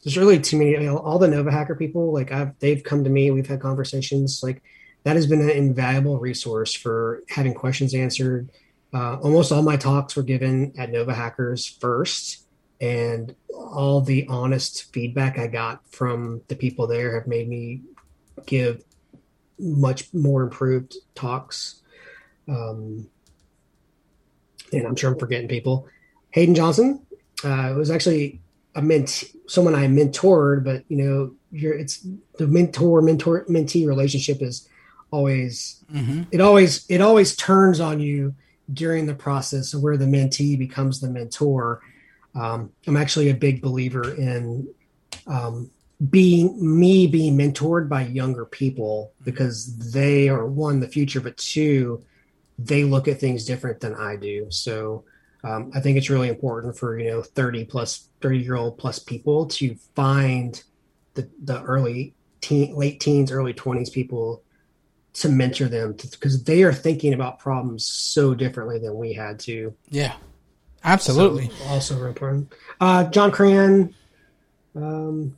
there's 0.03 0.17
really 0.17 0.39
too 0.39 0.57
many. 0.57 0.71
You 0.71 0.79
know, 0.81 0.97
all 0.97 1.19
the 1.19 1.27
Nova 1.27 1.51
Hacker 1.51 1.75
people, 1.75 2.13
like 2.13 2.31
I've, 2.31 2.57
they've 2.59 2.83
come 2.83 3.03
to 3.03 3.09
me. 3.09 3.31
We've 3.31 3.47
had 3.47 3.61
conversations. 3.61 4.41
Like 4.43 4.61
that 5.03 5.15
has 5.15 5.27
been 5.27 5.41
an 5.41 5.49
invaluable 5.49 6.19
resource 6.19 6.73
for 6.73 7.23
having 7.29 7.53
questions 7.53 7.93
answered. 7.93 8.49
Uh, 8.93 9.17
almost 9.17 9.51
all 9.51 9.63
my 9.63 9.75
talks 9.75 10.15
were 10.15 10.23
given 10.23 10.73
at 10.77 10.91
Nova 10.91 11.13
Hackers 11.13 11.65
first, 11.65 12.45
and 12.79 13.35
all 13.53 14.01
the 14.01 14.27
honest 14.27 14.93
feedback 14.93 15.39
I 15.39 15.47
got 15.47 15.81
from 15.89 16.41
the 16.47 16.55
people 16.55 16.85
there 16.85 17.15
have 17.15 17.27
made 17.27 17.47
me 17.47 17.81
give 18.45 18.83
much 19.59 20.13
more 20.13 20.43
improved 20.43 20.95
talks. 21.15 21.81
Um, 22.47 23.07
and 24.71 24.85
I'm 24.85 24.95
sure 24.95 25.11
I'm 25.11 25.19
forgetting 25.19 25.47
people. 25.47 25.87
Hayden 26.31 26.55
Johnson 26.55 27.05
uh, 27.43 27.73
was 27.75 27.89
actually 27.89 28.41
a 28.75 28.81
ment 28.81 29.23
someone 29.47 29.75
I 29.75 29.87
mentored, 29.87 30.63
but 30.63 30.83
you 30.87 30.97
know, 30.97 31.35
you're 31.51 31.73
it's 31.73 32.05
the 32.37 32.47
mentor 32.47 33.01
mentor 33.01 33.45
mentee 33.45 33.87
relationship 33.87 34.41
is 34.41 34.67
always 35.11 35.83
mm-hmm. 35.93 36.23
it 36.31 36.41
always 36.41 36.85
it 36.89 37.01
always 37.01 37.35
turns 37.35 37.79
on 37.79 37.99
you 37.99 38.33
during 38.71 39.05
the 39.05 39.15
process 39.15 39.73
of 39.73 39.81
where 39.81 39.97
the 39.97 40.05
mentee 40.05 40.57
becomes 40.57 40.99
the 40.99 41.09
mentor. 41.09 41.81
Um, 42.35 42.71
I'm 42.87 42.97
actually 42.97 43.29
a 43.29 43.35
big 43.35 43.61
believer 43.61 44.13
in 44.15 44.67
um, 45.27 45.69
being 46.09 46.57
me 46.59 47.07
being 47.07 47.37
mentored 47.37 47.87
by 47.87 48.05
younger 48.05 48.45
people 48.45 49.13
because 49.23 49.91
they 49.91 50.29
are 50.29 50.45
one 50.45 50.79
the 50.79 50.87
future, 50.87 51.21
but 51.21 51.37
two 51.37 52.03
they 52.59 52.83
look 52.83 53.07
at 53.07 53.19
things 53.19 53.45
different 53.45 53.79
than 53.79 53.95
I 53.95 54.15
do. 54.15 54.47
So 54.49 55.05
um, 55.43 55.71
I 55.73 55.79
think 55.79 55.97
it's 55.97 56.09
really 56.09 56.29
important 56.29 56.77
for 56.77 56.97
you 56.99 57.11
know 57.11 57.21
30 57.21 57.65
plus 57.65 58.09
30 58.21 58.39
year 58.39 58.55
old 58.55 58.77
plus 58.77 58.99
people 58.99 59.45
to 59.47 59.75
find 59.95 60.61
the 61.13 61.29
the 61.43 61.61
early 61.63 62.13
teen, 62.41 62.75
late 62.75 62.99
teens, 62.99 63.31
early 63.31 63.53
20s 63.53 63.91
people 63.91 64.43
to 65.13 65.29
mentor 65.29 65.67
them 65.67 65.93
because 65.93 66.43
they 66.43 66.63
are 66.63 66.73
thinking 66.73 67.13
about 67.13 67.39
problems 67.39 67.85
so 67.85 68.33
differently 68.33 68.79
than 68.79 68.95
we 68.95 69.13
had 69.13 69.39
to. 69.39 69.73
Yeah, 69.89 70.15
absolutely. 70.83 71.49
So 71.49 71.65
also 71.65 71.95
very 71.97 72.09
important. 72.09 72.53
Uh, 72.81 73.05
John 73.05 73.31
Cran. 73.31 73.93
Um, 74.75 75.35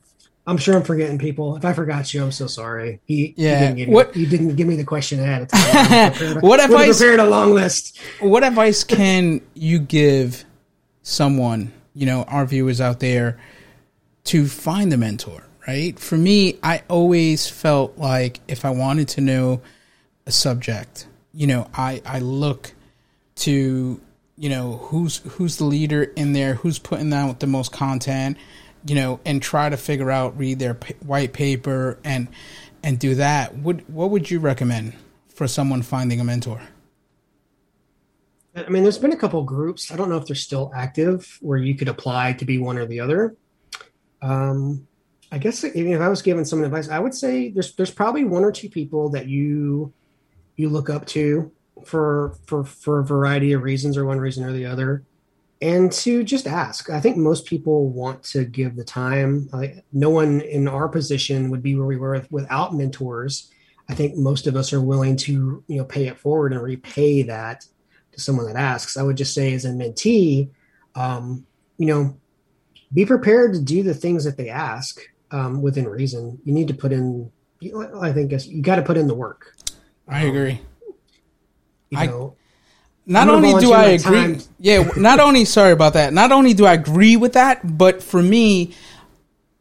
I'm 0.48 0.58
sure 0.58 0.76
I'm 0.76 0.84
forgetting 0.84 1.18
people. 1.18 1.56
If 1.56 1.66
I 1.66 1.74
forgot 1.74 2.14
you, 2.14 2.24
I'm 2.24 2.32
so 2.32 2.48
sorry. 2.48 3.00
He, 3.06 3.34
yeah. 3.36 3.60
He 3.60 3.66
didn't 3.66 3.78
give 3.78 3.90
what, 3.90 4.16
me, 4.16 4.24
he 4.24 4.30
didn't 4.30 4.56
give 4.56 4.68
me 4.68 4.76
the 4.76 4.84
question 4.84 5.20
ahead 5.20 5.42
of 5.42 5.48
time. 5.50 6.38
what 6.42 6.60
advice? 6.60 6.98
Prepared 7.00 7.20
a 7.20 7.26
long 7.26 7.54
list. 7.54 8.00
What 8.20 8.44
advice 8.44 8.84
can 8.84 9.42
you 9.56 9.80
give 9.80 10.46
someone, 11.02 11.74
you 11.96 12.06
know, 12.06 12.24
our 12.24 12.46
viewers 12.46 12.80
out 12.80 13.00
there, 13.00 13.40
to 14.26 14.46
find 14.46 14.94
a 14.94 14.98
mentor? 14.98 15.44
Right. 15.68 15.98
For 15.98 16.16
me, 16.18 16.60
I 16.62 16.84
always 16.90 17.48
felt 17.48 17.98
like 17.98 18.40
if 18.48 18.66
I 18.66 18.70
wanted 18.70 19.08
to 19.10 19.22
know 19.22 19.62
a 20.28 20.32
subject, 20.32 21.08
you 21.34 21.48
know, 21.48 21.68
I 21.74 22.02
I 22.06 22.20
look 22.20 22.74
to 23.38 24.00
you 24.38 24.50
know 24.50 24.78
who's 24.78 25.18
who's 25.18 25.58
the 25.58 25.66
leader 25.66 26.04
in 26.04 26.34
there, 26.34 26.56
who's 26.56 26.78
putting 26.78 27.12
out 27.14 27.40
the 27.40 27.48
most 27.48 27.72
content 27.72 28.38
you 28.86 28.96
know, 28.96 29.20
and 29.26 29.42
try 29.42 29.68
to 29.68 29.78
figure 29.78 30.12
out, 30.12 30.38
read 30.38 30.60
their 30.60 30.76
p- 30.76 30.94
white 31.06 31.34
paper, 31.34 32.00
and 32.04 32.28
and 32.84 33.00
do 33.00 33.16
that. 33.16 33.58
Would 33.58 33.84
what 33.92 34.12
would 34.12 34.30
you 34.30 34.40
recommend 34.40 34.94
for 35.28 35.48
someone 35.48 35.82
finding 35.82 36.20
a 36.20 36.24
mentor? 36.24 36.62
I 38.56 38.70
mean, 38.70 38.84
there's 38.84 39.00
been 39.00 39.12
a 39.12 39.18
couple 39.18 39.44
groups. 39.44 39.92
I 39.92 39.98
don't 39.98 40.10
know 40.10 40.18
if 40.18 40.28
they're 40.28 40.36
still 40.36 40.72
active 40.74 41.38
where 41.42 41.58
you 41.58 41.76
could 41.76 41.90
apply 41.90 42.34
to 42.34 42.46
be 42.46 42.58
one 42.58 42.78
or 42.78 42.86
the 42.86 43.02
other. 43.02 43.36
Um, 44.22 44.88
I 45.32 45.38
guess 45.38 45.64
if 45.64 46.02
I 46.02 46.08
was 46.08 46.22
giving 46.22 46.46
some 46.46 46.64
advice, 46.64 46.90
I 46.90 47.00
would 47.00 47.14
say 47.14 47.50
there's 47.50 47.74
there's 47.76 47.92
probably 47.92 48.24
one 48.24 48.44
or 48.44 48.52
two 48.52 48.70
people 48.70 49.10
that 49.10 49.28
you 49.28 49.94
you 50.56 50.70
look 50.70 50.90
up 50.90 51.06
to 51.08 51.52
for 51.86 52.36
for 52.46 52.64
for 52.64 53.00
a 53.00 53.04
variety 53.04 53.52
of 53.54 53.64
reasons 53.64 53.98
or 53.98 54.06
one 54.06 54.20
reason 54.20 54.44
or 54.44 54.54
the 54.54 54.66
other 54.66 55.04
and 55.62 55.92
to 55.92 56.24
just 56.24 56.48
ask. 56.48 56.90
I 56.90 57.00
think 57.00 57.18
most 57.18 57.46
people 57.46 57.90
want 57.90 58.24
to 58.26 58.46
give 58.46 58.76
the 58.76 58.84
time. 58.84 59.50
Like 59.52 59.84
no 59.94 60.10
one 60.10 60.42
in 60.42 60.68
our 60.68 60.88
position 60.88 61.50
would 61.50 61.64
be 61.64 61.76
where 61.76 61.88
we 61.88 61.98
were 61.98 62.26
without 62.30 62.76
mentors. 62.76 63.52
I 63.88 63.96
think 63.96 64.16
most 64.16 64.48
of 64.48 64.56
us 64.56 64.74
are 64.74 64.82
willing 64.82 65.16
to, 65.18 65.64
you 65.68 65.78
know, 65.78 65.86
pay 65.86 66.08
it 66.08 66.20
forward 66.20 66.54
and 66.54 66.62
repay 66.62 67.24
that 67.24 67.66
to 68.12 68.20
someone 68.20 68.48
that 68.48 68.56
asks. 68.56 68.98
I 68.98 69.04
would 69.04 69.18
just 69.18 69.34
say, 69.34 69.54
as 69.54 69.66
a 69.66 69.70
mentee, 69.70 70.50
um, 70.96 71.46
you 71.78 71.88
know, 71.88 72.18
be 72.94 73.06
prepared 73.06 73.54
to 73.54 73.62
do 73.62 73.84
the 73.84 73.94
things 73.94 74.24
that 74.24 74.38
they 74.38 74.50
ask 74.50 75.02
um, 75.32 75.62
within 75.62 75.88
reason. 75.88 76.40
You 76.44 76.54
need 76.54 76.68
to 76.68 76.74
put 76.74 76.92
in. 76.92 77.32
I 78.00 78.12
think 78.12 78.32
you 78.48 78.62
got 78.62 78.76
to 78.76 78.82
put 78.82 78.98
in 78.98 79.08
the 79.08 79.16
work. 79.16 79.56
I 80.08 80.24
agree. 80.24 80.62
Um, 81.96 82.02
you 82.02 82.08
know, 82.08 82.36
not 83.06 83.30
only 83.30 83.54
do 83.60 83.72
I 83.72 83.86
agree, 83.86 84.36
time. 84.36 84.40
yeah, 84.60 84.90
not 84.98 85.20
only 85.20 85.46
sorry 85.46 85.72
about 85.72 85.94
that. 85.94 86.14
Not 86.14 86.32
only 86.32 86.54
do 86.54 86.66
I 86.66 86.74
agree 86.74 87.18
with 87.18 87.34
that, 87.34 87.78
but 87.78 88.02
for 88.02 88.22
me, 88.22 88.74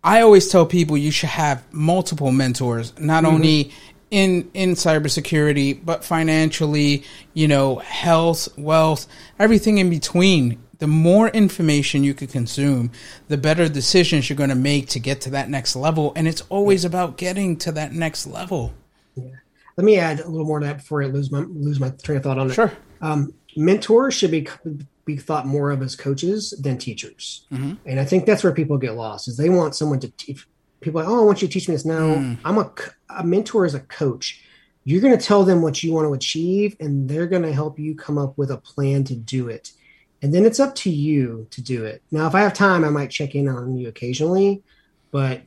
I 0.02 0.22
always 0.22 0.48
tell 0.48 0.66
people 0.66 0.96
you 0.96 1.10
should 1.10 1.30
have 1.30 1.62
multiple 1.72 2.32
mentors, 2.32 2.98
not 2.98 3.24
mm-hmm. 3.24 3.34
only 3.34 3.72
in 4.10 4.50
in 4.54 4.70
cybersecurity, 4.70 5.84
but 5.84 6.04
financially, 6.04 7.04
you 7.34 7.48
know, 7.48 7.76
health, 7.76 8.48
wealth, 8.56 9.06
everything 9.38 9.78
in 9.78 9.90
between. 9.90 10.63
The 10.84 10.88
more 10.88 11.28
information 11.28 12.04
you 12.04 12.12
can 12.12 12.26
consume, 12.26 12.90
the 13.28 13.38
better 13.38 13.70
decisions 13.70 14.28
you're 14.28 14.36
going 14.36 14.50
to 14.50 14.54
make 14.54 14.86
to 14.88 15.00
get 15.00 15.22
to 15.22 15.30
that 15.30 15.48
next 15.48 15.74
level. 15.74 16.12
And 16.14 16.28
it's 16.28 16.42
always 16.50 16.84
about 16.84 17.16
getting 17.16 17.56
to 17.60 17.72
that 17.72 17.94
next 17.94 18.26
level. 18.26 18.74
Yeah. 19.14 19.30
Let 19.78 19.86
me 19.86 19.98
add 19.98 20.20
a 20.20 20.28
little 20.28 20.46
more 20.46 20.60
to 20.60 20.66
that 20.66 20.76
before 20.76 21.02
I 21.02 21.06
lose 21.06 21.32
my 21.32 21.38
lose 21.38 21.80
my 21.80 21.88
train 21.88 22.18
of 22.18 22.24
thought 22.24 22.36
on 22.36 22.50
it. 22.50 22.52
Sure. 22.52 22.70
Um, 23.00 23.32
mentors 23.56 24.12
should 24.12 24.30
be 24.30 24.46
be 25.06 25.16
thought 25.16 25.46
more 25.46 25.70
of 25.70 25.80
as 25.80 25.96
coaches 25.96 26.50
than 26.60 26.76
teachers, 26.76 27.46
mm-hmm. 27.50 27.76
and 27.86 27.98
I 27.98 28.04
think 28.04 28.26
that's 28.26 28.44
where 28.44 28.52
people 28.52 28.76
get 28.76 28.92
lost. 28.92 29.26
Is 29.26 29.38
they 29.38 29.48
want 29.48 29.74
someone 29.74 30.00
to 30.00 30.10
teach 30.10 30.46
people 30.82 31.00
like, 31.00 31.08
oh, 31.08 31.22
I 31.22 31.24
want 31.24 31.40
you 31.40 31.48
to 31.48 31.54
teach 31.54 31.66
me 31.66 31.76
this. 31.76 31.86
No, 31.86 32.16
mm. 32.16 32.36
I'm 32.44 32.58
a 32.58 32.70
a 33.08 33.24
mentor 33.24 33.64
is 33.64 33.74
a 33.74 33.80
coach. 33.80 34.42
You're 34.84 35.00
going 35.00 35.16
to 35.16 35.24
tell 35.24 35.44
them 35.44 35.62
what 35.62 35.82
you 35.82 35.94
want 35.94 36.06
to 36.08 36.12
achieve, 36.12 36.76
and 36.78 37.08
they're 37.08 37.26
going 37.26 37.40
to 37.40 37.54
help 37.54 37.78
you 37.78 37.94
come 37.94 38.18
up 38.18 38.36
with 38.36 38.50
a 38.50 38.58
plan 38.58 39.04
to 39.04 39.14
do 39.14 39.48
it. 39.48 39.72
And 40.24 40.32
then 40.32 40.46
it's 40.46 40.58
up 40.58 40.74
to 40.76 40.90
you 40.90 41.46
to 41.50 41.60
do 41.60 41.84
it. 41.84 42.02
Now, 42.10 42.26
if 42.26 42.34
I 42.34 42.40
have 42.40 42.54
time, 42.54 42.82
I 42.82 42.88
might 42.88 43.10
check 43.10 43.34
in 43.34 43.46
on 43.46 43.76
you 43.76 43.88
occasionally, 43.88 44.62
but 45.10 45.42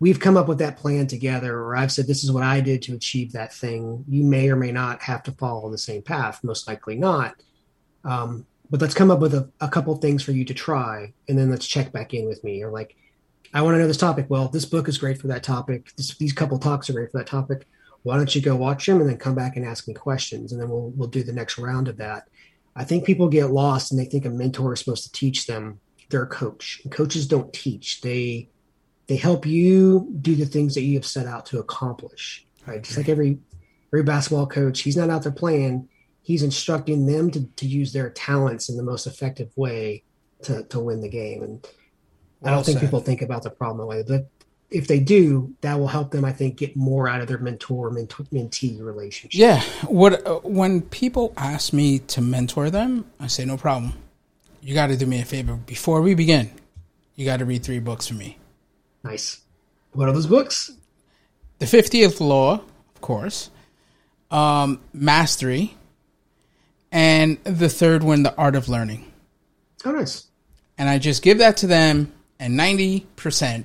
we've 0.00 0.18
come 0.18 0.36
up 0.36 0.48
with 0.48 0.58
that 0.58 0.76
plan 0.76 1.06
together 1.06 1.56
or 1.60 1.76
i've 1.76 1.90
said 1.90 2.06
this 2.06 2.22
is 2.22 2.30
what 2.30 2.42
i 2.42 2.60
did 2.60 2.82
to 2.82 2.94
achieve 2.94 3.32
that 3.32 3.52
thing. 3.52 4.04
You 4.08 4.24
may 4.24 4.50
or 4.50 4.56
may 4.56 4.72
not 4.72 5.00
have 5.02 5.22
to 5.24 5.32
follow 5.32 5.70
the 5.70 5.78
same 5.78 6.02
path 6.02 6.42
most 6.42 6.66
likely 6.66 6.96
not. 6.96 7.36
Um, 8.04 8.46
but 8.68 8.80
let's 8.80 8.94
come 8.94 9.12
up 9.12 9.20
with 9.20 9.34
a, 9.34 9.48
a 9.60 9.68
couple 9.68 9.94
things 9.96 10.24
for 10.24 10.32
you 10.32 10.44
to 10.44 10.54
try 10.54 11.12
and 11.28 11.38
then 11.38 11.48
let's 11.48 11.66
check 11.66 11.92
back 11.92 12.14
in 12.14 12.26
with 12.26 12.42
me. 12.42 12.64
Or 12.64 12.72
like 12.72 12.96
i 13.54 13.62
want 13.62 13.76
to 13.76 13.78
know 13.78 13.86
this 13.86 13.96
topic. 13.96 14.26
Well 14.28 14.48
this 14.48 14.64
book 14.64 14.88
is 14.88 14.98
great 14.98 15.18
for 15.18 15.28
that 15.28 15.44
topic. 15.44 15.94
This, 15.94 16.16
these 16.16 16.32
couple 16.32 16.58
talks 16.58 16.90
are 16.90 16.94
great 16.94 17.12
for 17.12 17.18
that 17.18 17.28
topic. 17.28 17.68
Why 18.02 18.16
don't 18.16 18.34
you 18.34 18.42
go 18.42 18.56
watch 18.56 18.86
them 18.86 19.00
and 19.00 19.08
then 19.08 19.18
come 19.18 19.36
back 19.36 19.56
and 19.56 19.64
ask 19.64 19.86
me 19.86 19.94
questions 19.94 20.50
and 20.50 20.60
then 20.60 20.68
we'll 20.68 20.90
we'll 20.96 21.08
do 21.08 21.22
the 21.22 21.32
next 21.32 21.58
round 21.58 21.86
of 21.86 21.96
that 21.98 22.26
i 22.78 22.84
think 22.84 23.04
people 23.04 23.28
get 23.28 23.50
lost 23.50 23.90
and 23.90 24.00
they 24.00 24.06
think 24.06 24.24
a 24.24 24.30
mentor 24.30 24.72
is 24.72 24.78
supposed 24.78 25.04
to 25.04 25.12
teach 25.12 25.46
them 25.46 25.80
they're 26.08 26.22
a 26.22 26.26
coach 26.26 26.80
and 26.82 26.92
coaches 26.92 27.26
don't 27.26 27.52
teach 27.52 28.00
they 28.00 28.48
they 29.08 29.16
help 29.16 29.46
you 29.46 30.06
do 30.20 30.36
the 30.36 30.46
things 30.46 30.74
that 30.74 30.82
you 30.82 30.94
have 30.94 31.06
set 31.06 31.26
out 31.26 31.46
to 31.46 31.58
accomplish. 31.58 32.46
Right. 32.66 32.82
Just 32.82 32.96
like 32.96 33.08
every 33.08 33.38
every 33.88 34.02
basketball 34.02 34.46
coach, 34.46 34.82
he's 34.82 34.96
not 34.96 35.10
out 35.10 35.22
there 35.22 35.32
playing. 35.32 35.88
He's 36.22 36.42
instructing 36.42 37.06
them 37.06 37.30
to, 37.30 37.46
to 37.46 37.66
use 37.66 37.94
their 37.94 38.10
talents 38.10 38.68
in 38.68 38.76
the 38.76 38.82
most 38.82 39.06
effective 39.06 39.50
way 39.56 40.04
to, 40.42 40.62
to 40.64 40.78
win 40.78 41.00
the 41.00 41.08
game. 41.08 41.42
And 41.42 41.66
well 42.40 42.52
I 42.52 42.54
don't 42.54 42.64
think 42.64 42.80
people 42.80 43.00
think 43.00 43.22
about 43.22 43.42
the 43.42 43.50
problem 43.50 43.78
that 43.78 43.86
way. 43.86 44.04
But 44.06 44.28
if 44.70 44.86
they 44.86 45.00
do, 45.00 45.54
that 45.62 45.78
will 45.78 45.88
help 45.88 46.10
them, 46.10 46.24
I 46.24 46.32
think, 46.32 46.56
get 46.56 46.76
more 46.76 47.08
out 47.08 47.20
of 47.20 47.28
their 47.28 47.38
mentor 47.38 47.90
mentee 47.90 48.80
relationship. 48.80 49.38
Yeah. 49.38 49.62
What 49.86 50.26
uh, 50.26 50.40
when 50.40 50.82
people 50.82 51.32
ask 51.36 51.72
me 51.72 52.00
to 52.00 52.20
mentor 52.20 52.70
them, 52.70 53.06
I 53.18 53.28
say 53.28 53.44
no 53.44 53.56
problem. 53.56 53.94
You 54.60 54.74
got 54.74 54.88
to 54.88 54.96
do 54.96 55.06
me 55.06 55.20
a 55.20 55.24
favor 55.24 55.54
before 55.54 56.02
we 56.02 56.14
begin. 56.14 56.50
You 57.14 57.24
got 57.24 57.38
to 57.38 57.44
read 57.44 57.62
three 57.62 57.78
books 57.78 58.08
for 58.08 58.14
me. 58.14 58.38
Nice. 59.02 59.40
What 59.92 60.08
are 60.08 60.12
those 60.12 60.26
books? 60.26 60.70
The 61.58 61.66
50th 61.66 62.20
Law, 62.20 62.54
of 62.94 63.00
course, 63.00 63.50
um, 64.30 64.80
Mastery, 64.92 65.76
and 66.92 67.42
the 67.44 67.68
third 67.68 68.02
one, 68.02 68.22
The 68.22 68.34
Art 68.36 68.54
of 68.54 68.68
Learning. 68.68 69.10
Oh, 69.84 69.92
nice. 69.92 70.26
And 70.76 70.88
I 70.88 70.98
just 70.98 71.22
give 71.22 71.38
that 71.38 71.56
to 71.58 71.66
them, 71.66 72.12
and 72.38 72.58
90%, 72.58 73.64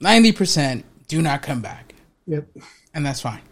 90% 0.00 0.84
do 1.08 1.22
not 1.22 1.42
come 1.42 1.60
back. 1.60 1.94
Yep. 2.26 2.48
And 2.94 3.04
that's 3.04 3.20
fine. 3.20 3.42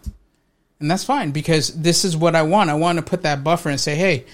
And 0.79 0.91
that's 0.91 1.03
fine 1.03 1.31
because 1.31 1.69
this 1.69 2.03
is 2.03 2.17
what 2.17 2.35
I 2.35 2.43
want. 2.43 2.69
I 2.69 2.73
want 2.73 2.97
to 2.97 3.03
put 3.03 3.23
that 3.23 3.43
buffer 3.43 3.69
and 3.69 3.79
say, 3.79 3.95
hey, 3.95 4.25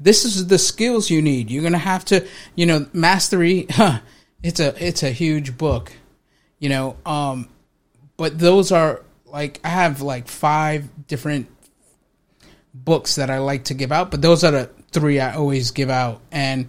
this 0.00 0.24
is 0.24 0.46
the 0.46 0.58
skills 0.58 1.10
you 1.10 1.20
need. 1.20 1.50
You're 1.50 1.62
going 1.62 1.72
to 1.72 1.78
have 1.78 2.04
to, 2.06 2.26
you 2.54 2.66
know, 2.66 2.86
mastery. 2.92 3.66
Huh, 3.70 4.00
it's 4.42 4.60
a 4.60 4.74
it's 4.84 5.02
a 5.02 5.10
huge 5.10 5.58
book, 5.58 5.92
you 6.58 6.68
know. 6.68 6.96
Um, 7.04 7.48
but 8.16 8.38
those 8.38 8.70
are 8.70 9.02
like 9.26 9.60
I 9.64 9.68
have 9.68 10.00
like 10.00 10.28
five 10.28 11.06
different 11.06 11.48
books 12.72 13.16
that 13.16 13.30
I 13.30 13.38
like 13.38 13.64
to 13.64 13.74
give 13.74 13.90
out, 13.90 14.10
but 14.10 14.22
those 14.22 14.44
are 14.44 14.52
the 14.52 14.70
three 14.92 15.18
I 15.20 15.34
always 15.34 15.72
give 15.72 15.90
out, 15.90 16.20
and 16.30 16.68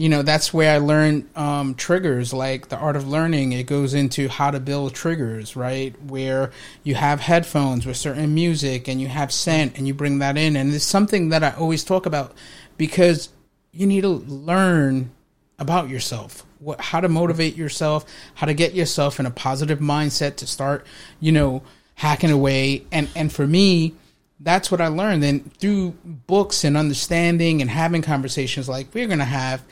you 0.00 0.08
know 0.08 0.22
that's 0.22 0.52
where 0.52 0.74
I 0.74 0.78
learn 0.78 1.28
um, 1.36 1.74
triggers 1.74 2.32
like 2.32 2.68
the 2.68 2.76
art 2.76 2.96
of 2.96 3.08
learning. 3.08 3.52
It 3.52 3.64
goes 3.66 3.94
into 3.94 4.28
how 4.28 4.50
to 4.50 4.60
build 4.60 4.94
triggers, 4.94 5.56
right? 5.56 5.94
Where 6.02 6.50
you 6.82 6.94
have 6.94 7.20
headphones 7.20 7.86
with 7.86 7.96
certain 7.96 8.34
music, 8.34 8.88
and 8.88 9.00
you 9.00 9.08
have 9.08 9.32
scent, 9.32 9.78
and 9.78 9.86
you 9.86 9.94
bring 9.94 10.18
that 10.20 10.36
in, 10.36 10.56
and 10.56 10.72
it's 10.72 10.84
something 10.84 11.30
that 11.30 11.42
I 11.42 11.50
always 11.52 11.84
talk 11.84 12.06
about 12.06 12.34
because 12.76 13.30
you 13.72 13.86
need 13.86 14.02
to 14.02 14.08
learn 14.08 15.10
about 15.58 15.88
yourself 15.88 16.44
what, 16.58 16.80
how 16.80 17.00
to 17.00 17.08
motivate 17.08 17.56
yourself, 17.56 18.04
how 18.34 18.46
to 18.46 18.54
get 18.54 18.74
yourself 18.74 19.20
in 19.20 19.26
a 19.26 19.30
positive 19.30 19.78
mindset 19.78 20.36
to 20.36 20.46
start, 20.46 20.86
you 21.20 21.32
know, 21.32 21.62
hacking 21.94 22.30
away. 22.30 22.84
And 22.92 23.08
and 23.14 23.32
for 23.32 23.46
me, 23.46 23.94
that's 24.40 24.70
what 24.70 24.80
I 24.80 24.88
learned. 24.88 25.24
And 25.24 25.52
through 25.58 25.92
books 26.04 26.64
and 26.64 26.76
understanding 26.76 27.60
and 27.60 27.70
having 27.70 28.02
conversations 28.02 28.68
like 28.68 28.92
we're 28.94 29.06
gonna 29.06 29.24
have, 29.24 29.62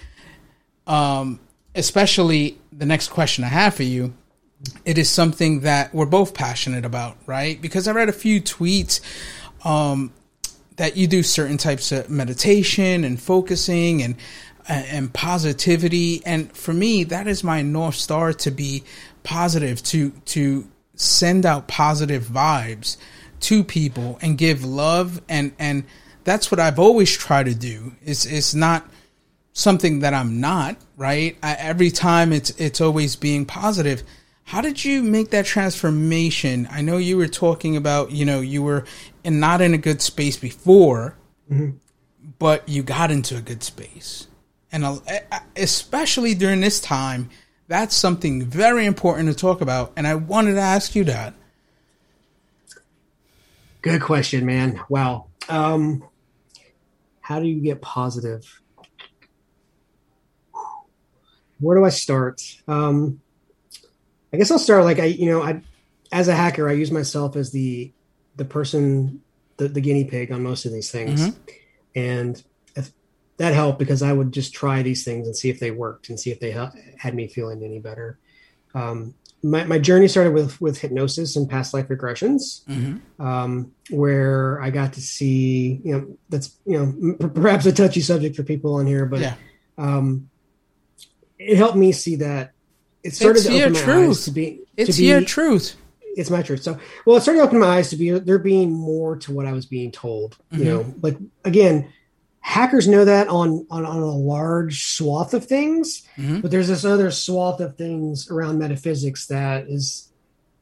um, 0.87 1.41
especially 1.75 2.59
the 2.73 2.87
next 2.87 3.09
question 3.09 3.45
I 3.45 3.49
have 3.49 3.75
for 3.75 3.83
you, 3.83 4.15
it 4.85 4.99
is 4.99 5.09
something 5.11 5.61
that 5.61 5.95
we're 5.95 6.07
both 6.07 6.35
passionate 6.35 6.85
about, 6.85 7.17
right? 7.27 7.61
Because 7.61 7.87
I 7.87 7.93
read 7.93 8.09
a 8.09 8.13
few 8.13 8.41
tweets 8.41 9.01
um, 9.65 10.13
that 10.77 10.97
you 10.97 11.07
do 11.07 11.23
certain 11.23 11.59
types 11.59 11.93
of 11.93 12.09
meditation 12.11 13.05
and 13.05 13.21
focusing 13.21 14.03
and 14.03 14.17
and 14.69 15.13
positivity, 15.13 16.23
and 16.27 16.51
for 16.57 16.75
me, 16.75 17.05
that 17.05 17.29
is 17.29 17.45
my 17.45 17.63
north 17.63 17.95
star 17.95 18.33
to 18.33 18.51
be 18.51 18.83
positive, 19.23 19.81
to 19.85 20.11
to 20.11 20.67
send 20.97 21.47
out 21.47 21.69
positive 21.69 22.25
vibes 22.25 22.97
to 23.39 23.63
people 23.63 24.19
and 24.23 24.39
give 24.39 24.65
love 24.65 25.21
and 25.29 25.53
and 25.59 25.85
that's 26.25 26.51
what 26.51 26.59
I've 26.59 26.79
always 26.79 27.17
tried 27.17 27.45
to 27.45 27.55
do. 27.55 27.93
It's 28.05 28.27
it's 28.27 28.55
not 28.55 28.89
something 29.57 30.01
that 30.01 30.13
I'm 30.13 30.39
not, 30.39 30.77
right? 30.99 31.35
I, 31.43 31.55
every 31.55 31.91
time 31.91 32.31
it's 32.31 32.51
it's 32.51 32.81
always 32.81 33.17
being 33.17 33.47
positive. 33.47 34.03
How 34.45 34.61
did 34.61 34.85
you 34.85 35.03
make 35.03 35.31
that 35.31 35.47
transformation? 35.47 36.69
I 36.71 36.83
know 36.83 36.99
you 36.99 37.17
were 37.17 37.27
talking 37.27 37.75
about, 37.75 38.13
you 38.13 38.25
know, 38.25 38.41
you 38.41 38.63
were 38.63 38.85
in, 39.25 39.41
not 39.41 39.61
in 39.61 39.75
a 39.75 39.79
good 39.79 40.03
space 40.03 40.37
before, 40.37 41.17
mm-hmm. 41.51 41.79
but 42.39 42.69
you 42.69 42.83
got 42.83 43.11
into 43.11 43.37
a 43.37 43.41
good 43.41 43.65
space. 43.65 44.29
And 44.71 45.01
especially 45.57 46.35
during 46.35 46.61
this 46.61 46.79
time, 46.79 47.31
that's 47.67 47.97
something 47.97 48.45
very 48.45 48.85
important 48.85 49.31
to 49.31 49.35
talk 49.35 49.63
about. 49.63 49.93
And 49.97 50.07
I 50.07 50.15
wanted 50.15 50.55
to 50.55 50.61
ask 50.61 50.95
you 50.95 51.05
that. 51.05 51.35
Good 53.81 54.03
question, 54.03 54.45
man. 54.45 54.81
Wow. 54.89 55.27
Um, 55.49 56.05
how 57.21 57.41
do 57.41 57.47
you 57.47 57.61
get 57.61 57.81
positive? 57.81 58.61
Where 61.61 61.77
do 61.77 61.85
I 61.85 61.91
start? 61.91 62.43
Um, 62.69 63.21
I 64.33 64.37
guess 64.37 64.51
I'll 64.51 64.59
start 64.59 64.85
like 64.85 64.99
I, 64.99 65.07
you 65.07 65.27
know, 65.27 65.43
I, 65.43 65.63
as 66.13 66.29
a 66.29 66.35
hacker, 66.35 66.69
I 66.69 66.73
use 66.73 66.91
myself 66.91 67.37
as 67.37 67.53
the, 67.53 67.93
the 68.37 68.45
person, 68.45 69.23
the, 69.57 69.69
the 69.69 69.81
guinea 69.81 70.05
pig 70.05 70.33
on 70.33 70.43
most 70.43 70.67
of 70.67 70.73
these 70.73 70.91
things. 70.91 71.29
Mm-hmm. 71.29 71.53
And 71.95 72.45
that 73.39 73.55
helped 73.55 73.79
because 73.79 74.03
I 74.03 74.13
would 74.13 74.33
just 74.33 74.55
try 74.55 74.83
these 74.83 75.05
things 75.05 75.27
and 75.27 75.37
see 75.37 75.51
if 75.51 75.61
they 75.61 75.71
worked 75.71 76.09
and 76.09 76.19
see 76.19 76.31
if 76.31 76.41
they 76.41 76.53
had 76.99 77.15
me 77.15 77.29
feeling 77.29 77.63
any 77.63 77.79
better. 77.79 78.19
Um, 78.75 79.15
my, 79.43 79.65
my 79.65 79.79
journey 79.79 80.09
started 80.09 80.33
with 80.33 80.61
with 80.61 80.79
hypnosis 80.79 81.37
and 81.37 81.49
past 81.49 81.75
life 81.75 81.89
regressions, 81.89 82.65
mm-hmm. 82.65 83.23
um, 83.25 83.73
where 83.91 84.61
I 84.61 84.71
got 84.71 84.95
to 84.95 85.01
see 85.01 85.81
you 85.85 85.93
know 85.93 86.19
that's 86.31 86.57
you 86.65 86.79
know 86.79 87.29
perhaps 87.29 87.67
a 87.67 87.73
touchy 87.73 88.01
subject 88.01 88.35
for 88.35 88.43
people 88.43 88.75
on 88.75 88.87
here, 88.87 89.07
but 89.07 89.21
yeah. 89.21 89.35
um, 89.79 90.31
it 91.39 91.57
helped 91.57 91.77
me 91.77 91.93
see 91.93 92.17
that 92.17 92.53
it 93.03 93.15
started 93.15 93.39
it's 93.39 93.47
to 93.47 93.61
open 93.61 93.73
my 93.73 93.81
truth. 93.81 94.11
eyes 94.11 94.25
to 94.25 94.31
be. 94.31 94.61
It's 94.77 94.97
to 94.97 95.03
be, 95.03 95.09
your 95.09 95.21
truth. 95.23 95.77
It's 96.17 96.31
my 96.31 96.43
truth. 96.43 96.63
So, 96.63 96.79
well, 97.05 97.17
it 97.17 97.21
started 97.21 97.43
opening 97.43 97.61
my 97.61 97.77
eyes 97.77 97.91
to 97.91 97.97
be 97.97 98.11
there 98.11 98.39
being 98.39 98.73
more 98.73 99.17
to 99.19 99.33
what 99.33 99.47
I 99.47 99.53
was 99.53 99.67
being 99.67 99.93
told. 99.93 100.37
Mm-hmm. 100.51 100.59
You 100.59 100.65
know, 100.65 100.95
like 101.03 101.19
again, 101.45 101.93
hackers 102.47 102.87
know 102.87 103.05
that 103.05 103.27
on 103.27 103.67
on, 103.73 103.85
on 103.85 103.99
a 103.99 104.07
large 104.07 104.85
swath 104.85 105.35
of 105.35 105.45
things 105.45 106.07
mm-hmm. 106.17 106.41
but 106.41 106.49
there's 106.49 106.69
this 106.69 106.85
other 106.85 107.11
swath 107.11 107.59
of 107.59 107.77
things 107.77 108.31
around 108.31 108.57
metaphysics 108.57 109.27
that 109.27 109.67
is 109.67 110.13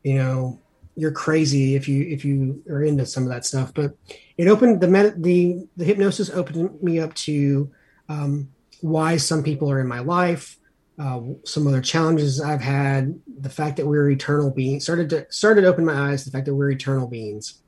you 0.03 0.15
know 0.15 0.59
you're 0.97 1.13
crazy 1.13 1.75
if 1.75 1.87
you 1.87 2.03
if 2.05 2.25
you 2.25 2.63
are 2.71 2.83
into 2.83 3.05
some 3.05 3.23
of 3.25 3.29
that 3.29 3.45
stuff 3.45 3.71
but 3.75 3.95
it 4.39 4.49
opened 4.49 4.81
the 4.81 4.89
med- 4.89 5.23
the 5.23 5.69
the 5.77 5.85
hypnosis 5.85 6.31
opened 6.31 6.83
me 6.83 6.99
up 6.99 7.13
to 7.13 7.71
um, 8.09 8.49
why 8.81 9.19
some 9.19 9.43
people 9.43 9.71
are 9.71 9.81
in 9.81 9.87
my 9.87 9.99
life 9.99 10.57
uh, 10.99 11.21
some 11.45 11.67
other 11.67 11.81
challenges 11.81 12.41
I've 12.41 12.61
had, 12.61 13.19
the 13.41 13.51
fact 13.51 13.77
that 13.77 13.87
we're 13.87 14.11
eternal 14.11 14.51
beings 14.51 14.85
started 14.85 15.11
to 15.11 15.27
started 15.31 15.63
to 15.63 15.67
open 15.67 15.85
my 15.85 16.11
eyes. 16.11 16.25
The 16.25 16.31
fact 16.31 16.47
that 16.47 16.55
we're 16.55 16.71
eternal 16.71 17.09
beings, 17.09 17.63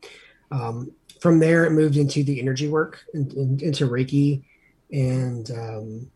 um, 0.51 0.93
from 1.21 1.39
there, 1.39 1.65
it 1.65 1.73
moved 1.73 1.97
into 1.97 2.23
the 2.23 2.41
energy 2.41 2.69
work, 2.69 3.05
in, 3.15 3.31
in, 3.37 3.61
into 3.61 3.89
Reiki. 3.89 4.45
And 4.93 5.51
um, 5.51 6.11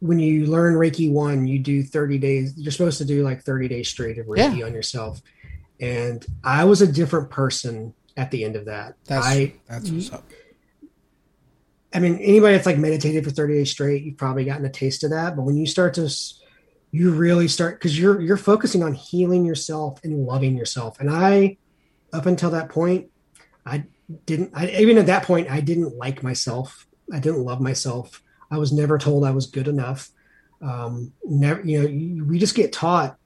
when 0.00 0.18
you 0.18 0.46
learn 0.46 0.74
Reiki 0.74 1.10
one, 1.10 1.46
you 1.46 1.58
do 1.58 1.82
30 1.82 2.18
days. 2.18 2.54
You're 2.56 2.72
supposed 2.72 2.98
to 2.98 3.04
do 3.04 3.24
like 3.24 3.42
30 3.42 3.68
days 3.68 3.88
straight 3.88 4.18
of 4.18 4.26
Reiki 4.26 4.58
yeah. 4.58 4.66
on 4.66 4.74
yourself. 4.74 5.22
And 5.80 6.24
I 6.42 6.64
was 6.64 6.82
a 6.82 6.86
different 6.86 7.30
person 7.30 7.94
at 8.16 8.30
the 8.30 8.44
end 8.44 8.56
of 8.56 8.66
that. 8.66 8.96
That's, 9.06 9.26
I, 9.26 9.54
that's 9.66 9.90
what's 9.90 10.12
up. 10.12 10.24
I 11.94 12.00
mean, 12.00 12.18
anybody 12.18 12.54
that's 12.54 12.66
like 12.66 12.78
meditated 12.78 13.24
for 13.24 13.30
30 13.30 13.54
days 13.54 13.70
straight, 13.70 14.02
you've 14.02 14.16
probably 14.16 14.44
gotten 14.44 14.66
a 14.66 14.70
taste 14.70 15.04
of 15.04 15.10
that. 15.10 15.36
But 15.36 15.42
when 15.42 15.56
you 15.56 15.66
start 15.66 15.94
to, 15.94 16.12
you 16.90 17.12
really 17.12 17.46
start 17.46 17.78
because 17.78 17.98
you're 17.98 18.20
you're 18.20 18.36
focusing 18.36 18.82
on 18.82 18.94
healing 18.94 19.44
yourself 19.44 20.00
and 20.02 20.26
loving 20.26 20.56
yourself. 20.56 20.98
And 20.98 21.08
I, 21.08 21.56
up 22.12 22.26
until 22.26 22.50
that 22.50 22.68
point, 22.68 23.10
I 23.64 23.84
didn't, 24.26 24.50
I, 24.54 24.70
even 24.70 24.98
at 24.98 25.06
that 25.06 25.24
point, 25.24 25.50
I 25.50 25.60
didn't 25.60 25.96
like 25.96 26.22
myself. 26.22 26.86
I 27.12 27.20
didn't 27.20 27.44
love 27.44 27.60
myself. 27.60 28.22
I 28.50 28.58
was 28.58 28.72
never 28.72 28.98
told 28.98 29.24
I 29.24 29.30
was 29.30 29.46
good 29.46 29.68
enough. 29.68 30.10
Um, 30.60 31.12
never, 31.24 31.60
you 31.62 31.80
know, 31.80 32.24
we 32.24 32.38
just 32.38 32.54
get 32.54 32.72
taught, 32.72 33.16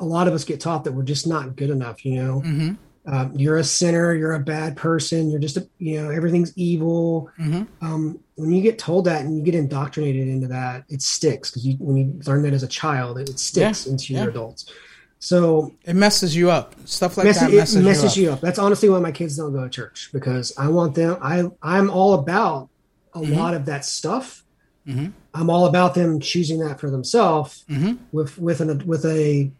a 0.00 0.04
lot 0.04 0.28
of 0.28 0.34
us 0.34 0.44
get 0.44 0.60
taught 0.60 0.84
that 0.84 0.92
we're 0.92 1.02
just 1.02 1.26
not 1.26 1.56
good 1.56 1.70
enough, 1.70 2.04
you 2.04 2.22
know, 2.22 2.42
mm-hmm. 2.44 2.74
Um, 3.06 3.32
you're 3.34 3.58
a 3.58 3.64
sinner, 3.64 4.14
you're 4.14 4.34
a 4.34 4.40
bad 4.40 4.76
person, 4.76 5.30
you're 5.30 5.40
just, 5.40 5.56
a, 5.56 5.68
you 5.78 6.02
know, 6.02 6.10
everything's 6.10 6.56
evil. 6.56 7.30
Mm-hmm. 7.38 7.84
Um, 7.84 8.18
when 8.34 8.52
you 8.52 8.62
get 8.62 8.78
told 8.78 9.04
that 9.06 9.22
and 9.22 9.36
you 9.36 9.42
get 9.42 9.54
indoctrinated 9.54 10.28
into 10.28 10.48
that, 10.48 10.84
it 10.88 11.02
sticks 11.02 11.50
because 11.50 11.66
you, 11.66 11.76
when 11.78 11.96
you 11.96 12.20
learn 12.26 12.42
that 12.42 12.52
as 12.52 12.62
a 12.62 12.68
child, 12.68 13.18
it, 13.18 13.28
it 13.28 13.38
sticks 13.38 13.86
yeah. 13.86 13.92
into 13.92 14.12
yeah. 14.12 14.22
your 14.22 14.30
adults. 14.30 14.72
So 15.18 15.72
it 15.84 15.94
messes 15.94 16.36
you 16.36 16.50
up. 16.50 16.74
Stuff 16.84 17.16
like 17.16 17.26
messes, 17.26 17.42
that 17.42 17.52
messes, 17.52 17.76
it 17.76 17.82
messes 17.82 18.16
you, 18.16 18.24
you 18.24 18.32
up. 18.32 18.40
That's 18.40 18.58
honestly 18.58 18.88
why 18.88 18.98
my 19.00 19.12
kids 19.12 19.36
don't 19.36 19.52
go 19.52 19.64
to 19.64 19.70
church 19.70 20.10
because 20.12 20.52
I 20.58 20.68
want 20.68 20.94
them. 20.94 21.16
I 21.22 21.44
I'm 21.62 21.90
all 21.90 22.14
about 22.14 22.68
a 23.14 23.20
mm-hmm. 23.20 23.34
lot 23.34 23.54
of 23.54 23.64
that 23.66 23.84
stuff. 23.84 24.44
Mm-hmm. 24.86 25.08
I'm 25.34 25.50
all 25.50 25.66
about 25.66 25.94
them 25.94 26.20
choosing 26.20 26.60
that 26.60 26.78
for 26.78 26.90
themselves 26.90 27.64
mm-hmm. 27.68 27.94
with 28.12 28.38
with 28.38 28.60
an 28.60 28.86
with 28.86 29.04
a 29.06 29.50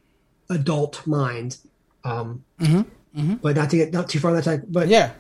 adult 0.51 1.07
mind. 1.07 1.57
Um, 2.05 2.45
mm-hmm. 3.17 3.35
But 3.35 3.57
not 3.57 3.71
to 3.71 3.77
get 3.77 3.93
not 3.93 4.09
too 4.09 4.21
far 4.21 4.31
on 4.31 4.37
that 4.37 4.45
type. 4.45 4.65
But 4.69 4.89
yeah, 4.89 5.13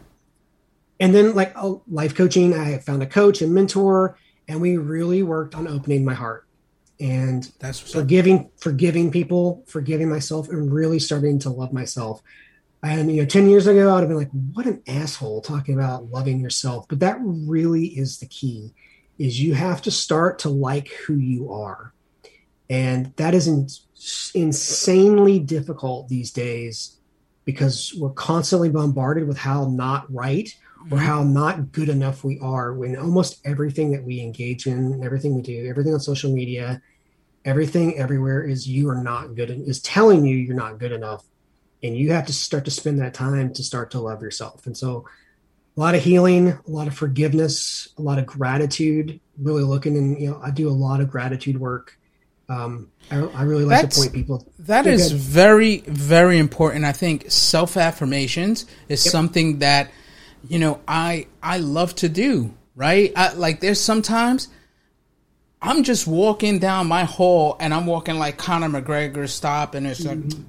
and 1.00 1.14
then 1.14 1.34
like 1.34 1.52
oh, 1.56 1.82
life 1.88 2.14
coaching, 2.14 2.54
I 2.54 2.78
found 2.78 3.02
a 3.02 3.06
coach 3.06 3.42
and 3.42 3.54
mentor, 3.54 4.18
and 4.48 4.60
we 4.60 4.76
really 4.76 5.22
worked 5.22 5.54
on 5.54 5.68
opening 5.68 6.04
my 6.04 6.14
heart. 6.14 6.46
And 6.98 7.50
that's 7.58 7.78
forgiving 7.78 8.50
forgiving 8.56 9.10
people 9.10 9.64
forgiving 9.66 10.08
myself 10.08 10.48
and 10.48 10.72
really 10.72 10.98
starting 10.98 11.38
to 11.40 11.50
love 11.50 11.72
myself. 11.72 12.22
And 12.82 13.10
you 13.10 13.22
know 13.22 13.26
10 13.26 13.48
years 13.48 13.66
ago 13.66 13.94
i'd 13.94 14.00
have 14.00 14.08
been 14.08 14.16
like 14.16 14.30
what 14.52 14.66
an 14.66 14.82
asshole 14.86 15.40
talking 15.42 15.74
about 15.74 16.10
loving 16.10 16.40
yourself. 16.40 16.86
But 16.88 17.00
that 17.00 17.18
really 17.20 17.86
is 17.86 18.18
the 18.18 18.26
key 18.26 18.72
is 19.18 19.40
you 19.40 19.54
have 19.54 19.82
to 19.82 19.90
start 19.90 20.38
to 20.40 20.48
like 20.48 20.88
who 20.88 21.14
you 21.16 21.52
are. 21.52 21.92
And 22.68 23.12
that 23.16 23.34
is 23.34 23.46
in, 23.46 23.68
insanely 24.34 25.38
difficult 25.38 26.08
these 26.08 26.30
days 26.30 26.95
because 27.46 27.94
we're 27.96 28.10
constantly 28.10 28.68
bombarded 28.68 29.26
with 29.26 29.38
how 29.38 29.66
not 29.68 30.12
right 30.12 30.54
or 30.90 30.98
mm-hmm. 30.98 31.06
how 31.06 31.22
not 31.22 31.72
good 31.72 31.88
enough 31.88 32.22
we 32.22 32.38
are 32.40 32.74
when 32.74 32.96
almost 32.96 33.40
everything 33.46 33.92
that 33.92 34.04
we 34.04 34.20
engage 34.20 34.66
in, 34.66 34.92
and 34.92 35.02
everything 35.02 35.34
we 35.34 35.40
do, 35.40 35.66
everything 35.66 35.94
on 35.94 36.00
social 36.00 36.30
media, 36.30 36.82
everything 37.46 37.96
everywhere 37.96 38.42
is 38.42 38.68
you 38.68 38.90
are 38.90 39.02
not 39.02 39.34
good 39.34 39.50
is 39.50 39.80
telling 39.80 40.26
you 40.26 40.36
you're 40.36 40.54
not 40.54 40.78
good 40.78 40.92
enough. 40.92 41.24
And 41.82 41.96
you 41.96 42.12
have 42.12 42.26
to 42.26 42.32
start 42.32 42.64
to 42.64 42.70
spend 42.70 43.00
that 43.00 43.14
time 43.14 43.52
to 43.54 43.62
start 43.62 43.92
to 43.92 44.00
love 44.00 44.20
yourself. 44.20 44.66
And 44.66 44.76
so 44.76 45.06
a 45.76 45.80
lot 45.80 45.94
of 45.94 46.02
healing, 46.02 46.48
a 46.48 46.60
lot 46.66 46.88
of 46.88 46.96
forgiveness, 46.96 47.88
a 47.96 48.02
lot 48.02 48.18
of 48.18 48.26
gratitude, 48.26 49.20
really 49.38 49.62
looking 49.62 49.96
and 49.96 50.20
you 50.20 50.30
know, 50.30 50.40
I 50.42 50.50
do 50.50 50.68
a 50.68 50.70
lot 50.70 51.00
of 51.00 51.10
gratitude 51.10 51.60
work. 51.60 51.96
Um, 52.48 52.90
I, 53.10 53.18
I 53.18 53.42
really 53.42 53.64
like 53.64 53.82
That's, 53.82 53.96
to 53.96 54.02
point 54.02 54.14
people. 54.14 54.52
That 54.60 54.86
is 54.86 55.12
good. 55.12 55.20
very, 55.20 55.78
very 55.80 56.38
important. 56.38 56.84
I 56.84 56.92
think 56.92 57.30
self 57.30 57.76
affirmations 57.76 58.66
is 58.88 59.04
yep. 59.04 59.12
something 59.12 59.58
that 59.60 59.90
you 60.48 60.58
know, 60.58 60.80
I 60.86 61.26
I 61.42 61.58
love 61.58 61.94
to 61.96 62.08
do, 62.08 62.54
right? 62.74 63.12
I, 63.16 63.32
like 63.34 63.60
there's 63.60 63.80
sometimes 63.80 64.48
I'm 65.60 65.82
just 65.82 66.06
walking 66.06 66.58
down 66.58 66.86
my 66.86 67.04
hall 67.04 67.56
and 67.60 67.72
I'm 67.74 67.86
walking 67.86 68.16
like 68.16 68.36
Conor 68.36 68.68
McGregor 68.68 69.28
stop 69.28 69.74
and 69.74 69.86
it's 69.86 70.04
like 70.04 70.18
mm-hmm. 70.18 70.42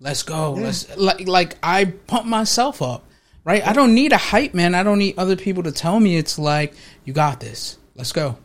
let's 0.00 0.22
go. 0.22 0.56
Yeah. 0.56 0.64
Let's 0.64 0.96
like 0.96 1.26
like 1.26 1.56
I 1.62 1.86
pump 1.86 2.26
myself 2.26 2.82
up. 2.82 3.04
Right? 3.42 3.66
I 3.66 3.72
don't 3.72 3.94
need 3.94 4.12
a 4.12 4.18
hype 4.18 4.52
man. 4.52 4.74
I 4.74 4.82
don't 4.82 4.98
need 4.98 5.18
other 5.18 5.34
people 5.34 5.62
to 5.62 5.72
tell 5.72 5.98
me 5.98 6.16
it's 6.16 6.38
like 6.38 6.74
you 7.04 7.12
got 7.12 7.40
this. 7.40 7.78
Let's 7.94 8.12
go. 8.12 8.36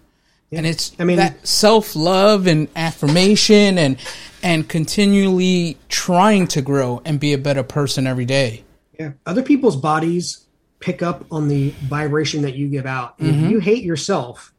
Yeah. 0.56 0.60
And 0.60 0.68
it's 0.68 0.95
I 0.97 1.03
mean 1.03 1.18
that 1.18 1.45
self-love 1.45 2.47
and 2.47 2.70
affirmation 2.76 3.78
and 3.78 3.97
and 4.41 4.70
continually 4.70 5.78
trying 5.89 6.47
to 6.47 6.62
grow 6.62 7.01
and 7.03 7.20
be 7.20 7.34
a 7.34 7.38
better 7.38 7.64
person 7.64 8.08
every 8.08 8.26
day. 8.26 8.64
Yeah. 8.97 9.12
Other 9.26 9.43
people's 9.43 9.76
bodies 9.76 10.45
pick 10.80 11.01
up 11.01 11.26
on 11.30 11.49
the 11.49 11.72
vibration 11.84 12.41
that 12.43 12.56
you 12.56 12.70
give 12.70 12.86
out. 12.86 13.18
Mm-hmm. 13.20 13.45
If 13.45 13.51
you 13.51 13.60
hate 13.60 13.84
yourself, 13.84 14.53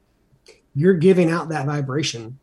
you're 0.74 0.94
giving 0.94 1.30
out 1.30 1.48
that 1.48 1.64
vibration, 1.64 2.38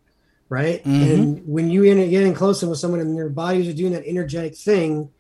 right? 0.50 0.80
Mm-hmm. 0.84 1.04
And 1.04 1.48
when 1.48 1.70
you 1.70 1.84
get 1.84 2.24
in 2.24 2.34
close 2.34 2.64
with 2.64 2.80
someone 2.80 3.02
and 3.02 3.16
their 3.16 3.30
bodies 3.30 3.68
are 3.68 3.74
doing 3.74 3.92
that 3.92 4.08
energetic 4.08 4.56
thing, 4.56 5.12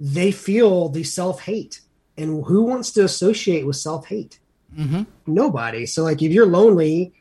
they 0.00 0.32
feel 0.32 0.88
the 0.88 1.04
self 1.04 1.42
hate. 1.42 1.80
And 2.16 2.44
who 2.44 2.62
wants 2.62 2.92
to 2.92 3.04
associate 3.04 3.66
with 3.66 3.76
self 3.76 4.06
hate? 4.06 4.38
Mm-hmm. 4.76 5.02
Nobody. 5.26 5.84
So, 5.86 6.02
like, 6.02 6.22
if 6.22 6.32
you're 6.32 6.46
lonely 6.46 7.12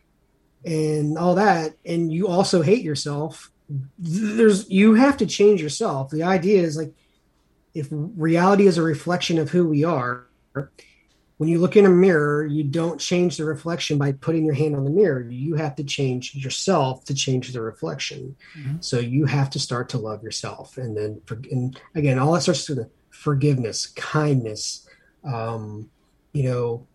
and 0.65 1.17
all 1.17 1.35
that, 1.35 1.75
and 1.85 2.11
you 2.11 2.27
also 2.27 2.61
hate 2.61 2.83
yourself, 2.83 3.51
there's 3.97 4.69
you 4.69 4.95
have 4.95 5.17
to 5.17 5.25
change 5.25 5.61
yourself. 5.61 6.11
The 6.11 6.23
idea 6.23 6.61
is 6.61 6.77
like, 6.77 6.93
if 7.73 7.87
reality 7.91 8.67
is 8.67 8.77
a 8.77 8.83
reflection 8.83 9.37
of 9.37 9.49
who 9.49 9.67
we 9.67 9.83
are, 9.83 10.27
when 11.37 11.49
you 11.49 11.59
look 11.59 11.75
in 11.75 11.85
a 11.85 11.89
mirror, 11.89 12.45
you 12.45 12.63
don't 12.63 12.99
change 12.99 13.37
the 13.37 13.45
reflection 13.45 13.97
by 13.97 14.11
putting 14.11 14.45
your 14.45 14.53
hand 14.53 14.75
on 14.75 14.83
the 14.83 14.91
mirror. 14.91 15.21
You 15.21 15.55
have 15.55 15.75
to 15.77 15.83
change 15.83 16.35
yourself 16.35 17.03
to 17.05 17.15
change 17.15 17.51
the 17.51 17.61
reflection. 17.61 18.35
Mm-hmm. 18.55 18.75
So 18.81 18.99
you 18.99 19.25
have 19.25 19.49
to 19.51 19.59
start 19.59 19.89
to 19.89 19.97
love 19.97 20.21
yourself, 20.21 20.77
and 20.77 20.95
then 20.95 21.21
and 21.49 21.79
again, 21.95 22.19
all 22.19 22.33
that 22.33 22.41
starts 22.41 22.69
with 22.69 22.77
the 22.79 22.89
forgiveness, 23.09 23.87
kindness, 23.87 24.87
um, 25.23 25.89
you 26.33 26.43
know, 26.43 26.87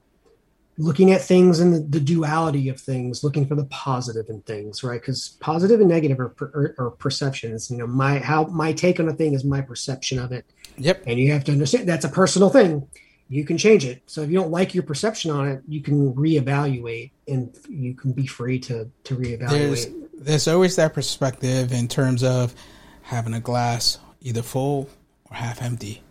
looking 0.78 1.12
at 1.12 1.22
things 1.22 1.60
and 1.60 1.72
the, 1.72 1.80
the, 1.80 2.00
duality 2.00 2.68
of 2.68 2.78
things, 2.78 3.24
looking 3.24 3.46
for 3.46 3.54
the 3.54 3.64
positive 3.66 4.28
in 4.28 4.42
things, 4.42 4.84
right? 4.84 5.00
Because 5.00 5.36
positive 5.40 5.80
and 5.80 5.88
negative 5.88 6.20
are, 6.20 6.34
are, 6.40 6.74
are, 6.78 6.90
perceptions. 6.90 7.70
You 7.70 7.78
know, 7.78 7.86
my 7.86 8.18
how 8.18 8.44
my 8.44 8.72
take 8.72 9.00
on 9.00 9.08
a 9.08 9.14
thing 9.14 9.32
is 9.32 9.44
my 9.44 9.62
perception 9.62 10.18
of 10.18 10.32
it. 10.32 10.44
Yep. 10.76 11.04
And 11.06 11.18
you 11.18 11.32
have 11.32 11.44
to 11.44 11.52
understand 11.52 11.88
that's 11.88 12.04
a 12.04 12.10
personal 12.10 12.50
thing 12.50 12.86
you 13.28 13.44
can 13.44 13.58
change 13.58 13.84
it. 13.84 14.02
So 14.06 14.22
if 14.22 14.30
you 14.30 14.38
don't 14.38 14.50
like 14.50 14.74
your 14.74 14.84
perception 14.84 15.30
on 15.30 15.48
it, 15.48 15.62
you 15.66 15.80
can 15.82 16.14
reevaluate 16.14 17.10
and 17.26 17.56
you 17.68 17.94
can 17.94 18.12
be 18.12 18.26
free 18.26 18.58
to 18.60 18.88
to 19.04 19.16
reevaluate. 19.16 19.48
There's, 19.48 19.86
there's 20.14 20.48
always 20.48 20.76
that 20.76 20.94
perspective 20.94 21.72
in 21.72 21.88
terms 21.88 22.22
of 22.22 22.54
having 23.02 23.34
a 23.34 23.40
glass 23.40 23.98
either 24.20 24.42
full 24.42 24.88
or 25.30 25.36
half 25.36 25.62
empty. 25.62 26.02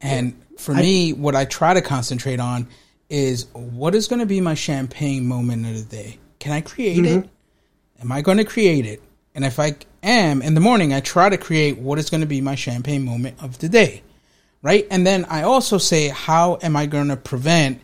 And 0.00 0.40
for 0.56 0.74
I, 0.74 0.80
me, 0.80 1.12
what 1.12 1.34
I 1.34 1.44
try 1.44 1.74
to 1.74 1.82
concentrate 1.82 2.40
on 2.40 2.68
is 3.12 3.46
what 3.52 3.94
is 3.94 4.08
going 4.08 4.20
to 4.20 4.26
be 4.26 4.40
my 4.40 4.54
champagne 4.54 5.26
moment 5.26 5.66
of 5.66 5.74
the 5.74 5.96
day? 5.96 6.18
Can 6.40 6.52
I 6.52 6.62
create 6.62 6.98
mm-hmm. 6.98 7.20
it? 7.20 7.30
Am 8.00 8.10
I 8.10 8.22
going 8.22 8.38
to 8.38 8.44
create 8.44 8.86
it? 8.86 9.00
And 9.34 9.44
if 9.44 9.60
I 9.60 9.76
am 10.02 10.42
in 10.42 10.54
the 10.54 10.60
morning, 10.60 10.92
I 10.92 11.00
try 11.00 11.28
to 11.28 11.36
create 11.36 11.78
what 11.78 12.00
is 12.00 12.10
going 12.10 12.22
to 12.22 12.26
be 12.26 12.40
my 12.40 12.56
champagne 12.56 13.04
moment 13.04 13.40
of 13.40 13.58
the 13.58 13.68
day 13.68 14.02
right? 14.62 14.86
And 14.90 15.06
then 15.06 15.26
I 15.26 15.42
also 15.42 15.78
say, 15.78 16.08
how 16.08 16.58
am 16.62 16.76
I 16.76 16.86
going 16.86 17.08
to 17.08 17.16
prevent 17.16 17.82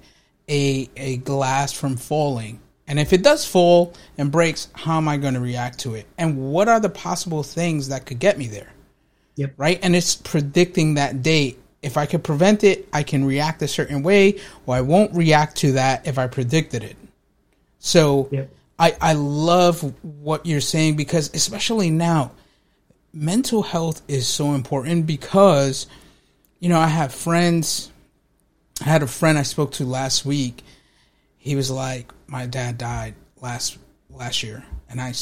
a 0.48 0.88
a 0.96 1.18
glass 1.18 1.72
from 1.72 1.96
falling? 1.96 2.60
And 2.86 2.98
if 2.98 3.12
it 3.12 3.22
does 3.22 3.44
fall 3.44 3.92
and 4.16 4.32
breaks, 4.32 4.68
how 4.72 4.96
am 4.96 5.08
I 5.08 5.18
going 5.18 5.34
to 5.34 5.40
react 5.40 5.80
to 5.80 5.94
it? 5.94 6.06
And 6.16 6.50
what 6.50 6.68
are 6.68 6.80
the 6.80 6.88
possible 6.88 7.42
things 7.42 7.88
that 7.88 8.06
could 8.06 8.18
get 8.18 8.38
me 8.38 8.46
there? 8.46 8.72
Yep. 9.36 9.54
Right? 9.58 9.78
And 9.82 9.94
it's 9.94 10.14
predicting 10.14 10.94
that 10.94 11.22
date. 11.22 11.58
If 11.82 11.96
I 11.96 12.06
could 12.06 12.24
prevent 12.24 12.64
it, 12.64 12.88
I 12.92 13.02
can 13.02 13.24
react 13.24 13.62
a 13.62 13.68
certain 13.68 14.02
way, 14.02 14.40
or 14.66 14.74
I 14.74 14.80
won't 14.80 15.14
react 15.14 15.56
to 15.58 15.72
that 15.72 16.06
if 16.06 16.18
I 16.18 16.26
predicted 16.26 16.82
it. 16.82 16.96
So 17.78 18.28
yep. 18.32 18.50
I, 18.78 18.96
I 19.00 19.12
love 19.12 19.94
what 20.02 20.44
you're 20.44 20.60
saying 20.60 20.96
because, 20.96 21.32
especially 21.34 21.90
now, 21.90 22.32
mental 23.12 23.62
health 23.62 24.02
is 24.08 24.26
so 24.26 24.54
important 24.54 25.06
because– 25.06 25.86
you 26.60 26.68
know, 26.68 26.78
I 26.78 26.88
have 26.88 27.14
friends. 27.14 27.90
I 28.80 28.84
had 28.84 29.02
a 29.02 29.06
friend 29.06 29.38
I 29.38 29.42
spoke 29.42 29.72
to 29.72 29.84
last 29.84 30.24
week. 30.24 30.62
He 31.36 31.56
was 31.56 31.70
like, 31.70 32.12
"My 32.26 32.46
dad 32.46 32.78
died 32.78 33.14
last 33.40 33.78
last 34.10 34.42
year, 34.42 34.64
and 34.88 35.00
I 35.00 35.14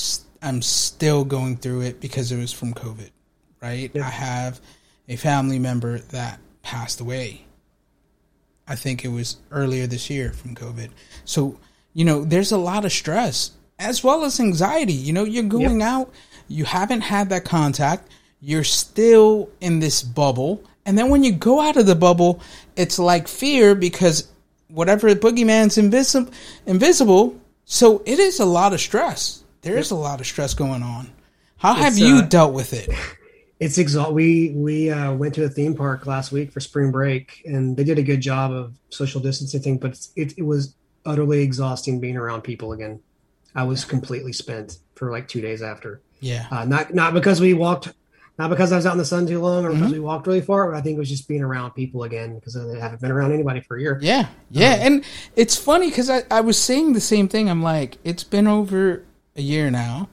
I'm 0.43 0.63
still 0.63 1.25
going 1.25 1.57
through 1.57 1.83
it 1.83 2.01
because 2.01 2.33
it 2.33 2.39
was 2.39 2.53
from 2.53 2.75
COVID, 2.75 3.11
right? 3.61 3.91
Yeah. 3.93 4.07
I 4.07 4.11
have 4.11 4.61
a 5.09 5.17
family 5.17 5.59
member 5.59 5.99
that 5.99 6.41
passed 6.67 7.01
away. 7.01 7.43
I 8.69 8.75
think 8.75 9.05
it 9.05 9.09
was 9.09 9.37
earlier 9.51 9.87
this 9.87 10.11
year 10.11 10.33
from 10.33 10.55
COVID. 10.55 10.91
So, 11.25 11.59
you 11.95 12.05
know, 12.05 12.25
there's 12.25 12.53
a 12.53 12.59
lot 12.59 12.85
of 12.85 12.93
stress 12.93 13.53
as 13.79 14.03
well 14.03 14.25
as 14.25 14.41
anxiety. 14.41 14.93
You 14.93 15.13
know, 15.13 15.25
you're 15.25 15.45
going 15.45 15.81
yep. 15.81 15.89
out, 15.89 16.13
you 16.49 16.65
haven't 16.65 17.03
had 17.03 17.29
that 17.31 17.45
contact, 17.45 18.09
you're 18.41 18.65
still 18.65 19.49
in 19.61 19.79
this 19.81 20.03
bubble 20.03 20.63
and 20.87 20.97
then 20.97 21.11
when 21.11 21.25
you 21.25 21.33
go 21.33 21.61
out 21.61 21.77
of 21.77 21.85
the 21.85 21.97
bubble, 21.97 22.41
it's 22.77 22.99
like 22.99 23.27
fear 23.27 23.75
because 23.75 24.29
whatever 24.69 25.13
boogeyman's 25.17 25.77
invisible, 25.77 26.33
invisible. 26.65 27.37
So 27.65 28.03
it 28.07 28.21
is 28.21 28.39
a 28.39 28.45
lot 28.45 28.73
of 28.73 28.81
stress. 28.81 29.43
There 29.63 29.77
is 29.77 29.91
a 29.91 29.97
lot 29.97 30.21
of 30.21 30.27
stress 30.27 30.55
going 30.55 30.85
on. 30.85 31.11
How 31.57 31.73
it's, 31.73 31.81
have 31.81 31.99
you 31.99 32.19
uh, 32.19 32.23
dealt 32.23 32.55
with 32.55 32.73
it? 32.73 32.89
It's 33.59 33.79
exhaust. 33.79 34.13
We 34.13 34.51
we 34.51 34.91
uh, 34.91 35.15
went 35.15 35.35
to 35.35 35.45
a 35.45 35.49
theme 35.49 35.75
park 35.75 36.07
last 36.07 36.33
week 36.33 36.53
for 36.53 36.61
spring 36.61 36.91
break, 36.91 37.43
and 37.47 37.77
they 37.77 37.85
did 37.85 37.99
a 37.99 38.03
good 38.03 38.21
job 38.21 38.53
of 38.53 38.75
social 38.91 39.21
distancing 39.21 39.63
thing. 39.63 39.79
But 39.79 39.99
it, 40.15 40.37
it 40.37 40.43
was 40.43 40.75
utterly 41.07 41.43
exhausting 41.43 42.01
being 42.01 42.17
around 42.17 42.43
people 42.43 42.73
again. 42.73 43.01
I 43.55 43.63
was 43.63 43.85
completely 43.85 44.33
spent 44.33 44.79
for 44.95 45.11
like 45.11 45.29
two 45.29 45.41
days 45.41 45.63
after. 45.63 46.03
Yeah. 46.21 46.47
Uh, 46.51 46.65
not 46.65 46.93
not 46.93 47.15
because 47.15 47.41
we 47.41 47.55
walked 47.55 47.93
not 48.39 48.51
because 48.51 48.71
I 48.71 48.77
was 48.77 48.85
out 48.85 48.93
in 48.93 48.99
the 48.99 49.05
sun 49.05 49.27
too 49.27 49.41
long 49.41 49.65
or 49.65 49.71
mm-hmm. 49.71 49.79
because 49.79 49.93
we 49.93 50.01
walked 50.01 50.27
really 50.27 50.43
far, 50.43 50.71
but 50.71 50.77
I 50.77 50.83
think 50.83 50.97
it 50.97 50.99
was 50.99 51.09
just 51.09 51.27
being 51.27 51.43
around 51.43 51.71
people 51.71 52.03
again 52.03 52.35
because 52.35 52.57
I 52.57 52.79
haven't 52.79 53.01
been 53.01 53.11
around 53.11 53.33
anybody 53.33 53.61
for 53.61 53.77
a 53.77 53.81
year. 53.81 53.99
Yeah, 54.03 54.29
yeah, 54.51 54.75
um, 54.75 54.81
and 54.81 55.05
it's 55.37 55.57
funny 55.57 55.89
because 55.89 56.11
I, 56.11 56.23
I 56.31 56.43
was 56.43 56.59
saying 56.59 56.93
the 56.93 57.01
same 57.01 57.29
thing. 57.29 57.49
I'm 57.49 57.63
like, 57.63 57.97
it's 58.05 58.25
been 58.25 58.47
over 58.47 59.05
a 59.37 59.41
year 59.41 59.71
now. 59.71 60.09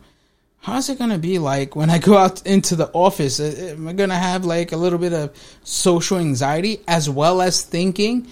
How's 0.64 0.88
it 0.88 0.98
gonna 0.98 1.18
be 1.18 1.40
like 1.40 1.76
when 1.76 1.90
I 1.90 1.98
go 1.98 2.18
out 2.18 2.46
into 2.48 2.78
the 2.78 2.90
office? 2.94 3.38
Uh, 3.42 3.74
am 3.78 3.86
I 3.86 3.92
gonna 3.92 4.18
have 4.18 4.46
like 4.46 4.72
a 4.72 4.78
little 4.78 4.98
bit 4.98 5.12
of 5.12 5.36
social 5.64 6.18
anxiety 6.18 6.80
as 6.88 7.10
well 7.10 7.42
as 7.42 7.64
thinking, 7.64 8.28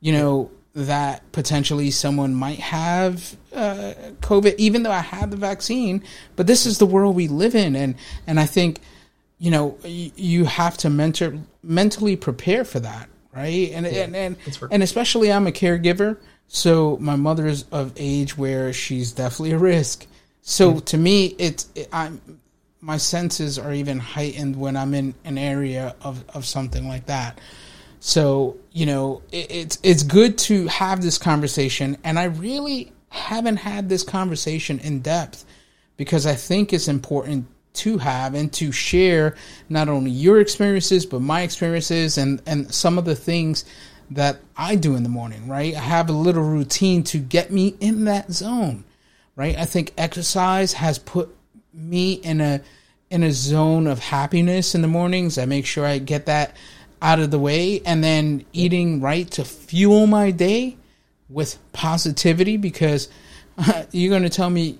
you 0.00 0.14
know, 0.14 0.50
that 0.74 1.30
potentially 1.32 1.90
someone 1.90 2.34
might 2.34 2.58
have 2.58 3.36
uh, 3.52 3.92
COVID, 4.22 4.54
even 4.56 4.82
though 4.82 4.90
I 4.90 5.00
had 5.00 5.30
the 5.30 5.36
vaccine? 5.36 6.02
But 6.36 6.46
this 6.46 6.64
is 6.64 6.78
the 6.78 6.86
world 6.86 7.14
we 7.14 7.28
live 7.28 7.54
in, 7.54 7.76
and 7.76 7.96
and 8.26 8.40
I 8.40 8.46
think 8.46 8.80
you 9.38 9.50
know 9.50 9.76
you 9.84 10.46
have 10.46 10.78
to 10.78 10.88
mentor 10.88 11.34
mentally 11.62 12.16
prepare 12.16 12.64
for 12.64 12.80
that 12.80 13.10
right 13.34 13.72
and 13.74 13.84
yeah, 13.84 14.04
and 14.04 14.16
and, 14.16 14.36
and 14.70 14.82
especially 14.82 15.32
i'm 15.32 15.46
a 15.46 15.50
caregiver 15.50 16.16
so 16.46 16.96
my 17.00 17.16
mother 17.16 17.46
is 17.46 17.64
of 17.72 17.92
age 17.96 18.38
where 18.38 18.72
she's 18.72 19.12
definitely 19.12 19.50
a 19.50 19.58
risk 19.58 20.06
so 20.44 20.70
mm-hmm. 20.70 20.78
to 20.80 20.96
me 20.96 21.34
it's 21.38 21.68
it, 21.74 21.88
i'm 21.92 22.20
my 22.80 22.98
senses 22.98 23.58
are 23.58 23.72
even 23.72 23.98
heightened 23.98 24.54
when 24.54 24.76
i'm 24.76 24.94
in 24.94 25.14
an 25.24 25.38
area 25.38 25.96
of 26.02 26.22
of 26.34 26.44
something 26.44 26.86
like 26.86 27.06
that 27.06 27.40
so 27.98 28.56
you 28.70 28.86
know 28.86 29.22
it, 29.32 29.50
it's 29.50 29.78
it's 29.82 30.02
good 30.02 30.36
to 30.38 30.66
have 30.68 31.02
this 31.02 31.18
conversation 31.18 31.96
and 32.04 32.18
i 32.18 32.24
really 32.24 32.92
haven't 33.08 33.56
had 33.56 33.88
this 33.88 34.02
conversation 34.02 34.78
in 34.80 35.00
depth 35.00 35.44
because 35.96 36.26
i 36.26 36.34
think 36.34 36.72
it's 36.72 36.88
important 36.88 37.46
to 37.72 37.98
have 37.98 38.34
and 38.34 38.52
to 38.52 38.70
share 38.70 39.34
not 39.68 39.88
only 39.88 40.10
your 40.10 40.40
experiences 40.40 41.06
but 41.06 41.20
my 41.20 41.40
experiences 41.40 42.18
and 42.18 42.40
and 42.46 42.72
some 42.72 42.98
of 42.98 43.04
the 43.04 43.16
things 43.16 43.64
that 44.10 44.38
I 44.56 44.76
do 44.76 44.96
in 44.96 45.02
the 45.02 45.08
morning, 45.08 45.48
right? 45.48 45.74
I 45.74 45.80
have 45.80 46.08
a 46.08 46.12
little 46.12 46.42
routine 46.42 47.02
to 47.04 47.18
get 47.18 47.50
me 47.50 47.74
in 47.80 48.04
that 48.04 48.30
zone, 48.30 48.84
right? 49.36 49.56
I 49.58 49.64
think 49.64 49.92
exercise 49.96 50.72
has 50.74 50.98
put 50.98 51.34
me 51.72 52.14
in 52.14 52.40
a 52.40 52.60
in 53.10 53.22
a 53.22 53.32
zone 53.32 53.86
of 53.86 53.98
happiness 53.98 54.74
in 54.74 54.82
the 54.82 54.88
mornings. 54.88 55.38
I 55.38 55.44
make 55.44 55.66
sure 55.66 55.84
I 55.84 55.98
get 55.98 56.26
that 56.26 56.56
out 57.02 57.20
of 57.20 57.30
the 57.30 57.38
way 57.38 57.80
and 57.84 58.02
then 58.02 58.44
eating 58.52 59.00
right 59.00 59.30
to 59.32 59.44
fuel 59.44 60.06
my 60.06 60.30
day 60.30 60.76
with 61.28 61.58
positivity 61.72 62.56
because 62.56 63.08
you're 63.92 64.10
going 64.10 64.22
to 64.22 64.30
tell 64.30 64.50
me 64.50 64.78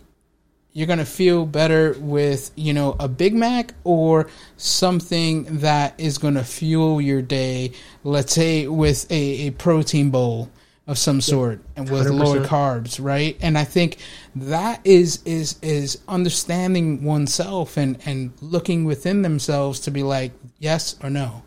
you're 0.72 0.88
going 0.88 0.98
to 0.98 1.04
feel 1.04 1.46
better 1.46 1.94
with, 2.00 2.50
you 2.56 2.72
know, 2.72 2.96
a 2.98 3.06
Big 3.06 3.32
Mac 3.32 3.74
or 3.84 4.28
something 4.56 5.44
that 5.58 5.94
is 5.98 6.18
going 6.18 6.34
to 6.34 6.42
fuel 6.42 7.00
your 7.00 7.22
day, 7.22 7.72
let's 8.02 8.34
say 8.34 8.66
with 8.66 9.08
a, 9.10 9.46
a 9.46 9.50
protein 9.52 10.10
bowl 10.10 10.50
of 10.88 10.98
some 10.98 11.20
sort 11.20 11.60
and 11.76 11.88
with 11.88 12.08
100%. 12.08 12.18
lower 12.18 12.44
carbs, 12.44 13.02
right? 13.02 13.38
And 13.40 13.56
I 13.56 13.62
think 13.62 13.98
that 14.36 14.80
is 14.84 15.22
is 15.24 15.58
is 15.62 16.02
understanding 16.08 17.04
oneself 17.04 17.76
and 17.76 17.98
and 18.06 18.32
looking 18.40 18.84
within 18.84 19.22
themselves 19.22 19.80
to 19.80 19.90
be 19.90 20.02
like 20.02 20.32
yes 20.58 20.96
or 21.02 21.10
no. 21.10 21.42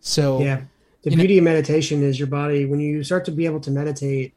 So 0.00 0.40
Yeah. 0.40 0.62
The 1.02 1.16
beauty 1.16 1.34
know, 1.34 1.38
of 1.38 1.44
meditation 1.44 2.04
is 2.04 2.16
your 2.16 2.28
body 2.28 2.64
when 2.64 2.78
you 2.78 3.02
start 3.02 3.24
to 3.24 3.32
be 3.32 3.44
able 3.44 3.58
to 3.60 3.72
meditate, 3.72 4.34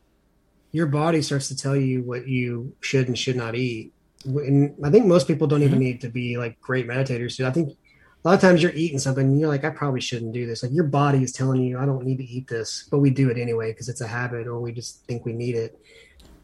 your 0.71 0.87
body 0.87 1.21
starts 1.21 1.47
to 1.49 1.55
tell 1.55 1.75
you 1.75 2.01
what 2.01 2.27
you 2.27 2.73
should 2.81 3.07
and 3.07 3.17
should 3.17 3.35
not 3.35 3.53
eat 3.53 3.93
and 4.25 4.75
I 4.83 4.89
think 4.89 5.05
most 5.05 5.27
people 5.27 5.47
don't 5.47 5.61
even 5.61 5.73
mm-hmm. 5.73 5.79
need 5.79 6.01
to 6.01 6.09
be 6.09 6.37
like 6.37 6.59
great 6.59 6.87
meditators. 6.87 7.43
I 7.45 7.51
think 7.51 7.69
a 7.71 8.27
lot 8.27 8.35
of 8.35 8.41
times 8.41 8.63
you're 8.63 8.71
eating 8.73 8.99
something 8.99 9.25
and 9.25 9.39
you're 9.39 9.49
like, 9.49 9.63
I 9.63 9.69
probably 9.69 10.01
shouldn't 10.01 10.33
do 10.33 10.45
this. 10.45 10.63
Like 10.63 10.71
your 10.71 10.85
body 10.85 11.23
is 11.23 11.31
telling 11.31 11.61
you, 11.61 11.77
I 11.77 11.85
don't 11.85 12.03
need 12.03 12.17
to 12.17 12.25
eat 12.25 12.47
this, 12.47 12.87
but 12.89 12.99
we 12.99 13.09
do 13.09 13.29
it 13.29 13.37
anyway 13.37 13.71
because 13.71 13.89
it's 13.89 14.01
a 14.01 14.07
habit 14.07 14.47
or 14.47 14.59
we 14.59 14.71
just 14.71 15.05
think 15.05 15.25
we 15.25 15.33
need 15.33 15.55
it. 15.55 15.79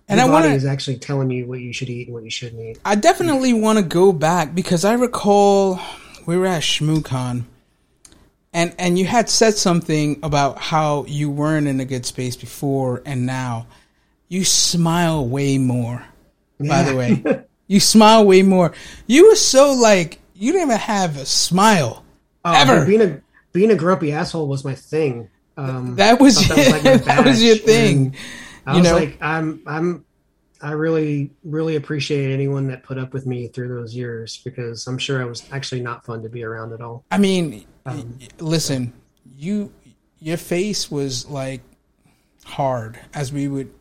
And 0.07 0.19
Your 0.19 0.27
I 0.27 0.31
body 0.31 0.47
want 0.47 0.57
is 0.57 0.65
actually 0.65 0.97
telling 0.97 1.29
you 1.31 1.45
what 1.45 1.59
you 1.61 1.71
should 1.71 1.89
eat 1.89 2.07
and 2.07 2.13
what 2.13 2.23
you 2.23 2.29
shouldn't 2.31 2.61
eat. 2.61 2.79
I 2.83 2.95
definitely 2.95 3.53
want 3.53 3.77
to 3.79 3.83
go 3.83 4.11
back 4.11 4.53
because 4.53 4.83
I 4.83 4.93
recall 4.93 5.79
we 6.25 6.37
were 6.37 6.47
at 6.47 6.63
ShmooCon, 6.63 7.43
and 8.53 8.75
and 8.77 8.99
you 8.99 9.05
had 9.05 9.29
said 9.29 9.55
something 9.55 10.19
about 10.23 10.57
how 10.59 11.05
you 11.05 11.29
weren't 11.29 11.67
in 11.67 11.79
a 11.79 11.85
good 11.85 12.05
space 12.05 12.35
before 12.35 13.01
and 13.05 13.25
now. 13.25 13.67
You 14.27 14.43
smile 14.45 15.25
way 15.27 15.57
more. 15.57 16.03
By 16.59 16.83
the 16.83 16.95
way, 16.95 17.43
you 17.67 17.79
smile 17.79 18.25
way 18.25 18.43
more. 18.43 18.73
You 19.07 19.29
were 19.29 19.35
so 19.35 19.73
like 19.73 20.19
you 20.35 20.51
didn't 20.53 20.67
even 20.69 20.79
have 20.79 21.17
a 21.17 21.25
smile 21.25 22.03
Oh, 22.43 22.53
ever. 22.53 22.85
being 22.85 23.01
a 23.01 23.21
being 23.53 23.71
a 23.71 23.75
grumpy 23.75 24.11
asshole 24.11 24.47
was 24.47 24.63
my 24.65 24.75
thing. 24.75 25.29
Um, 25.57 25.95
that 25.97 26.19
was 26.19 26.47
that 26.47 26.57
was 26.57 26.83
like 26.85 27.03
that 27.05 27.25
was 27.25 27.43
your 27.43 27.55
thing. 27.57 27.97
and 27.97 28.15
I 28.65 28.73
you 28.73 28.79
was 28.81 28.89
know? 28.89 28.95
like, 28.97 29.17
I'm, 29.21 29.61
I'm, 29.65 30.05
I 30.61 30.71
really, 30.73 31.31
really 31.43 31.75
appreciate 31.75 32.31
anyone 32.31 32.67
that 32.67 32.83
put 32.83 32.97
up 32.99 33.13
with 33.13 33.25
me 33.25 33.47
through 33.47 33.69
those 33.69 33.95
years 33.95 34.37
because 34.45 34.85
I'm 34.87 34.97
sure 34.99 35.21
I 35.21 35.25
was 35.25 35.43
actually 35.51 35.81
not 35.81 36.05
fun 36.05 36.21
to 36.23 36.29
be 36.29 36.43
around 36.43 36.71
at 36.73 36.81
all. 36.81 37.03
I 37.09 37.17
mean, 37.17 37.65
Um, 37.85 38.19
listen, 38.39 38.93
you 39.37 39.71
your 40.19 40.37
face 40.37 40.91
was 40.91 41.27
like 41.27 41.61
hard, 42.45 42.99
as 43.13 43.33
we 43.33 43.47
would, 43.47 43.71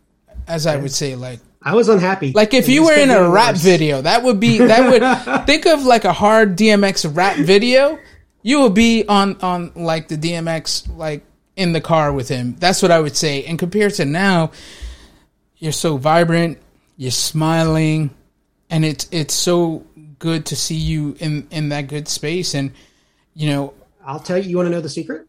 as 0.48 0.66
I 0.66 0.76
would 0.76 0.90
say, 0.92 1.16
like 1.16 1.40
I 1.62 1.74
was 1.74 1.90
unhappy. 1.90 2.32
like 2.32 2.54
if 2.54 2.66
you 2.68 2.84
were 2.84 2.94
in 2.94 3.10
a 3.10 3.28
rap 3.28 3.54
worse. 3.56 3.62
video, 3.62 4.00
that 4.00 4.22
would 4.22 4.40
be 4.40 4.56
that 4.58 4.90
would 4.90 5.46
think 5.46 5.66
of 5.66 5.82
like 5.84 6.06
a 6.06 6.14
hard 6.14 6.56
DMX 6.56 7.14
rap 7.14 7.36
video. 7.36 7.98
You 8.42 8.62
would 8.62 8.72
be 8.74 9.04
on 9.06 9.36
on 9.42 9.72
like 9.74 10.08
the 10.08 10.16
DMX 10.16 10.96
like 10.96 11.24
in 11.56 11.72
the 11.72 11.80
car 11.80 12.12
with 12.12 12.28
him. 12.28 12.56
That's 12.58 12.82
what 12.82 12.90
I 12.90 13.00
would 13.00 13.16
say. 13.16 13.44
And 13.44 13.58
compared 13.58 13.94
to 13.94 14.04
now, 14.04 14.52
you're 15.56 15.72
so 15.72 15.96
vibrant, 15.96 16.58
you're 16.96 17.10
smiling, 17.10 18.10
and 18.70 18.84
it's 18.84 19.08
it's 19.10 19.34
so 19.34 19.84
good 20.18 20.46
to 20.46 20.56
see 20.56 20.76
you 20.76 21.16
in 21.18 21.48
in 21.50 21.70
that 21.70 21.88
good 21.88 22.08
space. 22.08 22.54
And 22.54 22.72
you 23.34 23.50
know, 23.50 23.74
I'll 24.04 24.20
tell 24.20 24.38
you. 24.38 24.48
You 24.48 24.56
want 24.56 24.66
to 24.66 24.70
know 24.70 24.80
the 24.80 24.88
secret? 24.88 25.26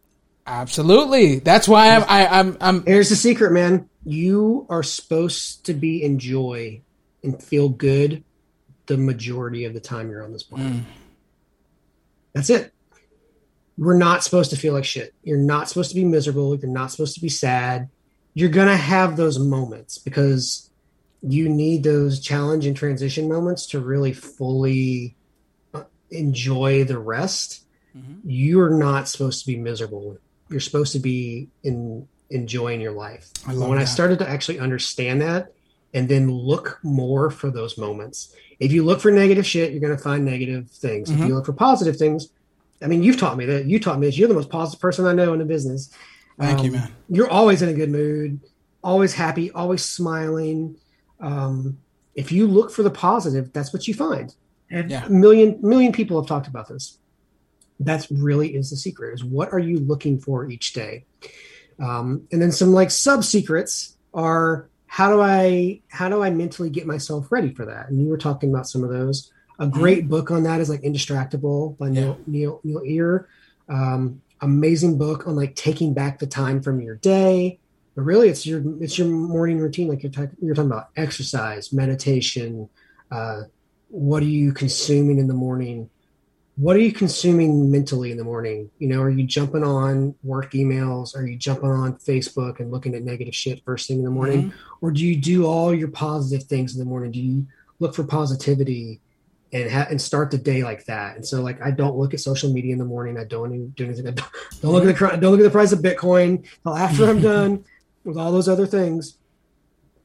absolutely, 0.47 1.39
that's 1.39 1.67
why 1.67 1.95
I'm 1.95 2.03
I, 2.07 2.27
I'm 2.27 2.57
I'm 2.61 2.85
Here's 2.85 3.09
the 3.09 3.15
secret, 3.15 3.51
man. 3.51 3.89
You 4.03 4.65
are 4.69 4.83
supposed 4.83 5.65
to 5.65 5.73
be 5.73 6.03
in 6.03 6.19
joy 6.19 6.81
and 7.23 7.41
feel 7.41 7.69
good 7.69 8.23
the 8.87 8.97
majority 8.97 9.65
of 9.65 9.73
the 9.73 9.79
time 9.79 10.09
you're 10.09 10.23
on 10.23 10.33
this 10.33 10.43
planet. 10.43 10.73
Mm. 10.73 10.83
That's 12.33 12.49
it. 12.49 12.73
We're 13.81 13.97
not 13.97 14.23
supposed 14.23 14.51
to 14.51 14.55
feel 14.57 14.73
like 14.73 14.85
shit. 14.85 15.11
You're 15.23 15.39
not 15.39 15.67
supposed 15.67 15.89
to 15.89 15.95
be 15.95 16.05
miserable. 16.05 16.55
You're 16.55 16.69
not 16.69 16.91
supposed 16.91 17.15
to 17.15 17.19
be 17.21 17.29
sad. 17.29 17.89
You're 18.35 18.49
going 18.49 18.67
to 18.67 18.77
have 18.77 19.17
those 19.17 19.39
moments 19.39 19.97
because 19.97 20.69
you 21.23 21.49
need 21.49 21.83
those 21.83 22.19
challenge 22.19 22.67
and 22.67 22.77
transition 22.77 23.27
moments 23.27 23.65
to 23.67 23.79
really 23.79 24.13
fully 24.13 25.15
uh, 25.73 25.83
enjoy 26.11 26.83
the 26.83 26.99
rest. 26.99 27.65
Mhm. 27.97 28.19
You're 28.23 28.69
not 28.69 29.07
supposed 29.09 29.41
to 29.41 29.47
be 29.47 29.57
miserable. 29.57 30.15
You're 30.49 30.59
supposed 30.59 30.93
to 30.93 30.99
be 30.99 31.49
in 31.63 32.07
enjoying 32.29 32.81
your 32.81 32.91
life. 32.93 33.31
I 33.47 33.55
when 33.55 33.79
I 33.79 33.85
started 33.85 34.19
to 34.19 34.29
actually 34.29 34.59
understand 34.59 35.21
that 35.21 35.53
and 35.93 36.07
then 36.07 36.31
look 36.31 36.77
more 36.83 37.31
for 37.31 37.49
those 37.49 37.79
moments. 37.79 38.33
If 38.59 38.71
you 38.71 38.83
look 38.83 39.01
for 39.01 39.09
negative 39.11 39.45
shit, 39.45 39.71
you're 39.71 39.81
going 39.81 39.97
to 39.97 40.01
find 40.03 40.23
negative 40.23 40.69
things. 40.69 41.09
If 41.09 41.17
Mhm. 41.17 41.27
you 41.29 41.33
look 41.35 41.47
for 41.47 41.53
positive 41.53 41.97
things, 41.97 42.29
I 42.81 42.87
mean, 42.87 43.03
you've 43.03 43.17
taught 43.17 43.37
me 43.37 43.45
that. 43.45 43.65
You 43.65 43.79
taught 43.79 43.99
me 43.99 44.07
this. 44.07 44.17
You're 44.17 44.27
the 44.27 44.33
most 44.33 44.49
positive 44.49 44.79
person 44.81 45.05
I 45.05 45.13
know 45.13 45.33
in 45.33 45.39
the 45.39 45.45
business. 45.45 45.93
Thank 46.39 46.63
you, 46.63 46.69
Um, 46.69 46.75
man. 46.77 46.91
You're 47.09 47.29
always 47.29 47.61
in 47.61 47.69
a 47.69 47.73
good 47.73 47.89
mood, 47.91 48.39
always 48.83 49.13
happy, 49.13 49.51
always 49.51 49.83
smiling. 49.83 50.77
Um, 51.19 51.77
if 52.15 52.31
you 52.31 52.47
look 52.47 52.71
for 52.71 52.83
the 52.83 52.89
positive, 52.89 53.53
that's 53.53 53.71
what 53.73 53.87
you 53.87 53.93
find. 53.93 54.33
And 54.69 54.89
Yeah. 54.89 55.05
a 55.05 55.09
million 55.09 55.59
million 55.61 55.91
people 55.91 56.19
have 56.19 56.27
talked 56.27 56.47
about 56.47 56.67
this. 56.67 56.97
That's 57.79 58.09
really 58.11 58.55
is 58.55 58.69
the 58.69 58.75
secret. 58.77 59.13
Is 59.13 59.23
what 59.23 59.51
are 59.53 59.59
you 59.59 59.79
looking 59.79 60.19
for 60.19 60.49
each 60.49 60.73
day? 60.73 61.05
Um, 61.79 62.27
and 62.31 62.41
then 62.41 62.51
some 62.51 62.73
like 62.73 62.91
sub 62.91 63.23
secrets 63.23 63.97
are 64.13 64.69
how 64.87 65.09
do 65.13 65.21
I 65.21 65.81
how 65.89 66.09
do 66.09 66.21
I 66.21 66.29
mentally 66.31 66.69
get 66.69 66.85
myself 66.85 67.31
ready 67.31 67.53
for 67.53 67.65
that? 67.65 67.89
And 67.89 68.01
you 68.01 68.07
were 68.09 68.17
talking 68.17 68.49
about 68.49 68.67
some 68.67 68.83
of 68.83 68.89
those. 68.89 69.31
A 69.61 69.67
great 69.67 70.09
book 70.09 70.31
on 70.31 70.41
that 70.43 70.59
is 70.59 70.69
like 70.69 70.81
Indistractable 70.81 71.77
by 71.77 71.89
Neil 71.89 72.17
Neil 72.25 72.59
Nir 72.63 72.81
Eyal. 72.81 73.25
Um, 73.69 74.21
amazing 74.41 74.97
book 74.97 75.27
on 75.27 75.35
like 75.35 75.55
taking 75.55 75.93
back 75.93 76.17
the 76.17 76.25
time 76.25 76.63
from 76.63 76.81
your 76.81 76.95
day. 76.95 77.59
But 77.95 78.01
really, 78.01 78.27
it's 78.27 78.43
your 78.43 78.63
it's 78.81 78.97
your 78.97 79.07
morning 79.07 79.59
routine. 79.59 79.87
Like 79.87 80.01
you're 80.01 80.11
talking 80.11 80.35
you're 80.41 80.55
talking 80.55 80.71
about 80.71 80.89
exercise, 80.97 81.71
meditation. 81.71 82.69
Uh, 83.11 83.43
what 83.89 84.23
are 84.23 84.25
you 84.25 84.51
consuming 84.51 85.19
in 85.19 85.27
the 85.27 85.35
morning? 85.35 85.91
What 86.55 86.75
are 86.75 86.79
you 86.79 86.91
consuming 86.91 87.69
mentally 87.69 88.09
in 88.09 88.17
the 88.17 88.23
morning? 88.23 88.71
You 88.79 88.87
know, 88.87 89.01
are 89.01 89.11
you 89.11 89.25
jumping 89.25 89.63
on 89.63 90.15
work 90.23 90.53
emails? 90.53 91.15
Are 91.15 91.25
you 91.25 91.37
jumping 91.37 91.69
on 91.69 91.97
Facebook 91.97 92.59
and 92.59 92.71
looking 92.71 92.95
at 92.95 93.03
negative 93.03 93.35
shit 93.35 93.63
first 93.63 93.87
thing 93.87 93.99
in 93.99 94.05
the 94.05 94.09
morning? 94.09 94.49
Mhm. 94.49 94.53
or 94.81 94.89
do 94.91 95.05
you 95.05 95.15
do 95.15 95.45
all 95.45 95.71
your 95.71 95.89
positive 95.89 96.47
things 96.47 96.73
in 96.73 96.79
the 96.79 96.85
morning? 96.85 97.11
Do 97.11 97.21
you 97.21 97.45
look 97.79 97.93
for 97.93 98.03
positivity 98.03 99.01
and 99.53 99.69
ha- 99.69 99.87
and 99.89 100.01
start 100.01 100.31
the 100.31 100.37
day 100.37 100.63
like 100.63 100.85
that? 100.85 101.15
And 101.15 101.25
so, 101.25 101.41
like, 101.41 101.61
I 101.61 101.71
don't 101.71 101.95
look 101.97 102.13
at 102.13 102.19
social 102.19 102.51
media 102.53 102.73
in 102.73 102.79
the 102.79 102.85
morning. 102.85 103.17
I 103.17 103.23
don't 103.25 103.53
even 103.53 103.69
do 103.71 103.85
anything. 103.85 104.07
I 104.07 104.11
don't, 104.11 104.29
don't 104.61 104.71
look 104.73 104.83
at 104.85 105.11
the 105.11 105.17
don't 105.17 105.31
look 105.31 105.39
at 105.39 105.43
the 105.43 105.49
price 105.49 105.71
of 105.71 105.79
Bitcoin 105.79 106.45
until 106.65 106.75
after 106.77 107.09
I'm 107.09 107.21
done 107.33 107.63
with 108.03 108.17
all 108.17 108.31
those 108.31 108.47
other 108.49 108.65
things. 108.67 109.17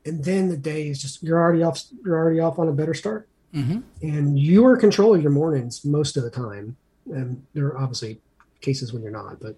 And 0.05 0.23
then 0.25 0.49
the 0.49 0.57
day 0.57 0.89
is 0.89 1.01
just 1.03 1.23
you're 1.23 1.39
already 1.41 1.63
off. 1.63 1.83
You're 2.05 2.17
already 2.17 2.41
off 2.41 2.59
on 2.59 2.69
a 2.69 2.73
better 2.73 2.95
start, 2.95 3.29
Mhm. 3.55 3.83
and 4.03 4.39
you 4.39 4.65
are 4.67 4.75
in 4.75 4.81
control 4.81 5.15
of 5.15 5.23
your 5.23 5.33
mornings 5.33 5.85
most 5.85 6.17
of 6.17 6.23
the 6.23 6.31
time. 6.31 6.77
And 7.13 7.43
there 7.55 7.67
are 7.67 7.79
obviously 7.79 8.21
cases 8.61 8.93
when 8.93 9.03
you're 9.03 9.13
not, 9.13 9.39
but 9.41 9.57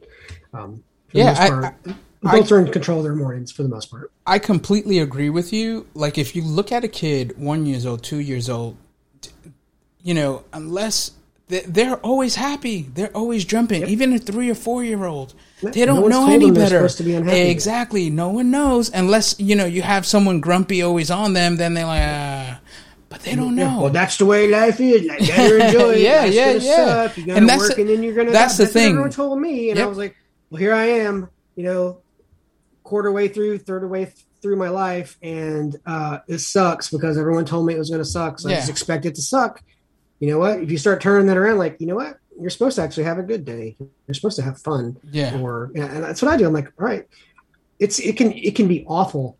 um, 0.54 0.82
for 1.08 1.18
Yeah, 1.18 1.24
the 1.24 1.30
most 1.30 1.40
I- 1.40 1.48
part, 1.48 1.74
I- 2.24 2.30
adults 2.34 2.52
are 2.52 2.60
in 2.60 2.72
control 2.72 2.98
of 2.98 3.04
their 3.04 3.14
mornings 3.14 3.52
for 3.52 3.62
the 3.62 3.68
most 3.68 3.90
part. 3.90 4.10
I 4.26 4.38
completely 4.38 4.98
agree 4.98 5.30
with 5.30 5.52
you. 5.52 5.86
Like 5.94 6.18
if 6.18 6.34
you 6.34 6.42
look 6.42 6.72
at 6.72 6.82
a 6.84 6.88
kid, 6.88 7.38
one 7.38 7.64
years 7.66 7.86
old, 7.86 8.02
two 8.02 8.18
years 8.18 8.48
old, 8.50 8.76
you 10.02 10.14
know, 10.14 10.44
unless 10.52 11.12
they- 11.48 11.64
they're 11.66 11.96
always 11.96 12.34
happy, 12.34 12.88
they're 12.94 13.14
always 13.16 13.44
jumping. 13.44 13.86
Even 13.88 14.12
a 14.12 14.18
three 14.18 14.50
or 14.50 14.54
four 14.54 14.84
year 14.84 15.04
old, 15.04 15.34
they 15.62 15.84
don't 15.86 16.02
one's 16.02 16.12
know 16.14 16.28
any 16.30 16.50
better. 16.50 16.86
be. 17.24 17.50
Exactly, 17.50 18.10
no 18.10 18.28
one 18.28 18.50
knows 18.50 18.90
unless 18.92 19.34
you 19.38 19.56
know 19.56 19.64
you 19.64 19.82
have 19.82 20.04
someone 20.06 20.40
grumpy 20.40 20.82
always 20.82 21.10
on 21.10 21.32
them. 21.32 21.56
Then 21.56 21.74
they're 21.74 21.86
like, 21.86 22.02
ah, 22.04 22.60
but 23.08 23.20
they 23.22 23.34
don't 23.34 23.56
know. 23.56 23.80
Well, 23.82 23.90
that's 23.90 24.18
the 24.18 24.26
way 24.26 24.48
life 24.48 24.78
is. 24.80 25.06
Better 25.06 25.58
enjoy 25.66 25.92
it. 25.94 26.00
Yeah, 26.00 26.24
yeah, 26.26 26.52
yeah. 26.52 27.12
You 27.16 27.26
gotta 27.26 27.38
And 27.38 27.48
that's 27.48 27.62
work, 27.62 27.74
the- 27.76 27.80
and 27.82 27.90
then 27.90 28.02
you're 28.02 28.14
gonna. 28.14 28.30
that's 28.30 28.58
die. 28.58 28.64
the 28.64 28.70
thing. 28.70 28.88
Everyone 28.90 29.10
told 29.10 29.40
me, 29.40 29.70
and 29.70 29.80
I 29.80 29.86
was 29.86 29.96
like, 29.98 30.16
"Well, 30.50 30.60
here 30.60 30.74
I 30.74 30.84
am. 30.86 31.28
You 31.56 31.64
know, 31.64 31.98
quarter 32.84 33.10
way 33.10 33.28
through, 33.28 33.58
third 33.58 33.88
way 33.88 34.04
th- 34.04 34.16
through 34.42 34.56
my 34.56 34.68
life, 34.68 35.16
and 35.22 35.76
uh, 35.86 36.18
it 36.28 36.38
sucks 36.38 36.90
because 36.90 37.18
everyone 37.18 37.44
told 37.44 37.66
me 37.66 37.74
it 37.74 37.78
was 37.78 37.90
gonna 37.90 38.04
suck. 38.04 38.38
So 38.38 38.48
I 38.48 38.52
just 38.56 38.70
expect 38.70 39.06
it 39.06 39.14
to 39.16 39.22
suck. 39.22 39.62
You 40.20 40.30
know 40.30 40.38
what? 40.38 40.60
If 40.60 40.70
you 40.70 40.78
start 40.78 41.00
turning 41.00 41.26
that 41.28 41.36
around, 41.36 41.58
like, 41.58 41.80
you 41.80 41.86
know 41.86 41.94
what? 41.94 42.18
You're 42.40 42.50
supposed 42.50 42.76
to 42.76 42.82
actually 42.82 43.04
have 43.04 43.18
a 43.18 43.22
good 43.22 43.44
day. 43.44 43.76
You're 44.06 44.14
supposed 44.14 44.36
to 44.36 44.42
have 44.42 44.60
fun 44.60 44.96
yeah, 45.10 45.38
or 45.40 45.70
and 45.74 45.84
and 45.84 46.04
that's 46.04 46.22
what 46.22 46.32
I 46.32 46.36
do. 46.36 46.46
I'm 46.46 46.52
like, 46.52 46.72
all 46.78 46.86
right, 46.86 47.04
it's 47.78 47.98
it 47.98 48.16
can 48.16 48.32
it 48.32 48.54
can 48.54 48.68
be 48.68 48.84
awful, 48.86 49.36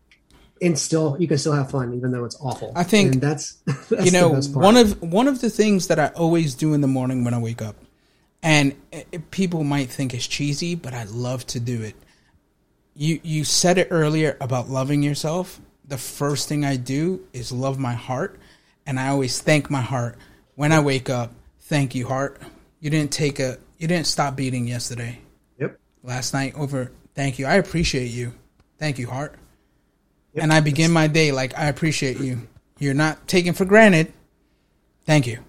and 0.61 0.77
still 0.77 1.15
you 1.19 1.27
can 1.27 1.37
still 1.37 1.53
have 1.53 1.71
fun 1.71 1.93
even 1.93 2.11
though 2.11 2.25
it's 2.25 2.37
awful. 2.41 2.73
I 2.75 2.83
think, 2.83 3.13
and 3.13 3.21
that's, 3.21 3.53
that's 3.89 4.05
you 4.05 4.11
know 4.11 4.29
the 4.29 4.35
best 4.35 4.53
part. 4.53 4.63
one 4.65 4.77
of 4.77 5.01
one 5.01 5.27
of 5.29 5.39
the 5.39 5.49
things 5.49 5.87
that 5.87 5.97
I 5.99 6.07
always 6.07 6.55
do 6.55 6.73
in 6.73 6.81
the 6.81 6.87
morning 6.87 7.23
when 7.23 7.33
I 7.33 7.39
wake 7.39 7.61
up, 7.61 7.77
and 8.43 8.75
it- 8.91 9.31
people 9.31 9.63
might 9.63 9.89
think 9.89 10.13
it's 10.13 10.27
cheesy, 10.27 10.75
but 10.75 10.93
I 10.93 11.05
love 11.05 11.47
to 11.47 11.59
do 11.61 11.81
it. 11.81 11.95
You 12.95 13.21
you 13.23 13.45
said 13.45 13.77
it 13.77 13.87
earlier 13.91 14.35
about 14.41 14.69
loving 14.69 15.03
yourself. 15.03 15.61
The 15.87 15.97
first 15.97 16.49
thing 16.49 16.65
I 16.65 16.75
do 16.75 17.25
is 17.31 17.51
love 17.53 17.79
my 17.79 17.93
heart, 17.93 18.37
and 18.85 18.99
I 18.99 19.07
always 19.07 19.39
thank 19.39 19.69
my 19.69 19.81
heart 19.81 20.17
when 20.59 20.73
I 20.73 20.81
wake 20.81 21.09
up. 21.09 21.31
Thank 21.57 21.95
you, 21.95 22.05
heart. 22.05 22.41
You 22.81 22.89
didn't 22.89 23.13
take 23.13 23.39
a 23.39 23.59
you 23.77 23.87
didn't 23.87 24.07
stop 24.07 24.35
beating 24.35 24.67
yesterday. 24.67 25.19
Yep. 25.57 25.79
Last 26.03 26.33
night 26.33 26.53
over. 26.57 26.91
Thank 27.15 27.39
you. 27.39 27.45
I 27.45 27.53
appreciate 27.53 28.11
you. 28.11 28.33
Thank 28.77 28.99
you, 28.99 29.07
heart. 29.07 29.35
Yep. 30.33 30.43
And 30.43 30.51
I 30.51 30.59
begin 30.59 30.91
my 30.91 31.07
day 31.07 31.31
like 31.31 31.57
I 31.57 31.67
appreciate 31.67 32.19
you. 32.19 32.45
You're 32.77 32.93
not 32.93 33.25
taken 33.25 33.53
for 33.53 33.63
granted. 33.63 34.11
Thank 35.05 35.27
you. 35.27 35.39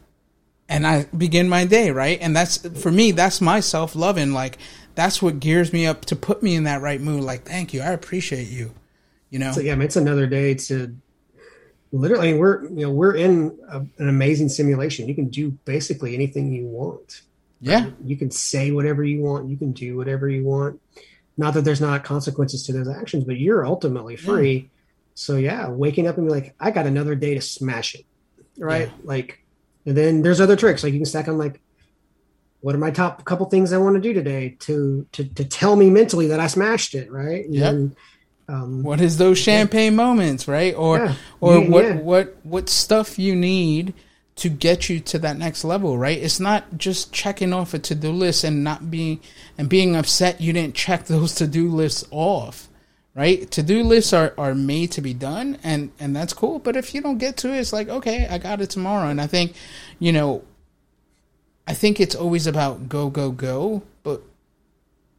And 0.68 0.86
I 0.86 1.06
begin 1.06 1.48
my 1.48 1.64
day, 1.64 1.90
right? 1.90 2.18
And 2.20 2.36
that's 2.36 2.58
for 2.80 2.92
me, 2.92 3.10
that's 3.10 3.40
my 3.40 3.58
self 3.58 3.96
loving. 3.96 4.32
Like 4.32 4.58
that's 4.94 5.20
what 5.20 5.40
gears 5.40 5.72
me 5.72 5.86
up 5.86 6.04
to 6.04 6.14
put 6.14 6.40
me 6.40 6.54
in 6.54 6.62
that 6.64 6.82
right 6.82 7.00
mood. 7.00 7.24
Like, 7.24 7.42
thank 7.42 7.74
you. 7.74 7.80
I 7.80 7.90
appreciate 7.90 8.46
you. 8.46 8.74
You 9.28 9.40
know? 9.40 9.50
So 9.50 9.60
yeah, 9.60 9.76
it's 9.80 9.96
another 9.96 10.28
day 10.28 10.54
to 10.54 10.94
literally 11.92 12.34
we're 12.34 12.64
you 12.64 12.86
know 12.86 12.90
we're 12.90 13.14
in 13.16 13.58
a, 13.68 13.78
an 13.78 14.08
amazing 14.08 14.48
simulation. 14.48 15.08
You 15.08 15.14
can 15.14 15.28
do 15.28 15.50
basically 15.64 16.14
anything 16.14 16.52
you 16.52 16.66
want. 16.66 17.22
yeah. 17.60 17.90
You 18.04 18.16
can 18.16 18.30
say 18.30 18.70
whatever 18.70 19.02
you 19.04 19.20
want. 19.20 19.48
You 19.48 19.56
can 19.56 19.72
do 19.72 19.96
whatever 19.96 20.28
you 20.28 20.44
want. 20.44 20.80
Not 21.36 21.54
that 21.54 21.62
there's 21.62 21.80
not 21.80 22.04
consequences 22.04 22.66
to 22.66 22.72
those 22.72 22.88
actions, 22.88 23.24
but 23.24 23.38
you're 23.38 23.64
ultimately 23.66 24.16
free. 24.16 24.70
So 25.14 25.36
yeah, 25.36 25.68
waking 25.68 26.06
up 26.06 26.16
and 26.18 26.26
be 26.26 26.32
like, 26.32 26.54
I 26.60 26.70
got 26.70 26.86
another 26.86 27.14
day 27.14 27.34
to 27.34 27.40
smash 27.40 27.94
it, 27.94 28.04
right? 28.58 28.88
Yeah. 28.88 28.94
Like, 29.04 29.42
and 29.86 29.96
then 29.96 30.22
there's 30.22 30.40
other 30.40 30.56
tricks 30.56 30.82
like 30.82 30.92
you 30.92 30.98
can 30.98 31.06
stack 31.06 31.28
on 31.28 31.38
like, 31.38 31.60
what 32.60 32.74
are 32.74 32.78
my 32.78 32.90
top 32.90 33.24
couple 33.24 33.46
things 33.46 33.72
I 33.72 33.78
want 33.78 33.96
to 33.96 34.00
do 34.00 34.12
today 34.12 34.56
to 34.60 35.06
to 35.12 35.24
to 35.24 35.44
tell 35.44 35.76
me 35.76 35.88
mentally 35.88 36.26
that 36.28 36.40
I 36.40 36.46
smashed 36.46 36.94
it, 36.94 37.10
right? 37.10 37.46
Yeah. 37.48 37.72
Um, 38.50 38.82
what 38.82 39.00
is 39.00 39.16
those 39.16 39.38
champagne 39.38 39.92
yeah. 39.92 39.96
moments, 39.96 40.48
right? 40.48 40.74
Or 40.74 40.98
yeah. 40.98 41.14
or 41.40 41.58
yeah, 41.58 41.68
what 41.68 41.94
what 41.96 42.36
what 42.42 42.68
stuff 42.68 43.16
you 43.16 43.36
need 43.36 43.94
to 44.36 44.48
get 44.48 44.88
you 44.88 44.98
to 44.98 45.18
that 45.20 45.38
next 45.38 45.62
level, 45.62 45.96
right? 45.96 46.18
It's 46.18 46.40
not 46.40 46.64
just 46.76 47.12
checking 47.12 47.52
off 47.52 47.74
a 47.74 47.78
to-do 47.78 48.10
list 48.10 48.42
and 48.42 48.64
not 48.64 48.90
being 48.90 49.20
and 49.56 49.68
being 49.68 49.94
upset 49.94 50.40
you 50.40 50.52
didn't 50.52 50.74
check 50.74 51.04
those 51.06 51.36
to-do 51.36 51.68
lists 51.68 52.04
off. 52.10 52.66
Right? 53.12 53.50
To-do 53.50 53.82
lists 53.82 54.12
are, 54.12 54.32
are 54.38 54.54
made 54.54 54.92
to 54.92 55.00
be 55.00 55.14
done 55.14 55.58
and 55.62 55.90
and 56.00 56.14
that's 56.14 56.32
cool, 56.32 56.58
but 56.58 56.76
if 56.76 56.94
you 56.94 57.02
don't 57.02 57.18
get 57.18 57.36
to 57.38 57.52
it, 57.52 57.58
it's 57.58 57.72
like, 57.72 57.88
okay, 57.88 58.26
I 58.28 58.38
got 58.38 58.60
it 58.60 58.70
tomorrow. 58.70 59.08
And 59.08 59.20
I 59.20 59.26
think, 59.26 59.54
you 59.98 60.12
know, 60.12 60.42
I 61.66 61.74
think 61.74 62.00
it's 62.00 62.14
always 62.14 62.46
about 62.46 62.88
go 62.88 63.10
go 63.10 63.30
go, 63.30 63.82
but 64.02 64.22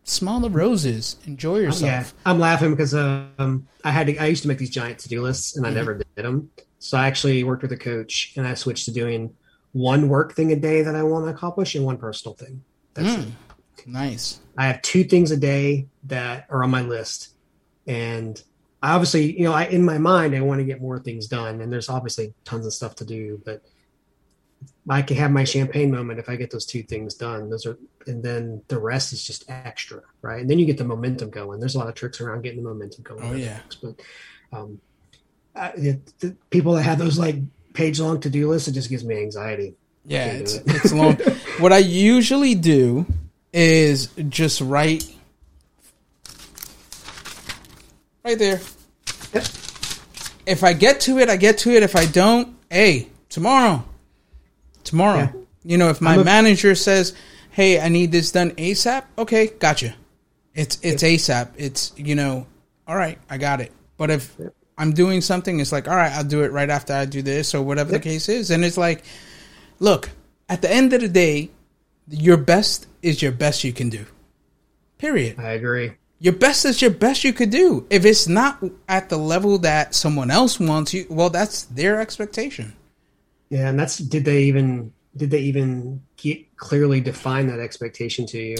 smell 0.03 0.39
the 0.39 0.49
roses, 0.49 1.17
enjoy 1.25 1.59
yourself. 1.59 2.13
Yeah, 2.15 2.21
I'm 2.25 2.39
laughing 2.39 2.71
because 2.71 2.93
um, 2.93 3.67
I 3.83 3.91
had 3.91 4.07
to, 4.07 4.17
I 4.17 4.25
used 4.25 4.41
to 4.43 4.47
make 4.47 4.57
these 4.57 4.69
giant 4.69 4.99
to-do 4.99 5.21
lists 5.21 5.55
and 5.55 5.65
I 5.65 5.69
mm-hmm. 5.69 5.77
never 5.77 5.93
did 5.95 6.07
them 6.15 6.49
so 6.81 6.97
I 6.97 7.05
actually 7.05 7.43
worked 7.43 7.61
with 7.61 7.71
a 7.71 7.77
coach 7.77 8.33
and 8.35 8.47
I 8.47 8.55
switched 8.55 8.85
to 8.85 8.91
doing 8.91 9.35
one 9.71 10.09
work 10.09 10.33
thing 10.33 10.51
a 10.51 10.55
day 10.55 10.81
that 10.81 10.95
I 10.95 11.03
want 11.03 11.25
to 11.25 11.29
accomplish 11.29 11.75
and 11.75 11.85
one 11.85 11.97
personal 11.97 12.35
thing. 12.35 12.63
That's 12.95 13.07
mm. 13.07 13.31
Nice. 13.85 14.39
I 14.57 14.65
have 14.65 14.81
two 14.81 15.03
things 15.03 15.29
a 15.29 15.37
day 15.37 15.87
that 16.05 16.47
are 16.49 16.63
on 16.63 16.71
my 16.71 16.81
list. 16.81 17.35
And 17.85 18.41
I 18.81 18.93
obviously, 18.93 19.37
you 19.37 19.43
know, 19.43 19.53
I 19.53 19.65
in 19.65 19.85
my 19.85 19.99
mind 19.99 20.35
I 20.35 20.41
want 20.41 20.59
to 20.59 20.65
get 20.65 20.81
more 20.81 20.99
things 20.99 21.27
done. 21.27 21.61
And 21.61 21.71
there's 21.71 21.87
obviously 21.87 22.33
tons 22.45 22.65
of 22.65 22.73
stuff 22.73 22.95
to 22.95 23.05
do, 23.05 23.39
but 23.45 23.61
I 24.89 25.01
can 25.03 25.17
have 25.17 25.31
my 25.31 25.43
champagne 25.43 25.91
moment 25.91 26.19
if 26.19 26.27
I 26.27 26.35
get 26.35 26.51
those 26.51 26.65
two 26.65 26.81
things 26.83 27.13
done. 27.13 27.49
Those 27.49 27.65
are 27.65 27.77
and 28.07 28.23
then 28.23 28.63
the 28.67 28.79
rest 28.79 29.13
is 29.13 29.23
just 29.23 29.49
extra, 29.49 30.01
right? 30.21 30.41
And 30.41 30.49
then 30.49 30.57
you 30.59 30.65
get 30.65 30.77
the 30.77 30.83
momentum 30.83 31.29
going. 31.29 31.59
There's 31.59 31.75
a 31.75 31.79
lot 31.79 31.87
of 31.87 31.95
tricks 31.95 32.19
around 32.19 32.41
getting 32.41 32.63
the 32.63 32.69
momentum 32.69 33.03
going. 33.03 33.23
Oh 33.23 33.35
yeah. 33.35 33.59
But 33.81 34.01
um, 34.51 34.81
uh, 35.55 35.71
the 35.75 36.35
people 36.49 36.73
that 36.73 36.83
have 36.83 36.97
those 36.97 37.19
like 37.19 37.35
page 37.73 37.99
long 37.99 38.19
to 38.21 38.29
do 38.29 38.49
lists, 38.49 38.67
it 38.67 38.71
just 38.71 38.89
gives 38.89 39.03
me 39.03 39.21
anxiety. 39.21 39.75
Yeah, 40.05 40.25
it's 40.25 40.55
it. 40.55 40.63
it's 40.67 40.91
long. 40.91 41.15
what 41.59 41.71
I 41.71 41.77
usually 41.77 42.55
do 42.55 43.05
is 43.53 44.07
just 44.29 44.61
write 44.61 45.05
right 48.23 48.37
there. 48.37 48.61
Yep. 49.33 49.43
If 50.47 50.63
I 50.63 50.73
get 50.73 51.01
to 51.01 51.19
it, 51.19 51.29
I 51.29 51.37
get 51.37 51.59
to 51.59 51.71
it. 51.71 51.83
If 51.83 51.95
I 51.95 52.05
don't, 52.05 52.57
hey, 52.69 53.09
tomorrow, 53.29 53.83
tomorrow. 54.83 55.19
Yeah. 55.33 55.41
You 55.63 55.77
know, 55.77 55.89
if 55.89 56.01
my 56.01 56.15
a- 56.15 56.23
manager 56.23 56.75
says, 56.75 57.13
"Hey, 57.51 57.79
I 57.79 57.89
need 57.89 58.11
this 58.11 58.31
done 58.31 58.51
ASAP," 58.51 59.03
okay, 59.17 59.47
gotcha. 59.47 59.95
It's 60.53 60.79
it's. 60.81 61.03
ASAP. 61.03 61.49
It's 61.57 61.93
you 61.97 62.15
know, 62.15 62.47
all 62.87 62.95
right, 62.95 63.17
I 63.29 63.37
got 63.37 63.61
it. 63.61 63.71
But 63.97 64.11
if. 64.11 64.35
I'm 64.77 64.93
doing 64.93 65.21
something, 65.21 65.59
it's 65.59 65.71
like, 65.71 65.87
all 65.87 65.95
right, 65.95 66.11
I'll 66.11 66.23
do 66.23 66.41
it 66.41 66.51
right 66.51 66.69
after 66.69 66.93
I 66.93 67.05
do 67.05 67.21
this 67.21 67.53
or 67.53 67.61
whatever 67.61 67.91
yep. 67.91 68.01
the 68.01 68.09
case 68.09 68.27
is. 68.29 68.49
And 68.49 68.65
it's 68.65 68.77
like, 68.77 69.03
look, 69.77 70.09
at 70.49 70.63
the 70.63 70.71
end 70.71 70.91
of 70.93 71.01
the 71.01 71.07
day, 71.07 71.51
your 72.09 72.37
best 72.37 72.87
is 73.03 73.21
your 73.21 73.31
best 73.31 73.63
you 73.63 73.73
can 73.73 73.89
do. 73.89 74.05
Period. 74.97 75.39
I 75.39 75.51
agree. 75.51 75.93
Your 76.19 76.33
best 76.33 76.65
is 76.65 76.81
your 76.81 76.91
best 76.91 77.23
you 77.23 77.31
could 77.33 77.49
do. 77.51 77.85
If 77.89 78.05
it's 78.05 78.27
not 78.27 78.63
at 78.87 79.09
the 79.09 79.17
level 79.17 79.57
that 79.59 79.95
someone 79.95 80.31
else 80.31 80.59
wants 80.59 80.93
you, 80.93 81.05
well, 81.09 81.29
that's 81.29 81.63
their 81.63 81.99
expectation. 82.01 82.73
Yeah, 83.51 83.67
and 83.67 83.77
that's 83.77 83.97
did 83.97 84.23
they 84.23 84.43
even 84.43 84.93
did 85.15 85.29
they 85.29 85.41
even 85.41 86.01
get, 86.15 86.55
clearly 86.55 87.01
define 87.01 87.47
that 87.47 87.59
expectation 87.59 88.25
to 88.27 88.39
you? 88.39 88.57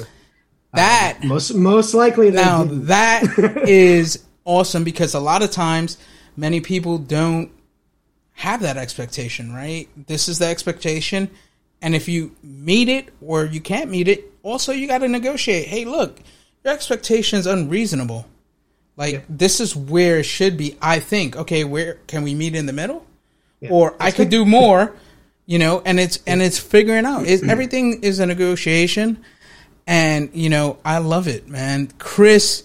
That 0.74 1.20
uh, 1.24 1.28
most 1.28 1.54
most 1.54 1.94
likely 1.94 2.30
now 2.30 2.64
didn't. 2.64 2.88
that 2.88 3.24
is 3.68 4.26
awesome 4.44 4.84
because 4.84 5.14
a 5.14 5.20
lot 5.20 5.44
of 5.44 5.52
times 5.52 5.98
many 6.36 6.60
people 6.60 6.98
don't 6.98 7.52
have 8.34 8.62
that 8.62 8.76
expectation, 8.76 9.54
right? 9.54 9.88
This 10.08 10.28
is 10.28 10.40
the 10.40 10.48
expectation. 10.48 11.30
And 11.82 11.96
if 11.96 12.10
you 12.10 12.36
meet 12.44 12.90
it 12.90 13.14
or 13.22 13.46
you 13.46 13.62
can't 13.62 13.90
meet 13.90 14.10
it, 14.10 14.30
also 14.44 14.74
you 14.74 14.88
got 14.88 15.00
to 15.00 15.08
negotiate. 15.08 15.68
Hey, 15.68 15.86
look, 15.86 16.20
your 16.66 16.74
expectation 16.74 17.40
is 17.40 17.48
unreasonable. 17.48 18.26
Like 18.98 19.14
yeah. 19.14 19.22
this 19.30 19.62
is 19.62 19.74
where 19.74 20.20
it 20.20 20.26
should 20.26 20.58
be. 20.58 20.78
I 20.82 21.00
think. 21.00 21.38
Okay, 21.38 21.64
where 21.64 21.96
can 22.08 22.24
we 22.24 22.36
meet 22.36 22.56
in 22.56 22.66
the 22.66 22.74
middle? 22.74 23.06
Yeah. 23.62 23.70
Or 23.72 23.96
I 24.00 24.12
could 24.12 24.30
do 24.30 24.46
more. 24.60 24.94
You 25.46 25.60
know, 25.60 25.82
and 25.86 26.00
it's 26.00 26.20
and 26.28 26.42
it's 26.42 26.60
figuring 26.60 27.06
out. 27.06 27.26
It's, 27.26 27.44
everything 27.44 28.04
is 28.04 28.20
a 28.20 28.26
negotiation, 28.26 29.24
and 29.86 30.30
you 30.34 30.50
know 30.50 30.78
I 30.86 31.00
love 31.00 31.28
it, 31.28 31.48
man. 31.50 31.90
Chris 31.98 32.64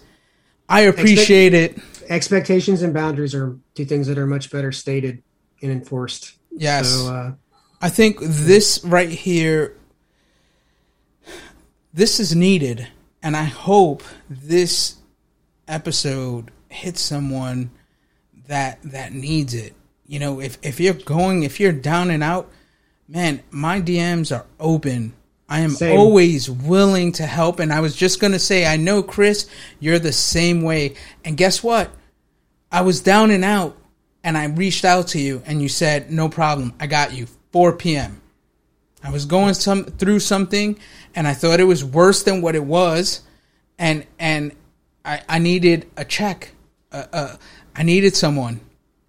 I 0.69 0.83
appreciate 0.83 1.55
Expect- 1.55 2.03
it. 2.03 2.11
Expectations 2.11 2.83
and 2.83 2.95
boundaries 2.95 3.35
are 3.35 3.59
two 3.75 3.85
things 3.85 4.07
that 4.07 4.19
are 4.19 4.27
much 4.27 4.51
better 4.51 4.71
stated 4.71 5.23
and 5.61 5.73
enforced. 5.73 6.35
Yes. 6.53 6.89
So, 6.89 7.13
uh, 7.13 7.33
I 7.81 7.89
think 7.89 8.19
this 8.21 8.81
right 8.85 9.09
here, 9.09 9.77
this 11.93 12.21
is 12.21 12.35
needed, 12.35 12.87
and 13.23 13.37
I 13.37 13.45
hope 13.45 14.03
this 14.31 14.97
episode 15.67 16.53
hits 16.69 17.01
someone 17.01 17.71
that 18.47 18.81
that 18.83 19.13
needs 19.13 19.53
it. 19.55 19.75
You 20.07 20.19
know, 20.19 20.41
if 20.41 20.59
if 20.63 20.81
you're 20.81 20.95
going, 20.95 21.43
if 21.43 21.61
you're 21.61 21.73
down 21.73 22.11
and 22.11 22.23
out, 22.23 22.51
man, 23.09 23.43
my 23.51 23.81
DMs 23.81 24.37
are 24.37 24.47
open 24.61 25.15
I 25.49 25.61
am 25.61 25.71
same. 25.71 25.99
always 25.99 26.51
willing 26.51 27.13
to 27.13 27.27
help. 27.27 27.61
And 27.61 27.73
I 27.73 27.81
was 27.81 27.95
just 27.95 28.21
going 28.21 28.33
to 28.33 28.39
say, 28.39 28.67
I 28.67 28.77
know, 28.77 29.03
Chris, 29.03 29.49
you're 29.79 29.99
the 29.99 30.13
same 30.13 30.63
way. 30.63 30.95
And 31.25 31.37
guess 31.37 31.63
what? 31.63 31.91
I 32.71 32.81
was 32.81 33.01
down 33.01 33.31
and 33.31 33.45
out 33.45 33.77
and 34.25 34.37
I 34.37 34.47
reached 34.47 34.85
out 34.85 35.09
to 35.09 35.21
you 35.21 35.43
and 35.47 35.63
you 35.63 35.69
said, 35.69 36.11
no 36.11 36.29
problem. 36.29 36.75
I 36.81 36.87
got 36.87 37.13
you. 37.13 37.29
4 37.53 37.75
p.m. 37.75 38.21
I 39.05 39.11
was 39.11 39.25
going 39.25 39.55
some 39.55 39.85
through 39.85 40.19
something 40.21 40.79
and 41.15 41.29
I 41.29 41.35
thought 41.35 41.61
it 41.61 41.65
was 41.65 41.85
worse 41.85 42.25
than 42.25 42.43
what 42.43 42.57
it 42.57 42.65
was. 42.65 43.23
And, 43.79 44.05
and 44.19 44.53
I, 45.05 45.23
I 45.29 45.39
needed 45.39 45.89
a 45.97 46.05
check. 46.05 46.51
Uh, 46.91 47.05
uh, 47.13 47.37
I 47.77 47.85
needed 47.85 48.17
someone 48.17 48.61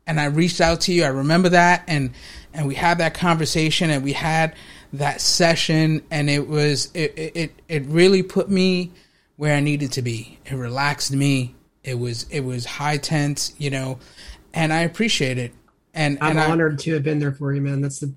and 0.07 0.19
I 0.19 0.25
reached 0.25 0.61
out 0.61 0.81
to 0.81 0.93
you. 0.93 1.03
I 1.03 1.09
remember 1.09 1.49
that. 1.49 1.83
And, 1.87 2.11
and 2.53 2.67
we 2.67 2.73
had 2.73 2.97
that 2.97 3.13
conversation 3.13 3.91
and 3.91 4.03
we 4.03 4.13
had, 4.13 4.55
that 4.93 5.21
session, 5.21 6.01
and 6.11 6.29
it 6.29 6.47
was 6.47 6.89
it 6.93 7.13
it 7.17 7.51
it 7.67 7.85
really 7.85 8.23
put 8.23 8.49
me 8.49 8.91
where 9.35 9.55
I 9.55 9.59
needed 9.59 9.91
to 9.93 10.01
be. 10.01 10.39
It 10.45 10.55
relaxed 10.55 11.11
me. 11.11 11.55
It 11.83 11.99
was 11.99 12.25
it 12.29 12.41
was 12.41 12.65
high 12.65 12.97
tense, 12.97 13.53
you 13.57 13.69
know, 13.69 13.99
and 14.53 14.73
I 14.73 14.81
appreciate 14.81 15.37
it. 15.37 15.53
And 15.93 16.17
I'm 16.21 16.37
and 16.37 16.39
honored 16.39 16.73
I, 16.73 16.83
to 16.83 16.93
have 16.93 17.03
been 17.03 17.19
there 17.19 17.31
for 17.31 17.53
you, 17.53 17.61
man. 17.61 17.81
That's 17.81 17.99
the 17.99 18.13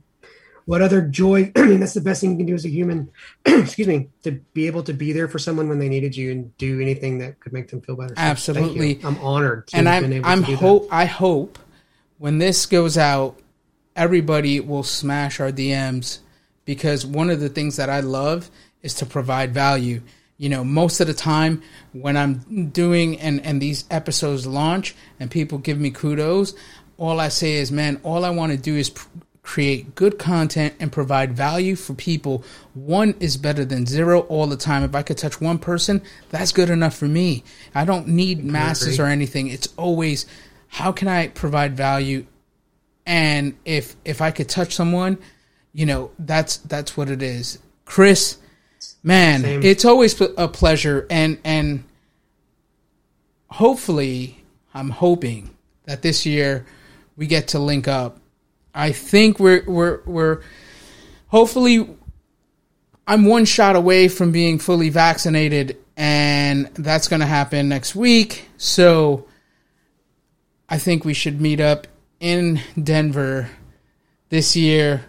what 0.67 0.83
other 0.83 1.03
joy. 1.03 1.51
I 1.57 1.63
mean, 1.63 1.81
that's 1.81 1.95
the 1.95 2.01
best 2.01 2.21
thing 2.21 2.33
you 2.33 2.37
can 2.37 2.47
do 2.47 2.55
as 2.55 2.65
a 2.65 2.69
human. 2.69 3.11
excuse 3.45 3.89
me, 3.89 4.09
to 4.23 4.33
be 4.55 4.67
able 4.67 4.83
to 4.85 4.93
be 4.93 5.13
there 5.13 5.29
for 5.29 5.39
someone 5.39 5.69
when 5.69 5.79
they 5.79 5.89
needed 5.89 6.17
you 6.17 6.31
and 6.31 6.57
do 6.59 6.81
anything 6.81 7.19
that 7.19 7.41
could 7.41 7.53
make 7.53 7.69
them 7.69 7.81
feel 7.81 7.97
better. 7.97 8.15
So 8.15 8.23
Absolutely, 8.23 9.01
I'm 9.03 9.19
honored. 9.19 9.69
and 9.73 9.89
I'm 9.89 10.25
I'm 10.25 10.43
hope 10.43 10.89
I 10.91 11.05
hope 11.07 11.59
when 12.21 12.37
this 12.37 12.67
goes 12.67 12.99
out, 12.99 13.41
everybody 13.97 14.61
will 14.61 14.83
smash 14.83 15.41
our 15.41 15.51
DMs 15.51 16.19
because 16.67 17.07
one 17.07 17.31
of 17.31 17.41
the 17.41 17.49
things 17.49 17.77
that 17.77 17.89
I 17.89 18.01
love 18.01 18.51
is 18.83 18.93
to 18.97 19.07
provide 19.07 19.55
value. 19.55 20.03
You 20.37 20.51
know, 20.51 20.63
most 20.63 21.01
of 21.01 21.07
the 21.07 21.15
time 21.15 21.63
when 21.93 22.19
I'm 22.19 22.69
doing 22.69 23.19
and, 23.19 23.41
and 23.47 23.61
these 23.61 23.85
episodes 23.91 24.47
launch 24.47 24.95
and 25.19 25.31
people 25.31 25.57
give 25.57 25.81
me 25.81 25.91
kudos, 25.91 26.53
all 26.99 27.19
I 27.19 27.29
say 27.29 27.55
is, 27.55 27.73
man, 27.73 27.99
all 28.03 28.27
I 28.27 28.31
want 28.31 28.53
to 28.53 28.59
do 28.59 28.77
is 28.77 28.91
pr- 28.91 29.09
create 29.41 29.95
good 29.95 30.19
content 30.19 30.75
and 30.79 30.93
provide 30.93 31.33
value 31.33 31.75
for 31.75 31.95
people. 31.95 32.45
One 32.75 33.15
is 33.19 33.39
better 33.39 33.65
than 33.65 33.87
zero 33.87 34.21
all 34.21 34.47
the 34.47 34.59
time. 34.59 34.85
If 34.85 34.95
I 34.95 35.03
could 35.03 35.17
touch 35.17 35.41
one 35.41 35.59
person, 35.59 36.03
that's 36.29 36.53
good 36.53 36.69
enough 36.69 36.95
for 36.95 37.09
me. 37.09 37.45
I 37.75 37.87
don't 37.87 38.09
need 38.09 38.45
masses 38.45 39.01
or 39.01 39.07
anything. 39.07 39.49
It's 39.49 39.69
always 39.79 40.27
how 40.71 40.93
can 40.93 41.09
I 41.09 41.29
provide 41.29 41.77
value? 41.77 42.27
And 43.05 43.57
if 43.65 43.95
if 44.05 44.23
I 44.23 44.31
could 44.31 44.49
touch 44.49 44.75
someone, 44.75 45.19
you 45.73 45.87
know 45.87 46.11
that's 46.19 46.59
that's 46.59 46.97
what 46.97 47.09
it 47.09 47.23
is 47.23 47.59
chris 47.85 48.39
man 49.03 49.43
Same. 49.43 49.63
it's 49.63 49.85
always 49.85 50.21
a 50.21 50.49
pleasure 50.49 51.07
and 51.11 51.39
and 51.45 51.85
hopefully 53.49 54.43
i'm 54.75 54.91
hoping 54.91 55.51
that 55.85 56.03
this 56.03 56.27
year 56.27 56.67
we 57.17 57.27
get 57.27 57.49
to 57.49 57.59
link 57.59 57.89
up 57.89 58.19
i 58.75 58.93
think 58.93 59.39
we're 59.39 59.65
we're 59.67 60.01
we're 60.07 60.43
hopefully 61.29 61.89
i'm 63.07 63.25
one 63.25 63.45
shot 63.45 63.77
away 63.77 64.09
from 64.09 64.33
being 64.33 64.59
fully 64.59 64.89
vaccinated 64.89 65.77
and 65.97 66.67
that's 66.75 67.09
going 67.09 67.21
to 67.21 67.27
happen 67.27 67.69
next 67.69 67.95
week 67.95 68.49
so 68.57 69.27
I 70.71 70.79
think 70.79 71.05
we 71.05 71.13
should 71.15 71.41
meet 71.41 71.61
up 71.61 71.89
in 72.21 72.61
Denver 72.83 73.51
this 74.29 74.55
year. 74.55 75.05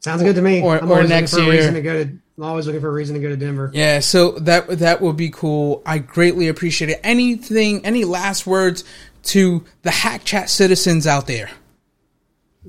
Sounds 0.00 0.22
good 0.22 0.36
to 0.36 0.42
me. 0.42 0.62
Or- 0.62 0.78
I'm 0.78 0.90
or 0.90 1.02
next 1.02 1.36
year. 1.36 1.70
to 1.72 1.82
go 1.82 2.04
to. 2.04 2.10
I'm 2.36 2.44
always 2.44 2.66
looking 2.66 2.80
for 2.80 2.88
a 2.88 2.92
reason 2.92 3.14
to 3.14 3.20
go 3.20 3.28
to 3.28 3.36
Denver. 3.36 3.70
Yeah, 3.72 4.00
so 4.00 4.32
that 4.32 4.68
that 4.78 5.00
will 5.00 5.12
be 5.12 5.30
cool. 5.30 5.82
I 5.86 5.98
greatly 5.98 6.48
appreciate 6.48 6.90
it. 6.90 7.00
Anything, 7.04 7.84
any 7.86 8.04
last 8.04 8.46
words 8.46 8.84
to 9.24 9.64
the 9.82 9.90
Hack 9.90 10.24
Chat 10.24 10.50
citizens 10.50 11.06
out 11.06 11.26
there? 11.26 11.50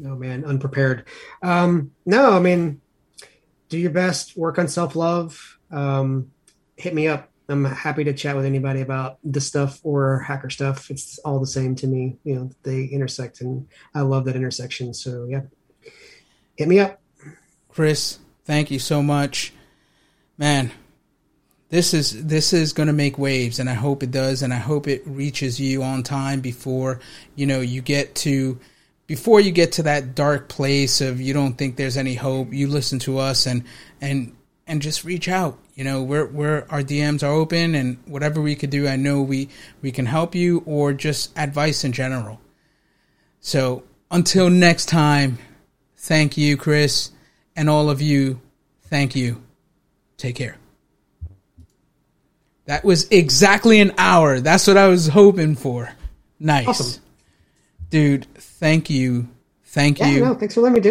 Oh 0.06 0.16
man, 0.16 0.46
unprepared. 0.46 1.06
Um, 1.42 1.92
no, 2.06 2.34
I 2.34 2.40
mean, 2.40 2.82
do 3.70 3.78
your 3.80 3.92
best. 3.92 4.38
Work 4.38 4.60
on 4.60 4.68
self 4.68 4.96
love. 4.96 5.58
Um, 5.72 6.32
hit 6.76 6.94
me 6.94 7.08
up. 7.08 7.30
I'm 7.48 7.66
happy 7.66 8.04
to 8.04 8.14
chat 8.14 8.36
with 8.36 8.46
anybody 8.46 8.82
about 8.82 9.20
this 9.24 9.46
stuff 9.46 9.80
or 9.84 10.20
hacker 10.20 10.50
stuff. 10.50 10.90
It's 10.90 11.20
all 11.20 11.40
the 11.40 11.48
same 11.48 11.76
to 11.76 11.88
me. 11.88 12.18
You 12.24 12.36
know, 12.36 12.52
they 12.64 12.86
intersect, 12.86 13.42
and 13.42 13.68
I 13.94 14.02
love 14.02 14.26
that 14.26 14.36
intersection. 14.36 14.94
So 14.94 15.26
yeah, 15.30 15.42
hit 16.56 16.68
me 16.68 16.80
up. 16.80 17.00
Chris, 17.70 18.20
thank 18.46 18.72
you 18.72 18.80
so 18.80 19.04
much. 19.04 19.54
Man, 20.38 20.72
this 21.70 21.94
is 21.94 22.26
this 22.26 22.54
is 22.54 22.74
going 22.74 22.88
to 22.88 22.94
make 22.94 23.18
waves 23.18 23.60
and 23.60 23.70
I 23.70 23.74
hope 23.74 24.04
it 24.04 24.12
does 24.12 24.42
and 24.42 24.54
I 24.54 24.58
hope 24.58 24.88
it 24.88 25.04
reaches 25.06 25.60
you 25.60 25.84
on 25.84 26.04
time 26.04 26.42
before, 26.42 27.00
you 27.36 27.46
know, 27.46 27.62
you 27.62 27.82
get 27.82 28.16
to 28.16 28.60
before 29.08 29.40
you 29.40 29.52
get 29.52 29.74
to 29.74 29.84
that 29.84 30.16
dark 30.16 30.48
place 30.48 31.02
of 31.02 31.20
you 31.20 31.34
don't 31.34 31.58
think 31.58 31.76
there's 31.76 31.98
any 31.98 32.16
hope. 32.16 32.54
You 32.54 32.68
listen 32.68 33.00
to 33.00 33.18
us 33.18 33.46
and 33.46 33.64
and 34.00 34.36
and 34.68 34.82
just 34.82 35.04
reach 35.04 35.28
out. 35.28 35.60
You 35.76 35.84
know, 35.84 36.04
we're 36.04 36.26
we're 36.26 36.66
our 36.70 36.82
DMs 36.82 37.22
are 37.22 37.32
open 37.32 37.76
and 37.76 37.98
whatever 38.06 38.42
we 38.42 38.56
could 38.56 38.70
do, 38.70 38.88
I 38.88 38.96
know 38.96 39.22
we 39.22 39.50
we 39.82 39.92
can 39.92 40.06
help 40.06 40.34
you 40.34 40.64
or 40.66 40.94
just 40.94 41.38
advice 41.38 41.84
in 41.84 41.92
general. 41.92 42.40
So, 43.42 43.84
until 44.10 44.50
next 44.50 44.86
time, 44.88 45.38
thank 45.98 46.38
you, 46.38 46.56
Chris, 46.56 47.12
and 47.58 47.70
all 47.70 47.90
of 47.90 48.02
you, 48.02 48.40
thank 48.84 49.16
you. 49.16 49.44
Take 50.18 50.38
care. 50.38 50.58
That 52.66 52.84
was 52.86 53.08
exactly 53.12 53.80
an 53.82 53.92
hour. 53.98 54.40
That's 54.40 54.66
what 54.68 54.78
I 54.78 54.88
was 54.88 55.08
hoping 55.08 55.56
for. 55.56 55.92
Nice. 56.40 56.68
Awesome. 56.68 57.02
Dude, 57.90 58.26
thank 58.36 58.90
you. 58.90 59.28
Thank 59.66 60.00
Yeah, 60.00 60.08
you. 60.08 60.20
no, 60.22 60.34
thanks 60.36 60.56
for 60.56 60.62
letting 60.62 60.76
me 60.76 60.80
do 60.80 60.84